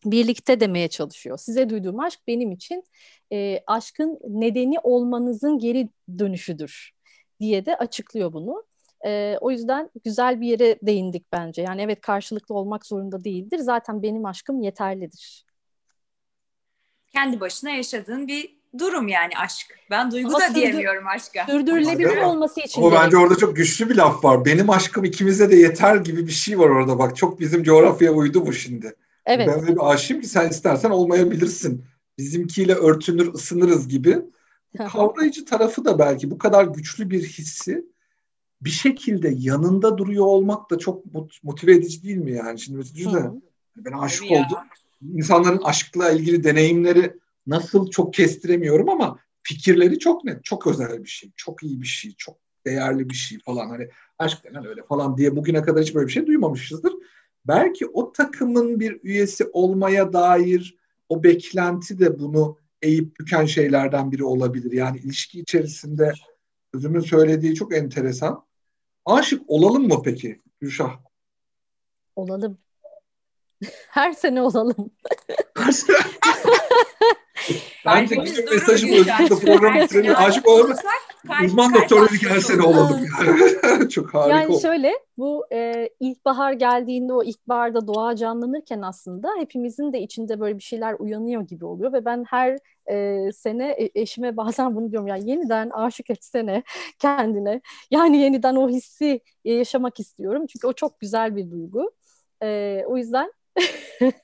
birlikte 0.05 0.59
demeye 0.59 0.87
çalışıyor. 0.87 1.37
Size 1.37 1.69
duyduğum 1.69 1.99
aşk 1.99 2.19
benim 2.27 2.51
için 2.51 2.83
e, 3.31 3.59
aşkın 3.67 4.19
nedeni 4.27 4.79
olmanızın 4.83 5.59
geri 5.59 5.89
dönüşüdür 6.19 6.91
diye 7.39 7.65
de 7.65 7.75
açıklıyor 7.75 8.33
bunu. 8.33 8.63
E, 9.05 9.37
o 9.41 9.51
yüzden 9.51 9.89
güzel 10.03 10.41
bir 10.41 10.47
yere 10.47 10.79
değindik 10.81 11.31
bence. 11.31 11.61
Yani 11.61 11.81
evet 11.81 12.01
karşılıklı 12.01 12.55
olmak 12.55 12.85
zorunda 12.85 13.23
değildir. 13.23 13.57
Zaten 13.57 14.03
benim 14.03 14.25
aşkım 14.25 14.61
yeterlidir. 14.61 15.45
Kendi 17.13 17.39
başına 17.39 17.69
yaşadığın 17.69 18.27
bir 18.27 18.62
durum 18.79 19.07
yani 19.07 19.31
aşk. 19.37 19.67
Ben 19.89 20.11
duygu 20.11 20.29
Ama 20.29 20.39
da 20.39 20.43
sürdür, 20.43 20.55
diyemiyorum 20.55 21.07
aşka. 21.07 21.45
Sürdürülebilir 21.45 22.17
olması 22.17 22.61
için. 22.61 22.81
Ama 22.81 22.91
bence 22.91 23.17
orada 23.17 23.35
çok 23.35 23.55
güçlü 23.55 23.89
bir 23.89 23.95
laf 23.95 24.23
var. 24.23 24.45
Benim 24.45 24.69
aşkım 24.69 25.03
ikimize 25.03 25.51
de 25.51 25.55
yeter 25.55 25.95
gibi 25.95 26.27
bir 26.27 26.31
şey 26.31 26.59
var 26.59 26.69
orada 26.69 26.99
bak. 26.99 27.17
Çok 27.17 27.39
bizim 27.39 27.63
coğrafyaya 27.63 28.13
uydu 28.13 28.45
bu 28.45 28.53
şimdi. 28.53 28.95
Evet. 29.25 29.47
Ben 29.47 29.61
öyle 29.61 29.75
bir 29.75 29.91
aşığım 29.91 30.21
ki 30.21 30.27
sen 30.27 30.49
istersen 30.49 30.89
olmayabilirsin. 30.89 31.85
Bizimkiyle 32.17 32.73
örtünür, 32.73 33.33
ısınırız 33.33 33.87
gibi. 33.87 34.21
kavrayıcı 34.91 35.45
tarafı 35.45 35.85
da 35.85 35.99
belki 35.99 36.31
bu 36.31 36.37
kadar 36.37 36.63
güçlü 36.65 37.09
bir 37.09 37.23
hissi 37.23 37.85
bir 38.61 38.69
şekilde 38.69 39.33
yanında 39.37 39.97
duruyor 39.97 40.25
olmak 40.25 40.71
da 40.71 40.77
çok 40.77 41.03
motive 41.43 41.73
edici 41.73 42.03
değil 42.03 42.17
mi 42.17 42.31
yani? 42.31 42.59
Şimdi 42.59 42.77
mesela 42.77 42.95
düşünsene. 42.95 43.31
Ben 43.77 43.91
aşık 43.91 44.21
Tabii 44.21 44.33
oldum. 44.33 44.57
Ya. 44.57 45.17
İnsanların 45.17 45.61
aşkla 45.63 46.11
ilgili 46.11 46.43
deneyimleri 46.43 47.13
nasıl 47.47 47.89
çok 47.89 48.13
kestiremiyorum 48.13 48.89
ama 48.89 49.19
fikirleri 49.43 49.99
çok 49.99 50.23
net, 50.23 50.43
çok 50.43 50.67
özel 50.67 51.03
bir 51.03 51.09
şey, 51.09 51.31
çok 51.35 51.63
iyi 51.63 51.81
bir 51.81 51.87
şey, 51.87 52.15
çok 52.17 52.37
değerli 52.65 53.09
bir 53.09 53.15
şey 53.15 53.39
falan. 53.39 53.69
Hani 53.69 53.89
aşk 54.19 54.43
denen 54.43 54.65
öyle 54.65 54.83
falan 54.83 55.17
diye 55.17 55.35
bugüne 55.35 55.61
kadar 55.61 55.83
hiç 55.83 55.95
böyle 55.95 56.07
bir 56.07 56.11
şey 56.11 56.27
duymamışızdır. 56.27 56.93
Belki 57.47 57.87
o 57.87 58.11
takımın 58.11 58.79
bir 58.79 58.99
üyesi 59.03 59.45
olmaya 59.53 60.13
dair 60.13 60.77
o 61.09 61.23
beklenti 61.23 61.99
de 61.99 62.19
bunu 62.19 62.57
eğip 62.81 63.19
büken 63.19 63.45
şeylerden 63.45 64.11
biri 64.11 64.23
olabilir. 64.23 64.71
Yani 64.71 64.97
ilişki 64.97 65.39
içerisinde 65.39 66.13
özümün 66.73 66.99
söylediği 66.99 67.55
çok 67.55 67.73
enteresan. 67.73 68.45
Aşık 69.05 69.41
olalım 69.47 69.87
mı 69.87 70.01
peki 70.03 70.41
Gülşah? 70.59 70.99
Olalım. 72.15 72.57
Her 73.89 74.13
sene 74.13 74.41
olalım. 74.41 74.91
Bence 77.85 78.15
bizim 78.23 78.45
mesajım 78.45 78.91
özgürlükte 78.91 79.45
programı 79.45 79.81
bitirelim. 79.81 80.15
Aşık 80.15 80.47
olalım. 80.47 80.75
Uzman 81.45 81.73
doktor 81.73 82.09
dedik 82.09 82.29
her 82.29 82.39
sene 82.39 82.61
olalım. 82.61 83.05
Yani. 83.19 83.89
Çok 83.89 84.13
harika 84.13 84.39
Yani 84.39 84.61
şöyle 84.61 84.93
bu 85.17 85.45
e, 85.51 85.89
ilkbahar 85.99 86.53
geldiğinde 86.53 87.13
o 87.13 87.23
ilkbaharda 87.23 87.87
doğa 87.87 88.15
canlanırken 88.15 88.81
aslında 88.81 89.29
hepimizin 89.39 89.93
de 89.93 89.99
içinde 89.99 90.39
böyle 90.39 90.57
bir 90.57 90.63
şeyler 90.63 90.95
uyanıyor 90.99 91.41
gibi 91.47 91.65
oluyor 91.65 91.93
ve 91.93 92.05
ben 92.05 92.25
her 92.29 92.57
e, 92.91 93.31
sene 93.31 93.71
e, 93.71 94.01
eşime 94.01 94.37
bazen 94.37 94.75
bunu 94.75 94.91
diyorum 94.91 95.07
ya 95.07 95.15
yeniden 95.15 95.69
aşık 95.69 96.09
etsene 96.09 96.63
kendine. 96.99 97.61
Yani 97.91 98.17
yeniden 98.17 98.55
o 98.55 98.69
hissi 98.69 99.21
yaşamak 99.45 99.99
istiyorum 99.99 100.45
çünkü 100.47 100.67
o 100.67 100.73
çok 100.73 100.99
güzel 100.99 101.35
bir 101.35 101.51
duygu. 101.51 101.91
E, 102.43 102.81
o 102.87 102.97
yüzden 102.97 103.31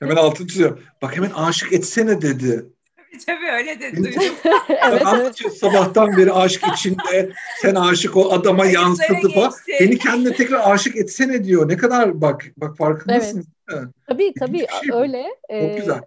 hemen 0.00 0.16
altını 0.16 0.46
çiziyorum. 0.46 0.80
Bak 1.02 1.16
hemen 1.16 1.30
aşık 1.30 1.72
etsene 1.72 2.22
dedi. 2.22 2.70
Tabii 3.26 3.50
öyle 3.52 3.80
de 3.80 3.96
duydum. 3.96 4.22
evet, 4.68 5.02
evet. 5.14 5.58
sabahtan 5.58 6.16
beri 6.16 6.32
aşk 6.32 6.62
içinde 6.74 7.32
sen 7.62 7.74
aşık 7.74 8.16
o 8.16 8.32
adama 8.32 8.66
yansıdı 8.66 9.28
falan. 9.34 9.52
Beni 9.80 9.98
kendine 9.98 10.34
tekrar 10.34 10.72
aşık 10.72 10.96
etsene 10.96 11.44
diyor. 11.44 11.68
Ne 11.68 11.76
kadar 11.76 12.20
bak 12.20 12.44
bak 12.56 12.76
farkındasın. 12.76 13.44
Evet. 13.72 13.84
Tabii 14.08 14.32
tabii 14.38 14.58
şey 14.58 14.90
öyle. 14.92 15.22
Çok 15.22 15.56
ee, 15.56 15.76
güzel. 15.78 16.00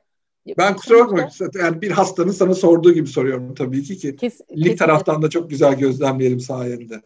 Ben 0.57 0.75
kusura 0.75 0.99
bakma. 0.99 1.29
Yani 1.53 1.81
bir 1.81 1.91
hastanın 1.91 2.31
sana 2.31 2.53
sorduğu 2.55 2.93
gibi 2.93 3.07
soruyorum 3.07 3.55
tabii 3.55 3.83
ki 3.83 3.97
ki. 3.97 4.15
Kes, 4.15 4.41
lig 4.57 4.79
taraftan 4.79 5.21
da 5.21 5.29
çok 5.29 5.49
güzel 5.49 5.75
gözlemleyelim 5.75 6.39
sayende. 6.39 7.01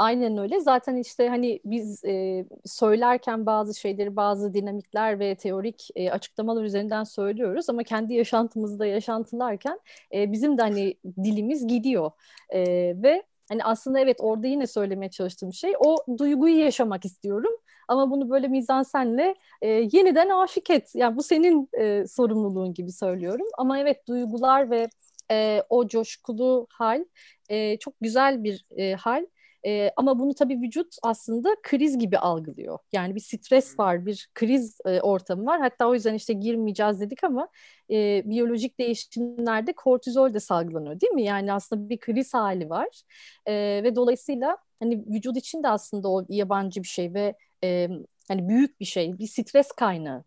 Aynen 0.00 0.38
öyle. 0.38 0.60
Zaten 0.60 0.96
işte 0.96 1.28
hani 1.28 1.60
biz 1.64 2.04
e, 2.04 2.44
söylerken 2.66 3.46
bazı 3.46 3.74
şeyleri, 3.80 4.16
bazı 4.16 4.54
dinamikler 4.54 5.18
ve 5.20 5.34
teorik 5.34 5.88
e, 5.94 6.10
açıklamalar 6.10 6.64
üzerinden 6.64 7.04
söylüyoruz 7.04 7.70
ama 7.70 7.82
kendi 7.82 8.14
yaşantımızda 8.14 8.86
yaşantılarken 8.86 9.80
e, 10.14 10.32
bizim 10.32 10.58
de 10.58 10.62
hani 10.62 10.94
dilimiz 11.24 11.66
gidiyor 11.66 12.10
e, 12.50 12.60
ve 13.02 13.22
hani 13.48 13.64
aslında 13.64 14.00
evet 14.00 14.16
orada 14.20 14.46
yine 14.46 14.66
söylemeye 14.66 15.10
çalıştığım 15.10 15.52
şey 15.52 15.72
o 15.80 15.96
duyguyu 16.18 16.58
yaşamak 16.58 17.04
istiyorum 17.04 17.52
ama 17.88 18.10
bunu 18.10 18.30
böyle 18.30 18.48
mizansenle 18.48 19.34
e, 19.62 19.68
yeniden 19.68 20.28
aşık 20.28 20.70
et. 20.70 20.90
Yani 20.94 21.16
bu 21.16 21.22
senin 21.22 21.68
e, 21.80 22.06
sorumluluğun 22.06 22.74
gibi 22.74 22.92
söylüyorum 22.92 23.46
ama 23.58 23.78
evet 23.78 24.08
duygular 24.08 24.70
ve 24.70 24.88
e, 25.30 25.62
o 25.68 25.88
coşkulu 25.88 26.66
hal 26.70 27.04
e, 27.48 27.76
çok 27.78 27.94
güzel 28.00 28.44
bir 28.44 28.64
e, 28.76 28.94
hal 28.94 29.26
e, 29.66 29.90
ama 29.96 30.18
bunu 30.18 30.34
tabii 30.34 30.60
vücut 30.60 30.96
aslında 31.02 31.56
kriz 31.62 31.98
gibi 31.98 32.18
algılıyor. 32.18 32.78
Yani 32.92 33.14
bir 33.14 33.20
stres 33.20 33.78
var, 33.78 34.06
bir 34.06 34.28
kriz 34.34 34.78
e, 34.86 35.00
ortamı 35.00 35.46
var. 35.46 35.60
Hatta 35.60 35.88
o 35.88 35.94
yüzden 35.94 36.14
işte 36.14 36.32
girmeyeceğiz 36.32 37.00
dedik 37.00 37.24
ama 37.24 37.48
e, 37.90 38.22
biyolojik 38.24 38.78
değişimlerde 38.78 39.72
kortizol 39.72 40.34
de 40.34 40.40
salgılanıyor 40.40 41.00
değil 41.00 41.12
mi? 41.12 41.22
Yani 41.22 41.52
aslında 41.52 41.88
bir 41.88 41.98
kriz 41.98 42.34
hali 42.34 42.70
var. 42.70 43.02
E, 43.46 43.52
ve 43.84 43.96
dolayısıyla 43.96 44.56
hani 44.80 45.04
vücut 45.06 45.36
için 45.36 45.62
de 45.62 45.68
aslında 45.68 46.08
o 46.08 46.24
yabancı 46.28 46.82
bir 46.82 46.88
şey 46.88 47.14
ve 47.14 47.34
e, 47.64 47.88
hani 48.28 48.48
büyük 48.48 48.80
bir 48.80 48.84
şey, 48.84 49.18
bir 49.18 49.26
stres 49.26 49.68
kaynağı. 49.72 50.24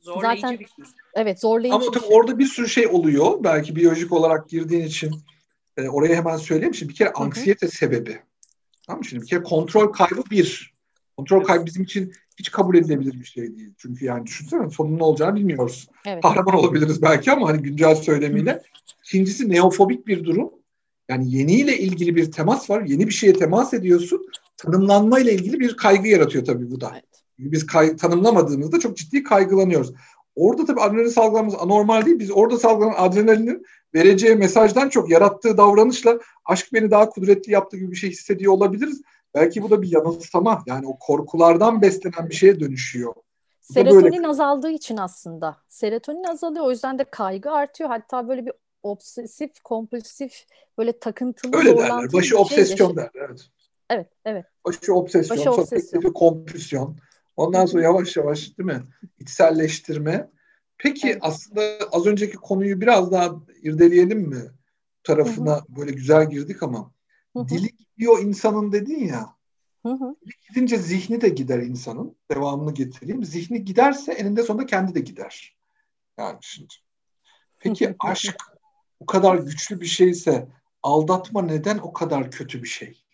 Zorlayıcı 0.00 0.40
Zaten, 0.40 0.58
bir 0.58 0.66
şey. 0.66 0.84
Evet 1.14 1.40
zorlayıcı 1.40 1.74
Ama 1.74 1.84
tabii 1.84 2.06
şey. 2.06 2.16
orada 2.16 2.38
bir 2.38 2.46
sürü 2.46 2.68
şey 2.68 2.86
oluyor. 2.86 3.44
Belki 3.44 3.76
biyolojik 3.76 4.12
olarak 4.12 4.48
girdiğin 4.48 4.84
için 4.84 5.14
e, 5.76 5.88
oraya 5.88 6.14
hemen 6.14 6.36
söyleyeyim. 6.36 6.74
Şimdi 6.74 6.92
bir 6.92 6.96
kere 6.96 7.12
anksiyete 7.12 7.68
sebebi. 7.68 8.20
Tamam 8.90 8.98
mı? 8.98 9.04
Şimdi 9.04 9.22
bir 9.22 9.28
kere 9.28 9.42
kontrol 9.42 9.92
kaybı 9.92 10.22
bir. 10.30 10.74
Kontrol 11.16 11.44
kaybı 11.44 11.66
bizim 11.66 11.82
için 11.82 12.12
hiç 12.38 12.50
kabul 12.50 12.76
edilebilir 12.76 13.20
bir 13.20 13.24
şey 13.24 13.56
değil. 13.56 13.74
Çünkü 13.78 14.04
yani 14.04 14.26
düşünsene 14.26 14.70
sonun 14.70 14.98
ne 14.98 15.02
olacağını 15.04 15.36
bilmiyoruz. 15.36 15.88
Evet. 16.06 16.22
Kahraman 16.22 16.54
olabiliriz 16.54 17.02
belki 17.02 17.32
ama 17.32 17.48
hani 17.48 17.62
güncel 17.62 17.94
söylemiyle. 17.94 18.62
İkincisi 19.04 19.50
neofobik 19.50 20.06
bir 20.06 20.24
durum. 20.24 20.50
Yani 21.08 21.34
yeniyle 21.36 21.78
ilgili 21.78 22.16
bir 22.16 22.32
temas 22.32 22.70
var. 22.70 22.82
Yeni 22.82 23.06
bir 23.06 23.12
şeye 23.12 23.32
temas 23.32 23.74
ediyorsun. 23.74 24.26
Tanımlanma 24.56 25.20
ile 25.20 25.34
ilgili 25.34 25.60
bir 25.60 25.76
kaygı 25.76 26.08
yaratıyor 26.08 26.44
tabii 26.44 26.70
bu 26.70 26.80
da. 26.80 26.90
Evet. 26.92 27.04
Biz 27.38 27.66
kay- 27.66 27.96
tanımlamadığımızda 27.96 28.80
çok 28.80 28.96
ciddi 28.96 29.22
kaygılanıyoruz. 29.22 29.92
Orada 30.36 30.64
tabii 30.64 30.80
adrenalin 30.80 31.08
salgılamamız 31.08 31.54
anormal 31.58 32.06
değil. 32.06 32.18
Biz 32.18 32.30
orada 32.30 32.58
salgılanan 32.58 32.94
adrenalinin 32.98 33.66
vereceği 33.94 34.34
mesajdan 34.34 34.88
çok 34.88 35.10
yarattığı 35.10 35.56
davranışla 35.56 36.18
aşk 36.44 36.72
beni 36.72 36.90
daha 36.90 37.08
kudretli 37.08 37.52
yaptığı 37.52 37.76
gibi 37.76 37.90
bir 37.90 37.96
şey 37.96 38.10
hissediyor 38.10 38.52
olabiliriz. 38.52 39.02
Belki 39.34 39.62
bu 39.62 39.70
da 39.70 39.82
bir 39.82 39.92
yanılsama. 39.92 40.62
Yani 40.66 40.86
o 40.86 40.98
korkulardan 40.98 41.82
beslenen 41.82 42.28
bir 42.28 42.34
şeye 42.34 42.60
dönüşüyor. 42.60 43.14
Serotonin 43.60 44.12
böyle... 44.12 44.28
azaldığı 44.28 44.70
için 44.70 44.96
aslında. 44.96 45.56
Serotonin 45.68 46.24
azalıyor. 46.24 46.64
O 46.64 46.70
yüzden 46.70 46.98
de 46.98 47.04
kaygı 47.04 47.50
artıyor. 47.50 47.90
Hatta 47.90 48.28
böyle 48.28 48.46
bir 48.46 48.52
obsesif, 48.82 49.60
kompulsif, 49.64 50.44
böyle 50.78 50.98
takıntılı, 50.98 51.56
Öyle 51.56 51.78
derler. 51.78 52.12
Başı 52.12 52.38
obsesyon 52.38 52.86
şey 52.86 52.96
derler. 52.96 53.10
Evet. 53.14 53.40
Evet, 53.90 54.08
evet. 54.24 54.46
Başı 54.64 54.94
obsesyon, 54.94 55.38
Başı 55.38 55.50
obsesyon. 55.50 56.00
sonra 56.00 56.12
kompulsyon. 56.12 56.96
Ondan 57.40 57.66
sonra 57.66 57.82
yavaş 57.82 58.16
yavaş 58.16 58.58
değil 58.58 58.66
mi? 58.66 58.82
İçselleştirme. 59.18 60.30
Peki 60.78 61.08
evet. 61.08 61.18
aslında 61.20 61.78
az 61.92 62.06
önceki 62.06 62.36
konuyu 62.36 62.80
biraz 62.80 63.12
daha 63.12 63.34
irdeleyelim 63.62 64.20
mi? 64.20 64.42
Tarafına 65.04 65.56
Hı-hı. 65.56 65.76
böyle 65.76 65.92
güzel 65.92 66.30
girdik 66.30 66.62
ama 66.62 66.92
Hı-hı. 67.36 67.48
dili 67.48 67.68
gidiyor 67.76 68.22
insanın 68.22 68.72
dedin 68.72 69.04
ya. 69.04 69.36
Hı-hı. 69.86 70.16
Dili 70.24 70.34
gidince 70.48 70.76
zihni 70.78 71.20
de 71.20 71.28
gider 71.28 71.58
insanın. 71.58 72.16
Devamını 72.30 72.74
getireyim. 72.74 73.24
Zihni 73.24 73.64
giderse 73.64 74.12
eninde 74.12 74.42
sonunda 74.42 74.66
kendi 74.66 74.94
de 74.94 75.00
gider. 75.00 75.56
Yani 76.18 76.38
şimdi. 76.40 76.74
Peki 77.58 77.94
aşk 78.00 78.36
bu 79.00 79.06
kadar 79.06 79.34
güçlü 79.36 79.80
bir 79.80 79.86
şeyse 79.86 80.48
aldatma 80.82 81.42
neden 81.42 81.78
o 81.78 81.92
kadar 81.92 82.30
kötü 82.30 82.62
bir 82.62 82.68
şey? 82.68 83.04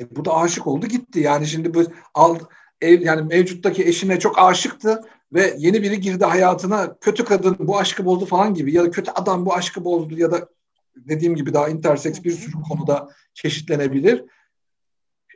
E, 0.00 0.16
bu 0.16 0.24
da 0.24 0.36
aşık 0.36 0.66
oldu 0.66 0.86
gitti. 0.86 1.20
Yani 1.20 1.46
şimdi 1.46 1.74
bu 1.74 1.84
al, 2.14 2.38
ev 2.80 3.00
yani 3.00 3.22
mevcuttaki 3.22 3.84
eşine 3.84 4.18
çok 4.18 4.38
aşıktı 4.38 5.04
ve 5.32 5.54
yeni 5.58 5.82
biri 5.82 6.00
girdi 6.00 6.24
hayatına 6.24 6.98
kötü 6.98 7.24
kadın 7.24 7.56
bu 7.60 7.78
aşkı 7.78 8.04
bozdu 8.04 8.26
falan 8.26 8.54
gibi 8.54 8.74
ya 8.74 8.84
da 8.84 8.90
kötü 8.90 9.10
adam 9.10 9.46
bu 9.46 9.54
aşkı 9.54 9.84
bozdu 9.84 10.18
ya 10.18 10.30
da 10.30 10.48
dediğim 10.96 11.34
gibi 11.34 11.54
daha 11.54 11.68
interseks 11.68 12.22
bir 12.24 12.30
sürü 12.30 12.62
konuda 12.68 13.08
çeşitlenebilir. 13.34 14.24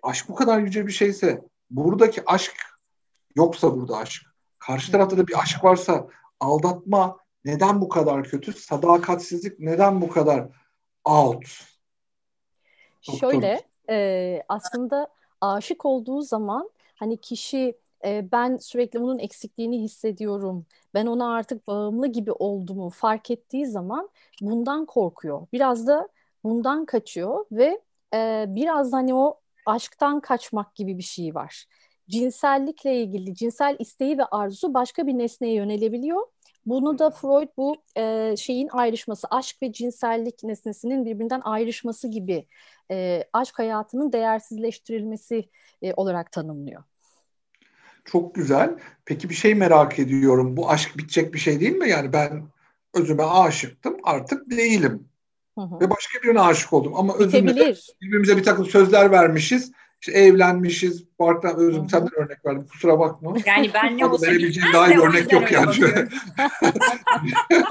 Aşk 0.03 0.29
bu 0.29 0.35
kadar 0.35 0.59
yüce 0.59 0.87
bir 0.87 0.93
şeyse 0.93 1.43
buradaki 1.71 2.23
aşk 2.27 2.53
yoksa 3.37 3.77
burada 3.77 3.97
aşk. 3.97 4.23
Karşı 4.59 4.93
tarafta 4.93 5.19
da 5.19 5.27
bir 5.27 5.41
aşk 5.43 5.65
varsa 5.65 6.07
aldatma 6.41 7.17
neden 7.45 7.81
bu 7.81 7.89
kadar 7.89 8.25
kötü? 8.25 8.53
Sadakatsizlik 8.53 9.59
neden 9.59 10.01
bu 10.01 10.09
kadar 10.09 10.49
out? 11.05 11.45
Şöyle 13.21 13.63
e, 13.91 14.43
aslında 14.49 15.09
aşık 15.41 15.85
olduğu 15.85 16.23
zaman 16.23 16.71
hani 16.99 17.17
kişi 17.21 17.79
e, 18.05 18.29
ben 18.33 18.57
sürekli 18.57 19.01
bunun 19.01 19.19
eksikliğini 19.19 19.83
hissediyorum. 19.83 20.67
Ben 20.95 21.07
ona 21.07 21.35
artık 21.35 21.67
bağımlı 21.67 22.07
gibi 22.07 22.33
olduğumu 22.33 22.91
fark 22.91 23.31
ettiği 23.31 23.67
zaman 23.67 24.11
bundan 24.43 24.87
korkuyor. 24.87 25.47
Biraz 25.53 25.87
da 25.87 26.09
bundan 26.45 26.85
kaçıyor 26.87 27.47
ve 27.53 27.81
e, 28.15 28.45
biraz 28.49 28.93
hani 28.93 29.15
o 29.15 29.41
aşktan 29.67 30.21
kaçmak 30.21 30.75
gibi 30.75 30.99
bir 30.99 31.03
şey 31.03 31.35
var. 31.35 31.67
Cinsellikle 32.11 33.03
ilgili 33.03 33.35
cinsel 33.35 33.77
isteği 33.79 34.19
ve 34.19 34.25
arzusu 34.25 34.75
başka 34.75 35.07
bir 35.07 35.19
nesneye 35.19 35.55
yönelebiliyor. 35.55 36.27
Bunu 36.69 36.99
da 36.99 37.11
Freud 37.11 37.49
bu 37.57 37.83
e, 37.97 38.35
şeyin 38.37 38.69
ayrışması, 38.69 39.27
aşk 39.31 39.57
ve 39.63 39.73
cinsellik 39.73 40.45
nesnesinin 40.45 41.05
birbirinden 41.05 41.41
ayrışması 41.45 42.09
gibi 42.09 42.47
e, 42.91 43.25
aşk 43.33 43.59
hayatının 43.59 44.13
değersizleştirilmesi 44.13 45.49
e, 45.83 45.95
olarak 45.95 46.33
tanımlıyor. 46.33 46.83
Çok 48.05 48.35
güzel. 48.35 48.79
Peki 49.05 49.31
bir 49.31 49.35
şey 49.35 49.55
merak 49.55 49.99
ediyorum. 49.99 50.57
Bu 50.57 50.71
aşk 50.71 50.99
bitecek 50.99 51.35
bir 51.35 51.39
şey 51.39 51.61
değil 51.61 51.77
mi? 51.77 51.89
Yani 51.89 52.13
ben 52.13 52.43
özüme 52.95 53.23
aşıktım 53.23 53.97
artık 54.03 54.51
değilim. 54.51 55.09
Hı 55.59 55.65
hı. 55.65 55.81
Ve 55.81 55.91
başka 55.91 56.23
birine 56.23 56.41
aşık 56.41 56.73
oldum. 56.73 56.93
Ama 56.97 57.15
özümle 57.15 57.75
birbirimize 58.03 58.37
bir 58.37 58.45
takım 58.45 58.67
sözler 58.67 59.11
vermişiz. 59.11 59.73
İşte 60.01 60.13
evlenmişiz. 60.13 61.05
Farklı 61.19 61.49
özüm 61.49 61.89
senden 61.89 62.15
örnek 62.17 62.47
verdim. 62.47 62.67
Kusura 62.73 62.99
bakma. 62.99 63.35
Yani 63.47 63.71
ben 63.75 63.99
ne 63.99 64.07
olsa 64.07 64.27
verebileceğim 64.27 64.73
daha 64.73 64.93
iyi 64.93 65.01
örnek 65.01 65.33
yok 65.33 65.53
yani. 65.53 65.75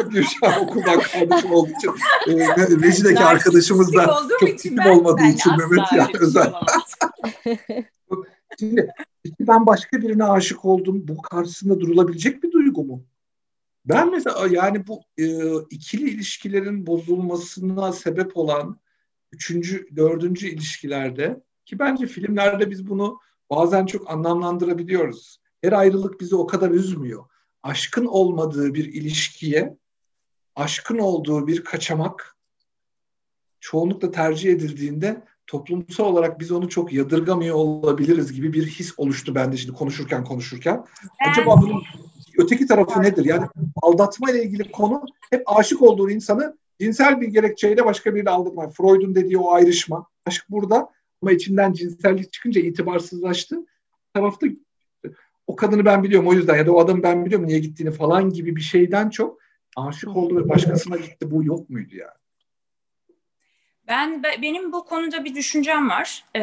Gülşah 0.10 0.62
okuldan 0.62 1.00
kardeşim 1.00 1.52
olduğu 1.52 1.70
için. 1.70 1.92
E, 2.28 2.34
Rejideki 2.88 3.20
arkadaşımız 3.20 3.94
da 3.94 4.18
çok 4.40 4.58
tikim 4.58 4.86
olmadığı 4.86 5.26
için 5.26 5.52
Mehmet 5.58 5.92
ya 5.92 6.08
özel. 6.20 6.54
Şimdi 8.60 8.92
ben 9.40 9.66
başka 9.66 10.02
birine 10.02 10.24
aşık 10.24 10.66
oldum. 10.66 11.08
Bu 11.08 11.22
karşısında 11.22 11.80
durulabilecek 11.80 12.44
bir 12.44 12.52
duygu 12.52 12.84
mu? 12.84 13.06
Ben 13.86 14.12
mesela 14.12 14.48
yani 14.50 14.88
bu 14.88 15.02
e, 15.18 15.26
ikili 15.70 16.10
ilişkilerin 16.10 16.88
bozulmasına 16.88 17.92
sebep 17.92 18.38
olan 18.38 18.80
üçüncü, 19.32 19.88
dördüncü 19.96 20.48
ilişkilerde 20.48 21.47
ki 21.68 21.80
bence 21.80 22.08
filmlerde 22.08 22.72
biz 22.72 22.90
bunu 22.90 23.20
bazen 23.50 23.86
çok 23.86 24.12
anlamlandırabiliyoruz. 24.12 25.40
Her 25.64 25.72
ayrılık 25.72 26.20
bizi 26.20 26.36
o 26.36 26.48
kadar 26.48 26.72
üzmüyor. 26.72 27.26
Aşkın 27.64 28.06
olmadığı 28.06 28.74
bir 28.74 28.86
ilişkiye, 28.86 29.78
aşkın 30.56 30.98
olduğu 30.98 31.48
bir 31.48 31.64
kaçamak 31.64 32.38
çoğunlukla 33.60 34.12
tercih 34.12 34.52
edildiğinde 34.52 35.24
toplumsal 35.48 36.06
olarak 36.06 36.40
biz 36.40 36.52
onu 36.52 36.70
çok 36.70 36.94
yadırgamıyor 36.94 37.56
olabiliriz 37.56 38.34
gibi 38.34 38.54
bir 38.54 38.68
his 38.68 38.94
oluştu 38.98 39.36
bende 39.36 39.58
şimdi 39.58 39.78
konuşurken 39.78 40.24
konuşurken. 40.24 40.86
Acaba 41.32 41.62
bunun 41.62 41.84
öteki 42.38 42.68
tarafı 42.68 43.02
nedir? 43.02 43.26
Yani 43.26 43.48
aldatma 43.82 44.32
ile 44.32 44.44
ilgili 44.44 44.72
konu 44.72 45.04
hep 45.30 45.44
aşık 45.46 45.82
olduğu 45.82 46.10
insanı 46.10 46.58
cinsel 46.80 47.22
bir 47.22 47.28
gerekçeyle 47.28 47.86
başka 47.86 48.16
biriyle 48.16 48.30
aldatma. 48.30 48.70
Freud'un 48.70 49.16
dediği 49.16 49.38
o 49.38 49.52
ayrışma. 49.52 50.08
Aşk 50.26 50.46
burada 50.50 50.97
ama 51.22 51.32
içinden 51.32 51.74
cinsellik 51.74 52.34
çıkınca 52.34 52.62
itibarsızlaştı. 52.62 53.66
Tarafta 54.14 54.48
o 55.48 55.56
kadını 55.56 55.86
ben 55.86 56.04
biliyorum 56.04 56.28
o 56.28 56.34
yüzden 56.34 56.58
ya 56.58 56.66
da 56.66 56.72
o 56.72 56.80
adamı 56.80 57.04
ben 57.04 57.26
biliyorum 57.26 57.48
niye 57.48 57.60
gittiğini 57.60 57.92
falan 57.92 58.30
gibi 58.30 58.56
bir 58.56 58.62
şeyden 58.62 59.10
çok 59.10 59.40
aşık 59.76 60.18
oldu 60.18 60.36
ve 60.36 60.50
başkasına 60.50 60.98
gitti 60.98 61.32
bu 61.32 61.44
yok 61.44 61.70
muydu 61.70 61.96
yani? 61.96 62.18
Ben 63.88 64.24
benim 64.24 64.72
bu 64.72 64.86
konuda 64.86 65.26
bir 65.26 65.36
düşüncem 65.36 65.90
var. 65.90 66.24
Ee, 66.36 66.42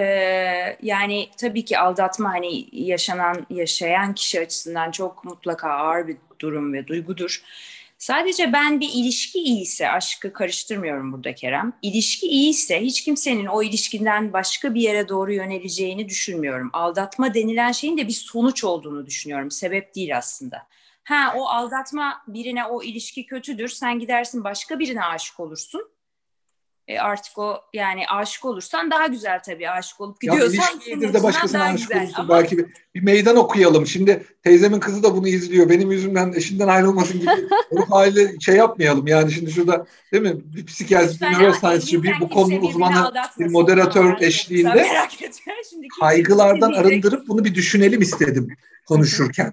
yani 0.82 1.28
tabii 1.36 1.64
ki 1.64 1.78
aldatma 1.78 2.32
hani 2.32 2.68
yaşanan 2.72 3.46
yaşayan 3.50 4.14
kişi 4.14 4.40
açısından 4.40 4.90
çok 4.90 5.24
mutlaka 5.24 5.70
ağır 5.70 6.08
bir 6.08 6.16
durum 6.40 6.72
ve 6.72 6.86
duygudur. 6.86 7.42
Sadece 8.04 8.52
ben 8.52 8.80
bir 8.80 8.88
ilişki 8.88 9.38
iyiyse, 9.38 9.90
aşkı 9.90 10.32
karıştırmıyorum 10.32 11.12
burada 11.12 11.34
Kerem. 11.34 11.72
İlişki 11.82 12.26
iyiyse 12.26 12.80
hiç 12.80 13.04
kimsenin 13.04 13.46
o 13.46 13.62
ilişkinden 13.62 14.32
başka 14.32 14.74
bir 14.74 14.80
yere 14.80 15.08
doğru 15.08 15.32
yöneleceğini 15.32 16.08
düşünmüyorum. 16.08 16.70
Aldatma 16.72 17.34
denilen 17.34 17.72
şeyin 17.72 17.98
de 17.98 18.08
bir 18.08 18.12
sonuç 18.12 18.64
olduğunu 18.64 19.06
düşünüyorum. 19.06 19.50
Sebep 19.50 19.94
değil 19.94 20.16
aslında. 20.16 20.66
Ha 21.04 21.34
o 21.36 21.48
aldatma 21.48 22.22
birine 22.28 22.64
o 22.64 22.82
ilişki 22.82 23.26
kötüdür. 23.26 23.68
Sen 23.68 23.98
gidersin 23.98 24.44
başka 24.44 24.78
birine 24.78 25.04
aşık 25.04 25.40
olursun. 25.40 25.93
E 26.88 26.98
artık 26.98 27.38
o 27.38 27.60
yani 27.72 28.06
aşık 28.08 28.44
olursan 28.44 28.90
daha 28.90 29.06
güzel 29.06 29.42
tabii 29.42 29.70
aşık 29.70 30.00
olup 30.00 30.20
gidiyorsan. 30.20 30.80
Ya 30.86 31.12
de 31.12 31.22
başkasına 31.22 31.62
aşık 31.62 31.88
güzel. 31.88 32.02
olursun. 32.02 32.14
Ama... 32.20 32.28
Belki 32.28 32.58
bir, 32.58 32.66
bir 32.94 33.02
meydan 33.02 33.36
okuyalım. 33.36 33.86
Şimdi 33.86 34.24
teyzemin 34.42 34.80
kızı 34.80 35.02
da 35.02 35.16
bunu 35.16 35.28
izliyor. 35.28 35.68
Benim 35.68 35.90
yüzümden 35.90 36.32
eşinden 36.32 36.68
ayrılmasın 36.68 37.20
gibi 37.20 37.30
ruh 37.72 37.90
hali 37.90 38.36
şey 38.42 38.56
yapmayalım. 38.56 39.06
Yani 39.06 39.32
şimdi 39.32 39.50
şurada 39.50 39.86
değil 40.12 40.22
mi? 40.22 40.36
Bir 40.44 40.66
psikiyatrist, 40.66 41.22
bir 41.22 41.26
neuroscience, 41.26 42.02
bir 42.02 42.20
bu 42.20 42.28
konunun 42.28 42.62
uzmanı, 42.62 43.12
bir 43.38 43.50
moderatör 43.50 44.20
eşliğinde 44.20 44.86
kaygılardan 46.00 46.72
arındırıp 46.76 47.28
bunu 47.28 47.44
bir 47.44 47.54
düşünelim 47.54 48.02
istedim 48.02 48.48
konuşurken. 48.86 49.52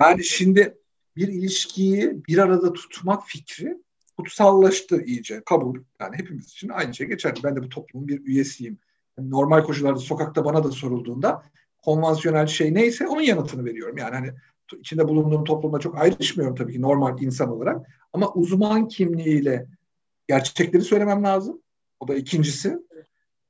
yani 0.00 0.24
şimdi 0.24 0.74
bir 1.16 1.28
ilişkiyi 1.28 2.24
bir 2.28 2.38
arada 2.38 2.72
tutmak 2.72 3.26
fikri 3.26 3.76
kutsallaştı 4.16 5.02
iyice. 5.02 5.42
Kabul. 5.46 5.78
Yani 6.00 6.16
hepimiz 6.16 6.46
için 6.46 6.68
aynı 6.68 6.94
şey 6.94 7.06
geçerli. 7.06 7.42
Ben 7.44 7.56
de 7.56 7.62
bu 7.62 7.68
toplumun 7.68 8.08
bir 8.08 8.26
üyesiyim. 8.26 8.78
Yani 9.18 9.30
normal 9.30 9.62
koşullarda 9.62 9.98
sokakta 9.98 10.44
bana 10.44 10.64
da 10.64 10.70
sorulduğunda 10.70 11.42
konvansiyonel 11.82 12.46
şey 12.46 12.74
neyse 12.74 13.08
onun 13.08 13.20
yanıtını 13.20 13.64
veriyorum. 13.64 13.98
Yani 13.98 14.14
hani 14.14 14.32
içinde 14.80 15.08
bulunduğum 15.08 15.44
toplumda 15.44 15.78
çok 15.78 15.98
ayrışmıyorum 15.98 16.56
tabii 16.56 16.72
ki 16.72 16.82
normal 16.82 17.20
insan 17.20 17.48
olarak. 17.48 17.86
Ama 18.12 18.32
uzman 18.32 18.88
kimliğiyle 18.88 19.66
gerçekleri 20.28 20.82
söylemem 20.82 21.24
lazım. 21.24 21.62
O 22.00 22.08
da 22.08 22.14
ikincisi. 22.14 22.78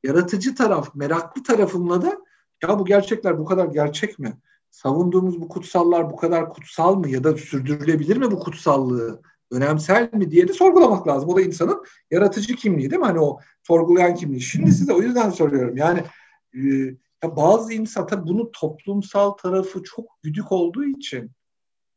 Yaratıcı 0.04 0.54
taraf, 0.54 0.94
meraklı 0.94 1.42
tarafımla 1.42 2.02
da 2.02 2.18
ya 2.62 2.78
bu 2.78 2.84
gerçekler 2.84 3.38
bu 3.38 3.44
kadar 3.44 3.66
gerçek 3.66 4.18
mi? 4.18 4.38
Savunduğumuz 4.70 5.40
bu 5.40 5.48
kutsallar 5.48 6.10
bu 6.10 6.16
kadar 6.16 6.50
kutsal 6.50 6.94
mı 6.94 7.08
ya 7.08 7.24
da 7.24 7.36
sürdürülebilir 7.36 8.16
mi 8.16 8.30
bu 8.30 8.38
kutsallığı? 8.38 9.22
Önemsel 9.53 10.11
mi 10.12 10.30
diye 10.30 10.48
de 10.48 10.53
sorgulamak 10.53 11.09
lazım. 11.09 11.28
O 11.28 11.36
da 11.36 11.42
insanın 11.42 11.84
yaratıcı 12.11 12.57
kimliği 12.57 12.90
değil 12.90 13.00
mi? 13.00 13.07
Hani 13.07 13.20
o 13.20 13.38
sorgulayan 13.62 14.14
kimliği. 14.14 14.40
Şimdi 14.40 14.72
size 14.72 14.92
o 14.92 15.03
yüzden 15.03 15.30
soruyorum. 15.30 15.76
Yani 15.76 16.03
e, 16.55 16.61
ya 17.24 17.36
bazı 17.36 17.72
insan 17.72 18.07
tabii 18.07 18.26
bunun 18.26 18.50
toplumsal 18.53 19.30
tarafı 19.30 19.82
çok 19.82 20.22
güdük 20.22 20.53
olduğu 20.53 20.84
için 20.84 21.30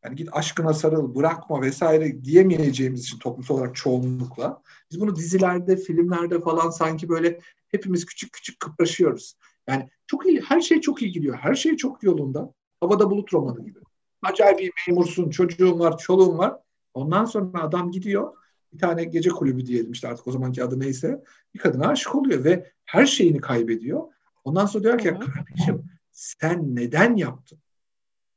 yani 0.05 0.15
git 0.15 0.29
aşkına 0.31 0.73
sarıl, 0.73 1.15
bırakma 1.15 1.61
vesaire 1.61 2.23
diyemeyeceğimiz 2.23 3.03
için 3.03 3.19
toplumsal 3.19 3.55
olarak 3.55 3.75
çoğunlukla 3.75 4.61
biz 4.91 5.01
bunu 5.01 5.15
dizilerde, 5.15 5.77
filmlerde 5.77 6.41
falan 6.41 6.69
sanki 6.69 7.09
böyle 7.09 7.39
hepimiz 7.67 8.05
küçük 8.05 8.33
küçük 8.33 8.59
kıpraşıyoruz. 8.59 9.37
Yani 9.67 9.89
çok 10.07 10.25
iyi, 10.25 10.41
her 10.41 10.61
şey 10.61 10.81
çok 10.81 11.01
iyi 11.01 11.11
gidiyor. 11.11 11.37
Her 11.41 11.55
şey 11.55 11.77
çok 11.77 12.03
yolunda. 12.03 12.53
Havada 12.79 13.11
bulut 13.11 13.33
romanı 13.33 13.65
gibi. 13.65 13.79
Acayip 14.21 14.59
bir 14.59 14.71
memursun, 14.87 15.29
çocuğun 15.29 15.79
var, 15.79 15.97
çoluğun 15.97 16.37
var. 16.37 16.57
Ondan 16.95 17.25
sonra 17.25 17.63
adam 17.63 17.91
gidiyor 17.91 18.33
bir 18.73 18.79
tane 18.79 19.03
gece 19.03 19.29
kulübü 19.29 19.65
diyelim 19.65 19.91
işte 19.91 20.07
artık 20.07 20.27
o 20.27 20.31
zamanki 20.31 20.63
adı 20.63 20.79
neyse 20.79 21.23
bir 21.53 21.59
kadına 21.59 21.87
aşık 21.87 22.15
oluyor 22.15 22.43
ve 22.43 22.71
her 22.85 23.05
şeyini 23.05 23.41
kaybediyor. 23.41 24.03
Ondan 24.43 24.65
sonra 24.65 24.83
diyor 24.83 24.97
ki 24.97 25.13
kardeşim 25.35 25.83
sen 26.11 26.75
neden 26.75 27.15
yaptın? 27.15 27.59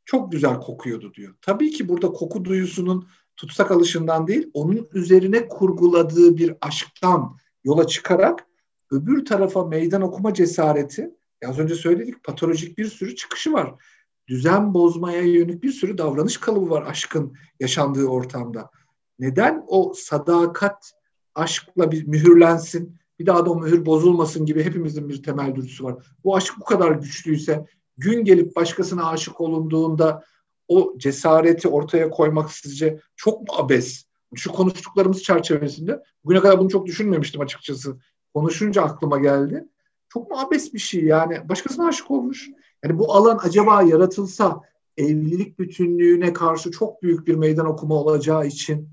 Çok 0.04 0.32
güzel 0.32 0.60
kokuyordu 0.60 1.14
diyor. 1.14 1.34
Tabii 1.42 1.70
ki 1.70 1.88
burada 1.88 2.12
koku 2.12 2.44
duyusunun 2.44 3.08
tutsak 3.36 3.70
alışından 3.70 4.26
değil 4.26 4.50
onun 4.54 4.88
üzerine 4.92 5.48
kurguladığı 5.48 6.36
bir 6.36 6.54
aşktan 6.60 7.36
yola 7.64 7.86
çıkarak 7.86 8.46
öbür 8.90 9.24
tarafa 9.24 9.64
meydan 9.64 10.02
okuma 10.02 10.34
cesareti 10.34 11.10
az 11.46 11.58
önce 11.58 11.74
söyledik 11.74 12.24
patolojik 12.24 12.78
bir 12.78 12.86
sürü 12.86 13.16
çıkışı 13.16 13.52
var 13.52 13.74
düzen 14.28 14.74
bozmaya 14.74 15.22
yönelik 15.22 15.62
bir 15.62 15.72
sürü 15.72 15.98
davranış 15.98 16.36
kalıbı 16.36 16.70
var 16.70 16.82
aşkın 16.82 17.34
yaşandığı 17.60 18.06
ortamda. 18.06 18.70
Neden 19.18 19.64
o 19.66 19.92
sadakat 19.96 20.92
aşkla 21.34 21.92
bir 21.92 22.06
mühürlensin, 22.06 22.96
bir 23.18 23.26
daha 23.26 23.46
da 23.46 23.50
o 23.50 23.60
mühür 23.60 23.86
bozulmasın 23.86 24.46
gibi 24.46 24.64
hepimizin 24.64 25.08
bir 25.08 25.22
temel 25.22 25.54
dürtüsü 25.54 25.84
var. 25.84 26.06
Bu 26.24 26.36
aşk 26.36 26.54
bu 26.60 26.64
kadar 26.64 26.90
güçlüyse 26.90 27.66
gün 27.96 28.24
gelip 28.24 28.56
başkasına 28.56 29.08
aşık 29.08 29.40
olunduğunda 29.40 30.24
o 30.68 30.94
cesareti 30.98 31.68
ortaya 31.68 32.10
koymak 32.10 32.52
sizce 32.52 33.00
çok 33.16 33.40
mu 33.40 33.46
abes? 33.56 34.04
Şu 34.34 34.52
konuştuklarımız 34.52 35.22
çerçevesinde 35.22 36.02
bugüne 36.24 36.40
kadar 36.40 36.58
bunu 36.58 36.68
çok 36.68 36.86
düşünmemiştim 36.86 37.40
açıkçası. 37.40 37.98
Konuşunca 38.34 38.82
aklıma 38.82 39.18
geldi. 39.18 39.64
Çok 40.08 40.30
mu 40.30 40.38
abes 40.38 40.74
bir 40.74 40.78
şey 40.78 41.04
yani? 41.04 41.48
Başkasına 41.48 41.86
aşık 41.86 42.10
olmuş. 42.10 42.48
Yani 42.84 42.98
bu 42.98 43.14
alan 43.14 43.38
acaba 43.42 43.82
yaratılsa 43.82 44.60
evlilik 44.96 45.58
bütünlüğüne 45.58 46.32
karşı 46.32 46.70
çok 46.70 47.02
büyük 47.02 47.26
bir 47.26 47.34
meydan 47.34 47.66
okuma 47.66 47.94
olacağı 47.94 48.46
için 48.46 48.88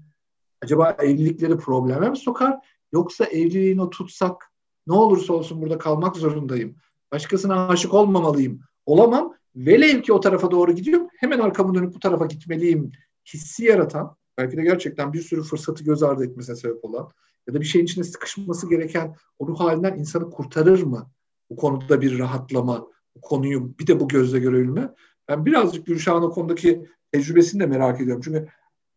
acaba 0.61 0.91
evlilikleri 0.99 1.57
probleme 1.57 2.09
mi 2.09 2.17
sokar? 2.17 2.59
Yoksa 2.91 3.25
evliliğini 3.25 3.81
o 3.81 3.89
tutsak 3.89 4.51
ne 4.87 4.93
olursa 4.93 5.33
olsun 5.33 5.61
burada 5.61 5.77
kalmak 5.77 6.15
zorundayım. 6.15 6.75
Başkasına 7.11 7.67
aşık 7.67 7.93
olmamalıyım. 7.93 8.59
Olamam. 8.85 9.33
Velev 9.55 10.01
ki 10.01 10.13
o 10.13 10.19
tarafa 10.19 10.51
doğru 10.51 10.71
gidiyorum. 10.71 11.07
Hemen 11.17 11.39
arkamı 11.39 11.75
dönüp 11.75 11.95
bu 11.95 11.99
tarafa 11.99 12.25
gitmeliyim. 12.25 12.91
Hissi 13.33 13.65
yaratan, 13.65 14.15
belki 14.37 14.57
de 14.57 14.63
gerçekten 14.63 15.13
bir 15.13 15.21
sürü 15.21 15.43
fırsatı 15.43 15.83
göz 15.83 16.03
ardı 16.03 16.25
etmesine 16.25 16.55
sebep 16.55 16.85
olan 16.85 17.11
ya 17.47 17.53
da 17.53 17.61
bir 17.61 17.65
şeyin 17.65 17.85
içine 17.85 18.03
sıkışması 18.03 18.69
gereken 18.69 19.15
o 19.39 19.47
ruh 19.47 19.59
halinden 19.59 19.97
insanı 19.97 20.29
kurtarır 20.29 20.83
mı? 20.83 21.11
Bu 21.49 21.55
konuda 21.55 22.01
bir 22.01 22.19
rahatlama, 22.19 22.87
konuyu 23.21 23.79
bir 23.79 23.87
de 23.87 23.99
bu 23.99 24.07
gözle 24.07 24.39
görebilme. 24.39 24.89
Ben 25.29 25.45
birazcık 25.45 25.85
Gülşah'ın 25.85 26.21
o 26.21 26.31
konudaki 26.31 26.85
tecrübesini 27.11 27.61
de 27.61 27.65
merak 27.65 28.01
ediyorum. 28.01 28.21
Çünkü 28.25 28.47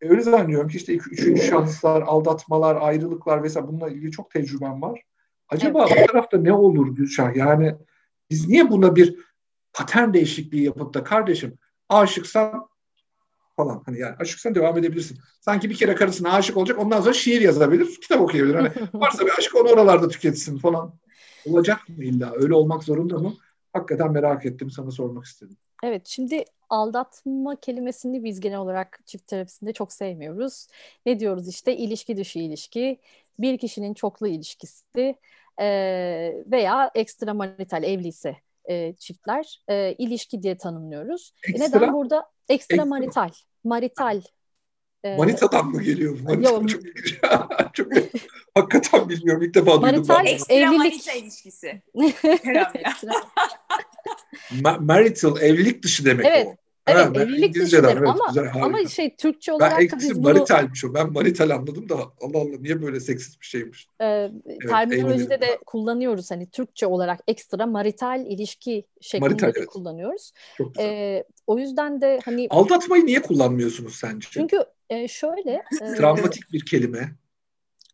öyle 0.01 0.21
zannediyorum 0.21 0.67
ki 0.67 0.77
işte 0.77 0.95
üçüncü 0.95 1.41
şanslar, 1.41 2.01
aldatmalar, 2.01 2.75
ayrılıklar 2.81 3.43
vesaire 3.43 3.67
bununla 3.67 3.89
ilgili 3.89 4.11
çok 4.11 4.31
tecrübem 4.31 4.81
var. 4.81 5.01
Acaba 5.49 5.85
o 5.85 6.05
tarafta 6.07 6.37
ne 6.37 6.53
olur 6.53 6.95
Gülşah? 6.95 7.35
Yani 7.35 7.75
biz 8.29 8.47
niye 8.47 8.69
buna 8.69 8.95
bir 8.95 9.15
patern 9.73 10.13
değişikliği 10.13 10.63
yapıp 10.63 10.93
da 10.93 11.03
kardeşim 11.03 11.57
aşıksan 11.89 12.69
falan 13.55 13.83
hani 13.85 13.99
yani 13.99 14.15
aşıksan 14.19 14.55
devam 14.55 14.77
edebilirsin. 14.77 15.17
Sanki 15.41 15.69
bir 15.69 15.75
kere 15.75 15.95
karısına 15.95 16.31
aşık 16.31 16.57
olacak 16.57 16.79
ondan 16.79 17.01
sonra 17.01 17.13
şiir 17.13 17.41
yazabilir, 17.41 18.01
kitap 18.01 18.21
okuyabilir. 18.21 18.55
Hani 18.55 18.71
varsa 18.93 19.25
bir 19.25 19.31
aşk 19.37 19.55
onu 19.55 19.69
oralarda 19.69 20.07
tüketsin 20.07 20.57
falan. 20.57 20.93
Olacak 21.45 21.89
mı 21.89 22.03
illa? 22.03 22.33
Öyle 22.35 22.53
olmak 22.53 22.83
zorunda 22.83 23.17
mı? 23.17 23.33
Hakikaten 23.73 24.11
merak 24.11 24.45
ettim 24.45 24.71
sana 24.71 24.91
sormak 24.91 25.25
istedim. 25.25 25.57
Evet 25.83 26.07
şimdi 26.07 26.45
aldatma 26.69 27.55
kelimesini 27.55 28.23
biz 28.23 28.39
genel 28.39 28.57
olarak 28.57 28.99
çift 29.05 29.27
terapisinde 29.27 29.73
çok 29.73 29.93
sevmiyoruz. 29.93 30.67
Ne 31.05 31.19
diyoruz 31.19 31.47
işte 31.47 31.77
ilişki 31.77 32.17
dışı 32.17 32.39
ilişki, 32.39 32.99
bir 33.39 33.57
kişinin 33.57 33.93
çoklu 33.93 34.27
ilişkisi 34.27 35.15
e, 35.61 35.67
veya 36.45 36.91
ekstramarital 36.95 37.83
evliyse 37.83 38.35
e, 38.65 38.93
çiftler 38.93 39.63
e, 39.67 39.93
ilişki 39.93 40.43
diye 40.43 40.57
tanımlıyoruz. 40.57 41.33
Ekstra, 41.47 41.65
Neden 41.65 41.93
burada 41.93 42.29
ekstramarital, 42.49 43.29
marital 43.63 44.21
ee, 45.03 45.15
Manita'dan 45.15 45.65
mı 45.65 45.83
geliyor? 45.83 46.19
Manita 46.19 46.49
yok. 46.49 46.69
çok 46.69 46.81
çok 47.73 47.87
hakikaten 48.55 49.09
bilmiyorum. 49.09 49.43
İlk 49.43 49.55
defa 49.55 49.65
duydum. 49.65 49.81
Marital 49.81 50.25
evlilik. 50.49 50.77
Manita 50.77 51.11
ilişkisi. 51.11 51.81
Ma- 54.51 54.85
marital 54.85 55.41
evlilik 55.41 55.83
dışı 55.83 56.05
demek 56.05 56.25
evet. 56.25 56.47
o. 56.47 56.55
Evet, 56.87 57.17
ha, 57.17 57.21
evlilik 57.23 57.55
dışı 57.55 57.77
evet, 57.77 57.97
ama, 57.97 58.25
güzel, 58.27 58.51
ama 58.53 58.87
şey 58.87 59.15
Türkçe 59.15 59.53
olarak 59.53 59.79
ben 59.79 59.89
da 59.91 59.97
biz 59.97 60.15
bunu... 60.15 60.23
maritalmiş 60.23 60.85
o. 60.85 60.93
Ben 60.93 61.13
marital 61.13 61.49
anladım 61.49 61.89
da 61.89 61.95
Allah 61.95 62.37
Allah 62.37 62.57
niye 62.59 62.81
böyle 62.81 62.99
seksist 62.99 63.41
bir 63.41 63.45
şeymiş. 63.45 63.87
Ee, 64.01 64.05
evet, 64.05 64.69
terminolojide 64.69 65.41
de 65.41 65.59
kullanıyoruz 65.65 66.31
hani 66.31 66.49
Türkçe 66.49 66.87
olarak 66.87 67.19
ekstra 67.27 67.65
marital 67.65 68.25
ilişki 68.25 68.85
şeklinde 69.01 69.29
marital, 69.29 69.53
evet. 69.55 69.67
kullanıyoruz. 69.67 70.31
Ee, 70.79 71.23
o 71.47 71.59
yüzden 71.59 72.01
de 72.01 72.19
hani... 72.25 72.47
Aldatmayı 72.49 73.05
niye 73.05 73.21
kullanmıyorsunuz 73.21 73.95
sence? 73.95 74.27
Çünkü 74.31 74.63
e, 74.89 75.07
şöyle... 75.07 75.63
E, 75.81 75.95
Travmatik 75.97 76.53
bir 76.53 76.65
kelime. 76.65 77.11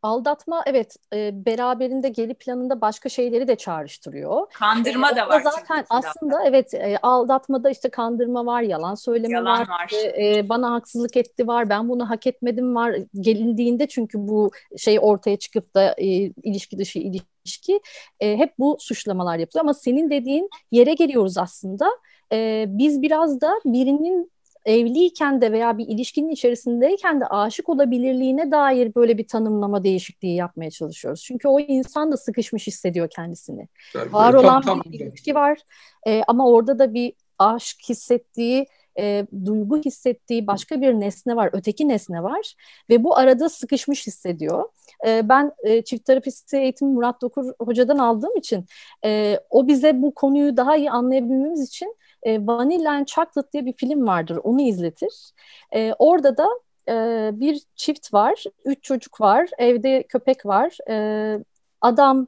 Aldatma 0.05 0.63
evet 0.65 0.95
e, 1.13 1.45
beraberinde 1.45 2.09
geri 2.09 2.33
planında 2.33 2.81
başka 2.81 3.09
şeyleri 3.09 3.47
de 3.47 3.55
çağrıştırıyor. 3.55 4.53
Kandırma 4.53 5.11
e, 5.11 5.15
da 5.15 5.29
var. 5.29 5.41
Zaten 5.41 5.85
aslında 5.89 6.43
evet 6.45 6.73
e, 6.73 6.97
aldatmada 7.01 7.69
işte 7.69 7.89
kandırma 7.89 8.45
var, 8.45 8.61
yalan 8.61 8.95
söyleme 8.95 9.33
yalan 9.33 9.59
var, 9.59 9.69
var. 9.69 9.91
E, 10.19 10.49
bana 10.49 10.71
haksızlık 10.71 11.17
etti 11.17 11.47
var, 11.47 11.69
ben 11.69 11.89
bunu 11.89 12.09
hak 12.09 12.27
etmedim 12.27 12.75
var. 12.75 12.95
Gelindiğinde 13.19 13.87
çünkü 13.87 14.27
bu 14.27 14.51
şey 14.77 14.99
ortaya 15.01 15.37
çıkıp 15.37 15.75
da 15.75 15.95
e, 15.97 16.05
ilişki 16.43 16.77
dışı 16.77 16.99
ilişki 16.99 17.81
e, 18.19 18.37
hep 18.37 18.53
bu 18.59 18.77
suçlamalar 18.79 19.37
yapılıyor. 19.37 19.65
Ama 19.65 19.73
senin 19.73 20.09
dediğin 20.09 20.49
yere 20.71 20.93
geliyoruz 20.93 21.37
aslında. 21.37 21.89
E, 22.31 22.65
biz 22.67 23.01
biraz 23.01 23.41
da 23.41 23.51
birinin 23.65 24.31
evliyken 24.65 25.41
de 25.41 25.51
veya 25.51 25.77
bir 25.77 25.87
ilişkinin 25.87 26.29
içerisindeyken 26.29 27.21
de 27.21 27.25
aşık 27.25 27.69
olabilirliğine 27.69 28.51
dair 28.51 28.95
böyle 28.95 29.17
bir 29.17 29.27
tanımlama 29.27 29.83
değişikliği 29.83 30.35
yapmaya 30.35 30.71
çalışıyoruz. 30.71 31.23
Çünkü 31.23 31.47
o 31.47 31.59
insan 31.59 32.11
da 32.11 32.17
sıkışmış 32.17 32.67
hissediyor 32.67 33.09
kendisini. 33.09 33.67
Tabii, 33.93 34.13
Var 34.13 34.33
olan 34.33 34.61
tam, 34.61 34.79
bir 34.79 34.99
tam. 34.99 35.07
ilişki 35.07 35.35
var 35.35 35.59
e, 36.07 36.23
ama 36.27 36.49
orada 36.49 36.79
da 36.79 36.93
bir 36.93 37.13
aşk 37.39 37.77
hissettiği 37.89 38.67
e, 38.99 39.27
duygu 39.45 39.77
hissettiği 39.77 40.47
başka 40.47 40.81
bir 40.81 40.93
nesne 40.93 41.35
var, 41.35 41.49
öteki 41.53 41.87
nesne 41.87 42.23
var 42.23 42.55
ve 42.89 43.03
bu 43.03 43.17
arada 43.17 43.49
sıkışmış 43.49 44.07
hissediyor. 44.07 44.69
E, 45.07 45.29
ben 45.29 45.51
e, 45.63 45.81
çift 45.81 46.05
terapisti 46.05 46.57
eğitimi 46.57 46.93
Murat 46.93 47.21
Dokur 47.21 47.53
hocadan 47.59 47.97
aldığım 47.97 48.37
için 48.37 48.65
e, 49.05 49.39
o 49.49 49.67
bize 49.67 50.01
bu 50.01 50.13
konuyu 50.13 50.57
daha 50.57 50.75
iyi 50.77 50.91
anlayabilmemiz 50.91 51.67
için 51.67 51.95
e, 52.25 52.47
Vanilla 52.47 52.91
and 52.91 53.05
Chocolate 53.05 53.51
diye 53.53 53.65
bir 53.65 53.73
film 53.73 54.07
vardır, 54.07 54.39
onu 54.43 54.61
izletir. 54.61 55.31
E, 55.71 55.93
orada 55.99 56.37
da 56.37 56.47
e, 56.89 57.29
bir 57.33 57.61
çift 57.75 58.13
var, 58.13 58.43
üç 58.65 58.83
çocuk 58.83 59.21
var, 59.21 59.49
evde 59.57 60.03
köpek 60.03 60.45
var. 60.45 60.77
E, 60.89 61.39
adam 61.81 62.27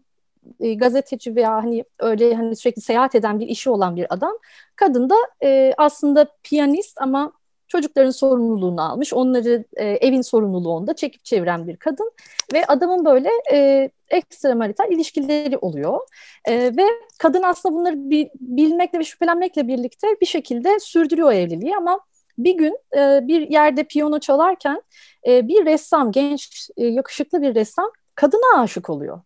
e, 0.59 0.73
gazeteci 0.73 1.35
veya 1.35 1.55
hani 1.55 1.83
öyle 1.99 2.35
hani 2.35 2.55
sürekli 2.55 2.81
seyahat 2.81 3.15
eden 3.15 3.39
bir 3.39 3.47
işi 3.47 3.69
olan 3.69 3.95
bir 3.95 4.13
adam. 4.13 4.33
Kadın 4.75 5.09
da 5.09 5.15
e, 5.43 5.73
aslında 5.77 6.27
piyanist 6.43 7.01
ama 7.01 7.31
çocukların 7.67 8.11
sorumluluğunu 8.11 8.81
almış. 8.81 9.13
Onları 9.13 9.63
e, 9.75 9.85
evin 9.85 10.21
sorumluluğunda 10.21 10.95
çekip 10.95 11.25
çeviren 11.25 11.67
bir 11.67 11.77
kadın 11.77 12.11
ve 12.53 12.65
adamın 12.65 13.05
böyle 13.05 13.29
e, 13.53 13.89
ekstramarital 14.09 14.91
ilişkileri 14.91 15.57
oluyor. 15.57 15.99
E, 16.45 16.77
ve 16.77 16.83
kadın 17.19 17.43
aslında 17.43 17.75
bunları 17.75 18.09
bi, 18.09 18.29
bilmekle 18.39 18.99
ve 18.99 19.03
şüphelenmekle 19.03 19.67
birlikte 19.67 20.07
bir 20.21 20.25
şekilde 20.25 20.79
sürdürüyor 20.79 21.31
evliliği 21.31 21.75
ama 21.75 21.99
bir 22.37 22.57
gün 22.57 22.77
e, 22.97 23.27
bir 23.27 23.49
yerde 23.49 23.83
piyano 23.83 24.19
çalarken 24.19 24.81
e, 25.27 25.47
bir 25.47 25.65
ressam, 25.65 26.11
genç, 26.11 26.69
e, 26.77 26.85
yakışıklı 26.85 27.41
bir 27.41 27.55
ressam 27.55 27.91
kadına 28.15 28.61
aşık 28.61 28.89
oluyor. 28.89 29.21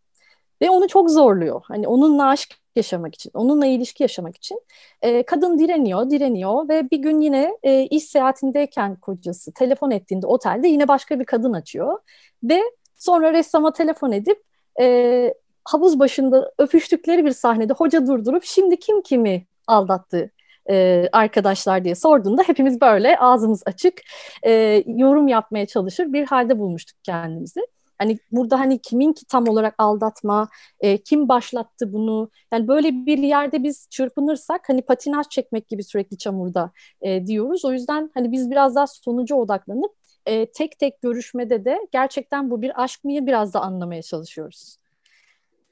Ve 0.61 0.69
onu 0.69 0.87
çok 0.87 1.09
zorluyor. 1.09 1.61
Hani 1.67 1.87
onunla 1.87 2.27
aşk 2.27 2.57
yaşamak 2.75 3.15
için, 3.15 3.31
onunla 3.33 3.65
ilişki 3.65 4.03
yaşamak 4.03 4.37
için. 4.37 4.61
E, 5.01 5.23
kadın 5.23 5.59
direniyor, 5.59 6.09
direniyor 6.09 6.69
ve 6.69 6.91
bir 6.91 6.97
gün 6.97 7.21
yine 7.21 7.57
e, 7.63 7.83
iş 7.83 8.03
seyahatindeyken 8.03 8.95
kocası 8.95 9.53
telefon 9.53 9.91
ettiğinde 9.91 10.27
otelde 10.27 10.67
yine 10.67 10.87
başka 10.87 11.19
bir 11.19 11.25
kadın 11.25 11.53
açıyor. 11.53 11.99
Ve 12.43 12.61
sonra 12.95 13.33
ressama 13.33 13.73
telefon 13.73 14.11
edip 14.11 14.43
e, 14.81 15.33
havuz 15.65 15.99
başında 15.99 16.51
öpüştükleri 16.57 17.25
bir 17.25 17.31
sahnede 17.31 17.73
hoca 17.73 18.07
durdurup 18.07 18.43
şimdi 18.43 18.79
kim 18.79 19.01
kimi 19.01 19.45
aldattı 19.67 20.31
e, 20.69 21.07
arkadaşlar 21.11 21.83
diye 21.83 21.95
sorduğunda 21.95 22.43
hepimiz 22.43 22.81
böyle 22.81 23.17
ağzımız 23.17 23.63
açık 23.65 24.01
e, 24.43 24.83
yorum 24.87 25.27
yapmaya 25.27 25.65
çalışır 25.67 26.13
bir 26.13 26.25
halde 26.25 26.59
bulmuştuk 26.59 26.97
kendimizi. 27.03 27.61
Hani 28.01 28.19
burada 28.31 28.59
hani 28.59 28.79
kimin 28.79 29.13
ki 29.13 29.25
tam 29.25 29.47
olarak 29.47 29.75
aldatma, 29.77 30.49
e, 30.79 30.97
kim 30.97 31.29
başlattı 31.29 31.93
bunu? 31.93 32.29
Yani 32.53 32.67
böyle 32.67 32.91
bir 33.05 33.17
yerde 33.17 33.63
biz 33.63 33.87
çırpınırsak 33.89 34.69
hani 34.69 34.81
patinaj 34.81 35.27
çekmek 35.29 35.67
gibi 35.67 35.83
sürekli 35.83 36.17
çamurda 36.17 36.71
e, 37.01 37.27
diyoruz. 37.27 37.65
O 37.65 37.71
yüzden 37.71 38.11
hani 38.13 38.31
biz 38.31 38.51
biraz 38.51 38.75
daha 38.75 38.87
sonuca 38.87 39.35
odaklanıp 39.35 39.91
e, 40.25 40.51
tek 40.51 40.79
tek 40.79 41.01
görüşmede 41.01 41.65
de 41.65 41.79
gerçekten 41.91 42.51
bu 42.51 42.61
bir 42.61 42.83
aşk 42.83 43.03
mı 43.03 43.11
biraz 43.27 43.53
da 43.53 43.61
anlamaya 43.61 44.01
çalışıyoruz. 44.01 44.77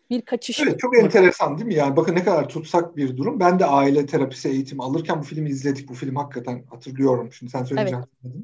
Bir 0.09 0.21
kaçış. 0.21 0.59
Evet 0.59 0.79
çok 0.79 0.97
enteresan 0.97 1.57
değil 1.57 1.67
mi? 1.67 1.75
Yani 1.75 1.95
bakın 1.95 2.15
ne 2.15 2.23
kadar 2.23 2.49
tutsak 2.49 2.97
bir 2.97 3.17
durum. 3.17 3.39
Ben 3.39 3.59
de 3.59 3.65
aile 3.65 4.05
terapisi 4.05 4.49
eğitimi 4.49 4.83
alırken 4.83 5.19
bu 5.19 5.23
filmi 5.23 5.49
izledik. 5.49 5.89
Bu 5.89 5.93
film 5.93 6.15
hakikaten 6.15 6.63
hatırlıyorum. 6.69 7.33
Şimdi 7.33 7.51
sen 7.51 7.63
söyleyince 7.63 7.95
evet. 7.95 8.35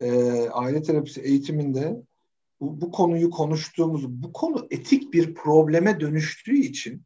Ee, 0.00 0.48
aile 0.50 0.82
terapisi 0.82 1.20
eğitiminde 1.20 2.02
bu, 2.60 2.80
bu 2.80 2.90
konuyu 2.90 3.30
konuştuğumuz, 3.30 4.08
bu 4.08 4.32
konu 4.32 4.66
etik 4.70 5.12
bir 5.12 5.34
probleme 5.34 6.00
dönüştüğü 6.00 6.56
için 6.56 7.02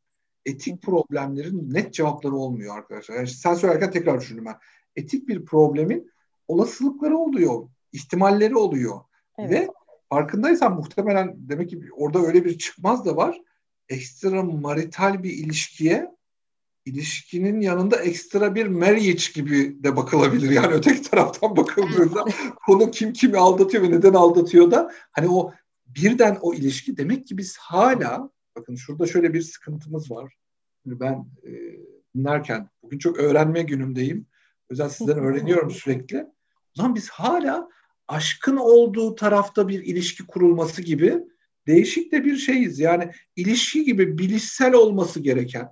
etik 0.47 0.83
problemlerin 0.83 1.75
net 1.75 1.95
cevapları 1.95 2.35
olmuyor 2.35 2.77
arkadaşlar. 2.77 3.17
Yani 3.17 3.29
sen 3.29 3.55
söylerken 3.55 3.91
tekrar 3.91 4.21
düşündüm 4.21 4.45
ben. 4.45 4.57
Etik 4.97 5.29
bir 5.29 5.45
problemin 5.45 6.11
olasılıkları 6.49 7.17
oluyor, 7.17 7.69
ihtimalleri 7.93 8.57
oluyor. 8.57 9.01
Evet. 9.39 9.51
Ve 9.51 9.69
farkındaysan 10.09 10.75
muhtemelen 10.75 11.35
demek 11.37 11.71
ki 11.71 11.81
orada 11.97 12.19
öyle 12.19 12.45
bir 12.45 12.59
çıkmaz 12.59 13.07
da 13.07 13.17
var. 13.17 13.41
Ekstra 13.89 14.43
marital 14.43 15.23
bir 15.23 15.31
ilişkiye 15.31 16.14
ilişkinin 16.87 17.61
yanında 17.61 17.97
ekstra 17.97 18.55
bir 18.55 18.67
marriage 18.67 19.25
gibi 19.35 19.85
de 19.85 19.97
bakılabilir. 19.97 20.51
Yani 20.51 20.73
öteki 20.75 21.03
taraftan 21.03 21.57
bakıldığında 21.57 22.25
konu 22.67 22.91
kim 22.91 23.13
kimi 23.13 23.39
aldatıyor 23.39 23.83
ve 23.83 23.91
neden 23.91 24.15
aldatıyor 24.15 24.71
da 24.71 24.91
hani 25.13 25.29
o 25.29 25.53
birden 25.87 26.39
o 26.41 26.55
ilişki 26.55 26.97
demek 26.97 27.27
ki 27.27 27.39
biz 27.39 27.57
hala 27.57 28.31
bakın 28.57 28.75
şurada 28.75 29.07
şöyle 29.07 29.35
bir 29.35 29.43
sıkıntımız 29.43 30.11
var. 30.11 30.35
Şimdi 30.83 31.01
ben 31.01 31.27
e, 31.43 31.51
dinlerken 32.15 32.69
bugün 32.83 32.99
çok 32.99 33.19
öğrenme 33.19 33.63
günümdeyim. 33.63 34.27
Özel 34.71 34.89
sizden 34.89 35.19
öğreniyorum 35.19 35.71
sürekli. 35.71 36.23
O 36.23 36.77
zaman 36.77 36.95
biz 36.95 37.09
hala 37.09 37.69
aşkın 38.09 38.57
olduğu 38.57 39.15
tarafta 39.15 39.69
bir 39.69 39.85
ilişki 39.85 40.27
kurulması 40.27 40.83
gibi 40.83 41.19
değişik 41.67 42.13
de 42.13 42.25
bir 42.25 42.37
şeyiz. 42.37 42.79
Yani 42.79 43.11
ilişki 43.37 43.85
gibi 43.85 44.19
bilişsel 44.19 44.75
olması 44.75 45.21
gereken 45.21 45.69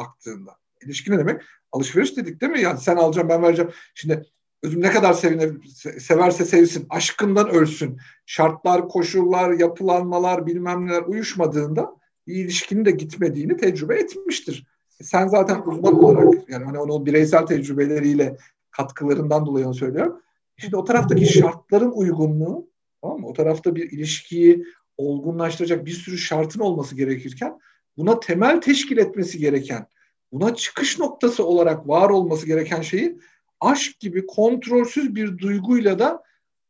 baktığında. 0.00 0.56
İlişki 0.84 1.10
ne 1.10 1.18
demek? 1.18 1.42
Alışveriş 1.72 2.16
dedik 2.16 2.40
değil 2.40 2.52
mi? 2.52 2.60
Yani 2.60 2.80
sen 2.80 2.96
alacaksın 2.96 3.28
ben 3.28 3.42
vereceğim. 3.42 3.70
Şimdi 3.94 4.22
özüm 4.62 4.82
ne 4.82 4.90
kadar 4.90 5.12
sevine, 5.12 5.50
severse 5.98 6.44
sevsin, 6.44 6.86
aşkından 6.90 7.48
ölsün. 7.48 7.98
Şartlar, 8.26 8.88
koşullar, 8.88 9.50
yapılanmalar 9.50 10.46
bilmem 10.46 10.86
neler 10.86 11.02
uyuşmadığında 11.02 11.96
bir 12.26 12.34
ilişkinin 12.34 12.84
de 12.84 12.90
gitmediğini 12.90 13.56
tecrübe 13.56 13.96
etmiştir. 13.96 14.66
Sen 15.02 15.28
zaten 15.28 15.62
uzman 15.66 16.04
olarak 16.04 16.48
yani 16.48 16.64
hani 16.64 16.78
onun 16.78 17.06
bireysel 17.06 17.46
tecrübeleriyle 17.46 18.36
katkılarından 18.70 19.46
dolayı 19.46 19.66
onu 19.66 19.74
söylüyorum. 19.74 20.20
Şimdi 20.56 20.76
o 20.76 20.84
taraftaki 20.84 21.32
şartların 21.32 21.90
uygunluğu 21.90 22.70
tamam 23.02 23.20
mı? 23.20 23.26
O 23.26 23.32
tarafta 23.32 23.74
bir 23.74 23.90
ilişkiyi 23.90 24.64
olgunlaştıracak 24.96 25.86
bir 25.86 25.90
sürü 25.90 26.18
şartın 26.18 26.60
olması 26.60 26.96
gerekirken 26.96 27.58
buna 28.00 28.20
temel 28.20 28.60
teşkil 28.60 28.98
etmesi 28.98 29.38
gereken, 29.38 29.86
buna 30.32 30.54
çıkış 30.54 30.98
noktası 30.98 31.44
olarak 31.44 31.88
var 31.88 32.10
olması 32.10 32.46
gereken 32.46 32.80
şeyi 32.80 33.18
aşk 33.60 34.00
gibi 34.00 34.26
kontrolsüz 34.26 35.14
bir 35.14 35.38
duyguyla 35.38 35.98
da 35.98 36.22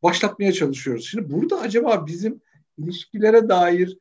başlatmaya 0.03 0.53
çalışıyoruz. 0.53 1.09
Şimdi 1.11 1.31
burada 1.31 1.61
acaba 1.61 2.07
bizim 2.07 2.41
ilişkilere 2.79 3.49
dair 3.49 3.99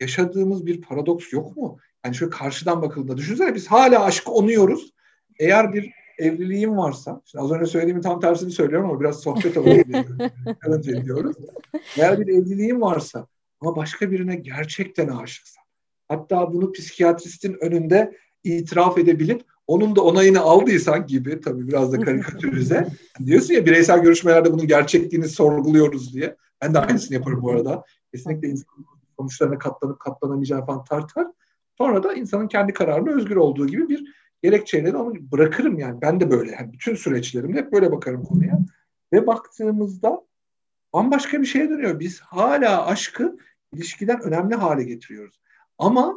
yaşadığımız 0.00 0.66
bir 0.66 0.80
paradoks 0.80 1.32
yok 1.32 1.56
mu? 1.56 1.78
Yani 2.04 2.14
şöyle 2.14 2.30
karşıdan 2.30 2.82
bakıldığında 2.82 3.16
düşünsene 3.16 3.54
biz 3.54 3.66
hala 3.66 4.04
aşkı 4.04 4.32
onuyoruz. 4.32 4.92
Eğer 5.38 5.72
bir 5.72 5.90
evliliğim 6.18 6.76
varsa, 6.76 7.22
şimdi 7.24 7.44
az 7.44 7.52
önce 7.52 7.66
söylediğimin 7.66 8.02
tam 8.02 8.20
tersini 8.20 8.50
söylüyorum 8.50 8.90
ama 8.90 9.00
biraz 9.00 9.20
sohbet 9.20 9.56
alalım 9.56 10.82
diyoruz. 11.04 11.36
Eğer 11.96 12.20
bir 12.20 12.28
evliliğim 12.28 12.80
varsa 12.80 13.26
ama 13.60 13.76
başka 13.76 14.10
birine 14.10 14.36
gerçekten 14.36 15.08
aşıksa, 15.08 15.60
Hatta 16.12 16.52
bunu 16.52 16.72
psikiyatristin 16.72 17.56
önünde 17.60 18.16
itiraf 18.44 18.98
edebilip 18.98 19.42
onun 19.66 19.96
da 19.96 20.00
onayını 20.02 20.40
aldıysan 20.40 21.06
gibi 21.06 21.40
tabii 21.40 21.68
biraz 21.68 21.92
da 21.92 22.00
karikatürize 22.00 22.88
diyorsun 23.26 23.54
ya 23.54 23.66
bireysel 23.66 24.02
görüşmelerde 24.02 24.52
bunun 24.52 24.66
gerçekliğini 24.66 25.28
sorguluyoruz 25.28 26.14
diye. 26.14 26.36
Ben 26.62 26.74
de 26.74 26.78
aynısını 26.78 27.14
yaparım 27.14 27.42
bu 27.42 27.50
arada. 27.50 27.84
Kesinlikle 28.12 28.48
insan 28.48 28.84
sonuçlarına 29.18 29.58
katlanıp 29.58 30.00
katlanamayacağı 30.00 30.66
falan 30.66 30.84
tartar. 30.84 31.26
Sonra 31.78 32.02
da 32.02 32.14
insanın 32.14 32.48
kendi 32.48 32.72
kararına 32.72 33.10
özgür 33.10 33.36
olduğu 33.36 33.66
gibi 33.66 33.88
bir 33.88 34.14
gerekçeyle 34.42 34.96
onu 34.96 35.14
bırakırım 35.32 35.78
yani. 35.78 36.00
Ben 36.02 36.20
de 36.20 36.30
böyle. 36.30 36.52
Yani 36.52 36.72
bütün 36.72 36.94
süreçlerimde 36.94 37.58
hep 37.58 37.72
böyle 37.72 37.92
bakarım 37.92 38.24
konuya. 38.24 38.58
Ve 39.12 39.26
baktığımızda 39.26 40.22
bambaşka 40.92 41.40
bir 41.40 41.46
şeye 41.46 41.70
dönüyor. 41.70 42.00
Biz 42.00 42.20
hala 42.20 42.86
aşkı 42.86 43.36
ilişkiden 43.72 44.20
önemli 44.22 44.54
hale 44.54 44.84
getiriyoruz. 44.84 45.41
Ama 45.82 46.16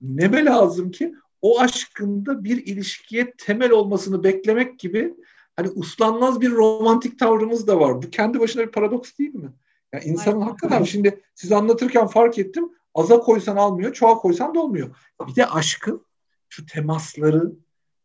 neme 0.00 0.44
lazım 0.44 0.90
ki 0.90 1.14
o 1.42 1.60
aşkında 1.60 2.44
bir 2.44 2.66
ilişkiye 2.66 3.34
temel 3.38 3.70
olmasını 3.70 4.24
beklemek 4.24 4.78
gibi 4.78 5.14
hani 5.56 5.68
uslanmaz 5.68 6.40
bir 6.40 6.50
romantik 6.50 7.18
tavrımız 7.18 7.66
da 7.66 7.80
var. 7.80 8.02
Bu 8.02 8.10
kendi 8.10 8.40
başına 8.40 8.62
bir 8.62 8.70
paradoks 8.70 9.18
değil 9.18 9.34
mi? 9.34 9.52
Yani 9.92 10.04
insanın 10.04 10.40
hakikaten 10.40 10.84
şimdi 10.84 11.22
siz 11.34 11.52
anlatırken 11.52 12.06
fark 12.06 12.38
ettim. 12.38 12.70
Aza 12.94 13.20
koysan 13.20 13.56
almıyor, 13.56 13.92
çoğa 13.92 14.14
koysan 14.14 14.54
da 14.54 14.60
olmuyor. 14.60 14.96
Bir 15.28 15.36
de 15.36 15.46
aşkın 15.46 16.06
şu 16.48 16.66
temasları, 16.66 17.52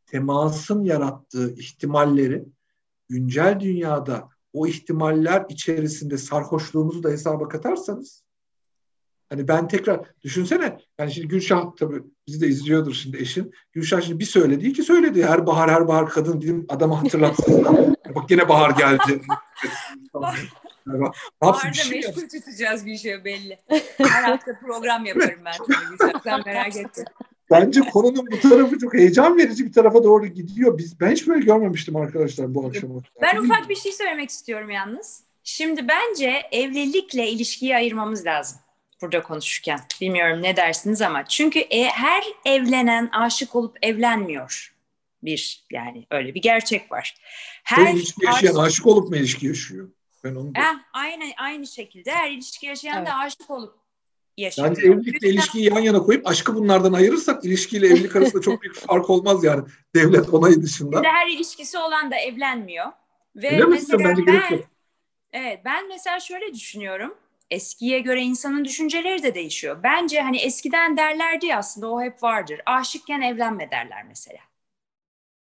temasın 0.05 0.83
yarattığı 0.83 1.53
ihtimalleri 1.53 2.45
güncel 3.09 3.59
dünyada 3.59 4.29
o 4.53 4.67
ihtimaller 4.67 5.45
içerisinde 5.49 6.17
sarhoşluğumuzu 6.17 7.03
da 7.03 7.09
hesaba 7.09 7.47
katarsanız 7.47 8.24
Hani 9.29 9.47
ben 9.47 9.67
tekrar 9.67 9.99
düşünsene 10.23 10.77
yani 10.99 11.11
şimdi 11.11 11.27
Gülşah 11.27 11.75
tabii 11.79 12.01
bizi 12.27 12.41
de 12.41 12.47
izliyordur 12.47 12.93
şimdi 12.93 13.17
eşin. 13.17 13.51
Gülşah 13.73 14.01
şimdi 14.01 14.19
bir 14.19 14.25
söyledi 14.25 14.67
iki 14.67 14.83
söyledi. 14.83 15.25
Her 15.25 15.45
bahar 15.45 15.71
her 15.71 15.87
bahar 15.87 16.09
kadın 16.09 16.41
diyeyim 16.41 16.65
adamı 16.69 16.93
hatırlatsın. 16.93 17.65
Bak 18.15 18.31
yine 18.31 18.49
bahar 18.49 18.69
geldi. 18.69 19.21
Baharda 21.41 21.73
şey 21.73 22.01
meşgul 22.01 22.21
tutacağız 22.21 22.85
bir 22.85 22.97
şey 22.97 23.25
belli. 23.25 23.59
Her 23.97 24.23
hafta 24.23 24.59
program 24.59 25.05
yaparım 25.05 25.39
ben. 25.45 25.53
Sen 26.23 26.41
merak 26.45 26.75
etme. 26.75 27.03
Bence 27.51 27.81
konunun 27.81 28.27
bu 28.31 28.49
tarafı 28.49 28.79
çok 28.79 28.93
heyecan 28.93 29.37
verici 29.37 29.65
bir 29.65 29.73
tarafa 29.73 30.03
doğru 30.03 30.25
gidiyor. 30.27 30.77
Biz 30.77 30.99
ben 30.99 31.11
hiç 31.11 31.27
böyle 31.27 31.45
görmemiştim 31.45 31.95
arkadaşlar 31.95 32.55
bu 32.55 32.67
akşam. 32.67 32.89
Ben 33.21 33.37
ufak 33.37 33.69
bir 33.69 33.75
şey 33.75 33.91
söylemek 33.91 34.29
istiyorum 34.29 34.69
yalnız. 34.69 35.23
Şimdi 35.43 35.87
bence 35.87 36.41
evlilikle 36.51 37.29
ilişkiyi 37.29 37.75
ayırmamız 37.75 38.25
lazım 38.25 38.59
burada 39.01 39.23
konuşurken. 39.23 39.79
Bilmiyorum 40.01 40.41
ne 40.41 40.55
dersiniz 40.55 41.01
ama 41.01 41.25
çünkü 41.25 41.59
e, 41.59 41.83
her 41.83 42.23
evlenen 42.45 43.09
aşık 43.11 43.55
olup 43.55 43.77
evlenmiyor. 43.81 44.75
Bir 45.23 45.65
yani 45.71 46.05
öyle 46.11 46.35
bir 46.35 46.41
gerçek 46.41 46.91
var. 46.91 47.15
Her 47.63 47.93
ilişki 47.93 48.25
yaşayan 48.25 48.49
aşık, 48.49 48.59
aşık 48.59 48.87
olup 48.87 49.09
mu 49.09 49.15
ilişki 49.15 49.47
yaşıyor? 49.47 49.89
Ben 50.23 50.35
onu 50.35 50.51
eh, 50.55 50.75
aynı 50.93 51.23
aynı 51.37 51.67
şekilde 51.67 52.11
her 52.11 52.31
ilişki 52.31 52.65
yaşayan 52.65 52.97
evet. 52.97 53.07
da 53.07 53.13
aşık 53.13 53.49
olup 53.49 53.75
yaşıyor. 54.37 54.69
Bence 54.69 54.81
evlilikle 54.81 55.29
ilişkiyi 55.29 55.65
yan 55.65 55.79
yana 55.79 55.99
koyup 55.99 56.27
aşkı 56.27 56.55
bunlardan 56.55 56.93
ayırırsak 56.93 57.45
ilişkiyle 57.45 57.87
evlilik 57.87 58.15
arasında 58.15 58.41
çok 58.41 58.61
büyük 58.61 58.75
fark 58.75 59.09
olmaz 59.09 59.43
yani 59.43 59.63
devlet 59.95 60.29
onayı 60.29 60.61
dışında. 60.61 60.95
Şimdi 60.95 61.07
her 61.07 61.27
ilişkisi 61.27 61.77
olan 61.77 62.11
da 62.11 62.15
evlenmiyor. 62.15 62.85
Ve 63.35 63.51
Öyle 63.51 63.65
mesela 63.65 63.99
bence 63.99 64.27
ben, 64.27 64.63
Evet 65.31 65.61
ben 65.65 65.87
mesela 65.87 66.19
şöyle 66.19 66.53
düşünüyorum. 66.53 67.17
Eskiye 67.49 67.99
göre 67.99 68.21
insanın 68.21 68.65
düşünceleri 68.65 69.23
de 69.23 69.35
değişiyor. 69.35 69.83
Bence 69.83 70.21
hani 70.21 70.37
eskiden 70.37 70.97
derlerdi 70.97 71.45
ya 71.45 71.57
aslında 71.57 71.89
o 71.91 72.01
hep 72.01 72.23
vardır. 72.23 72.61
Aşıkken 72.65 73.21
evlenme 73.21 73.71
derler 73.71 74.03
mesela. 74.03 74.39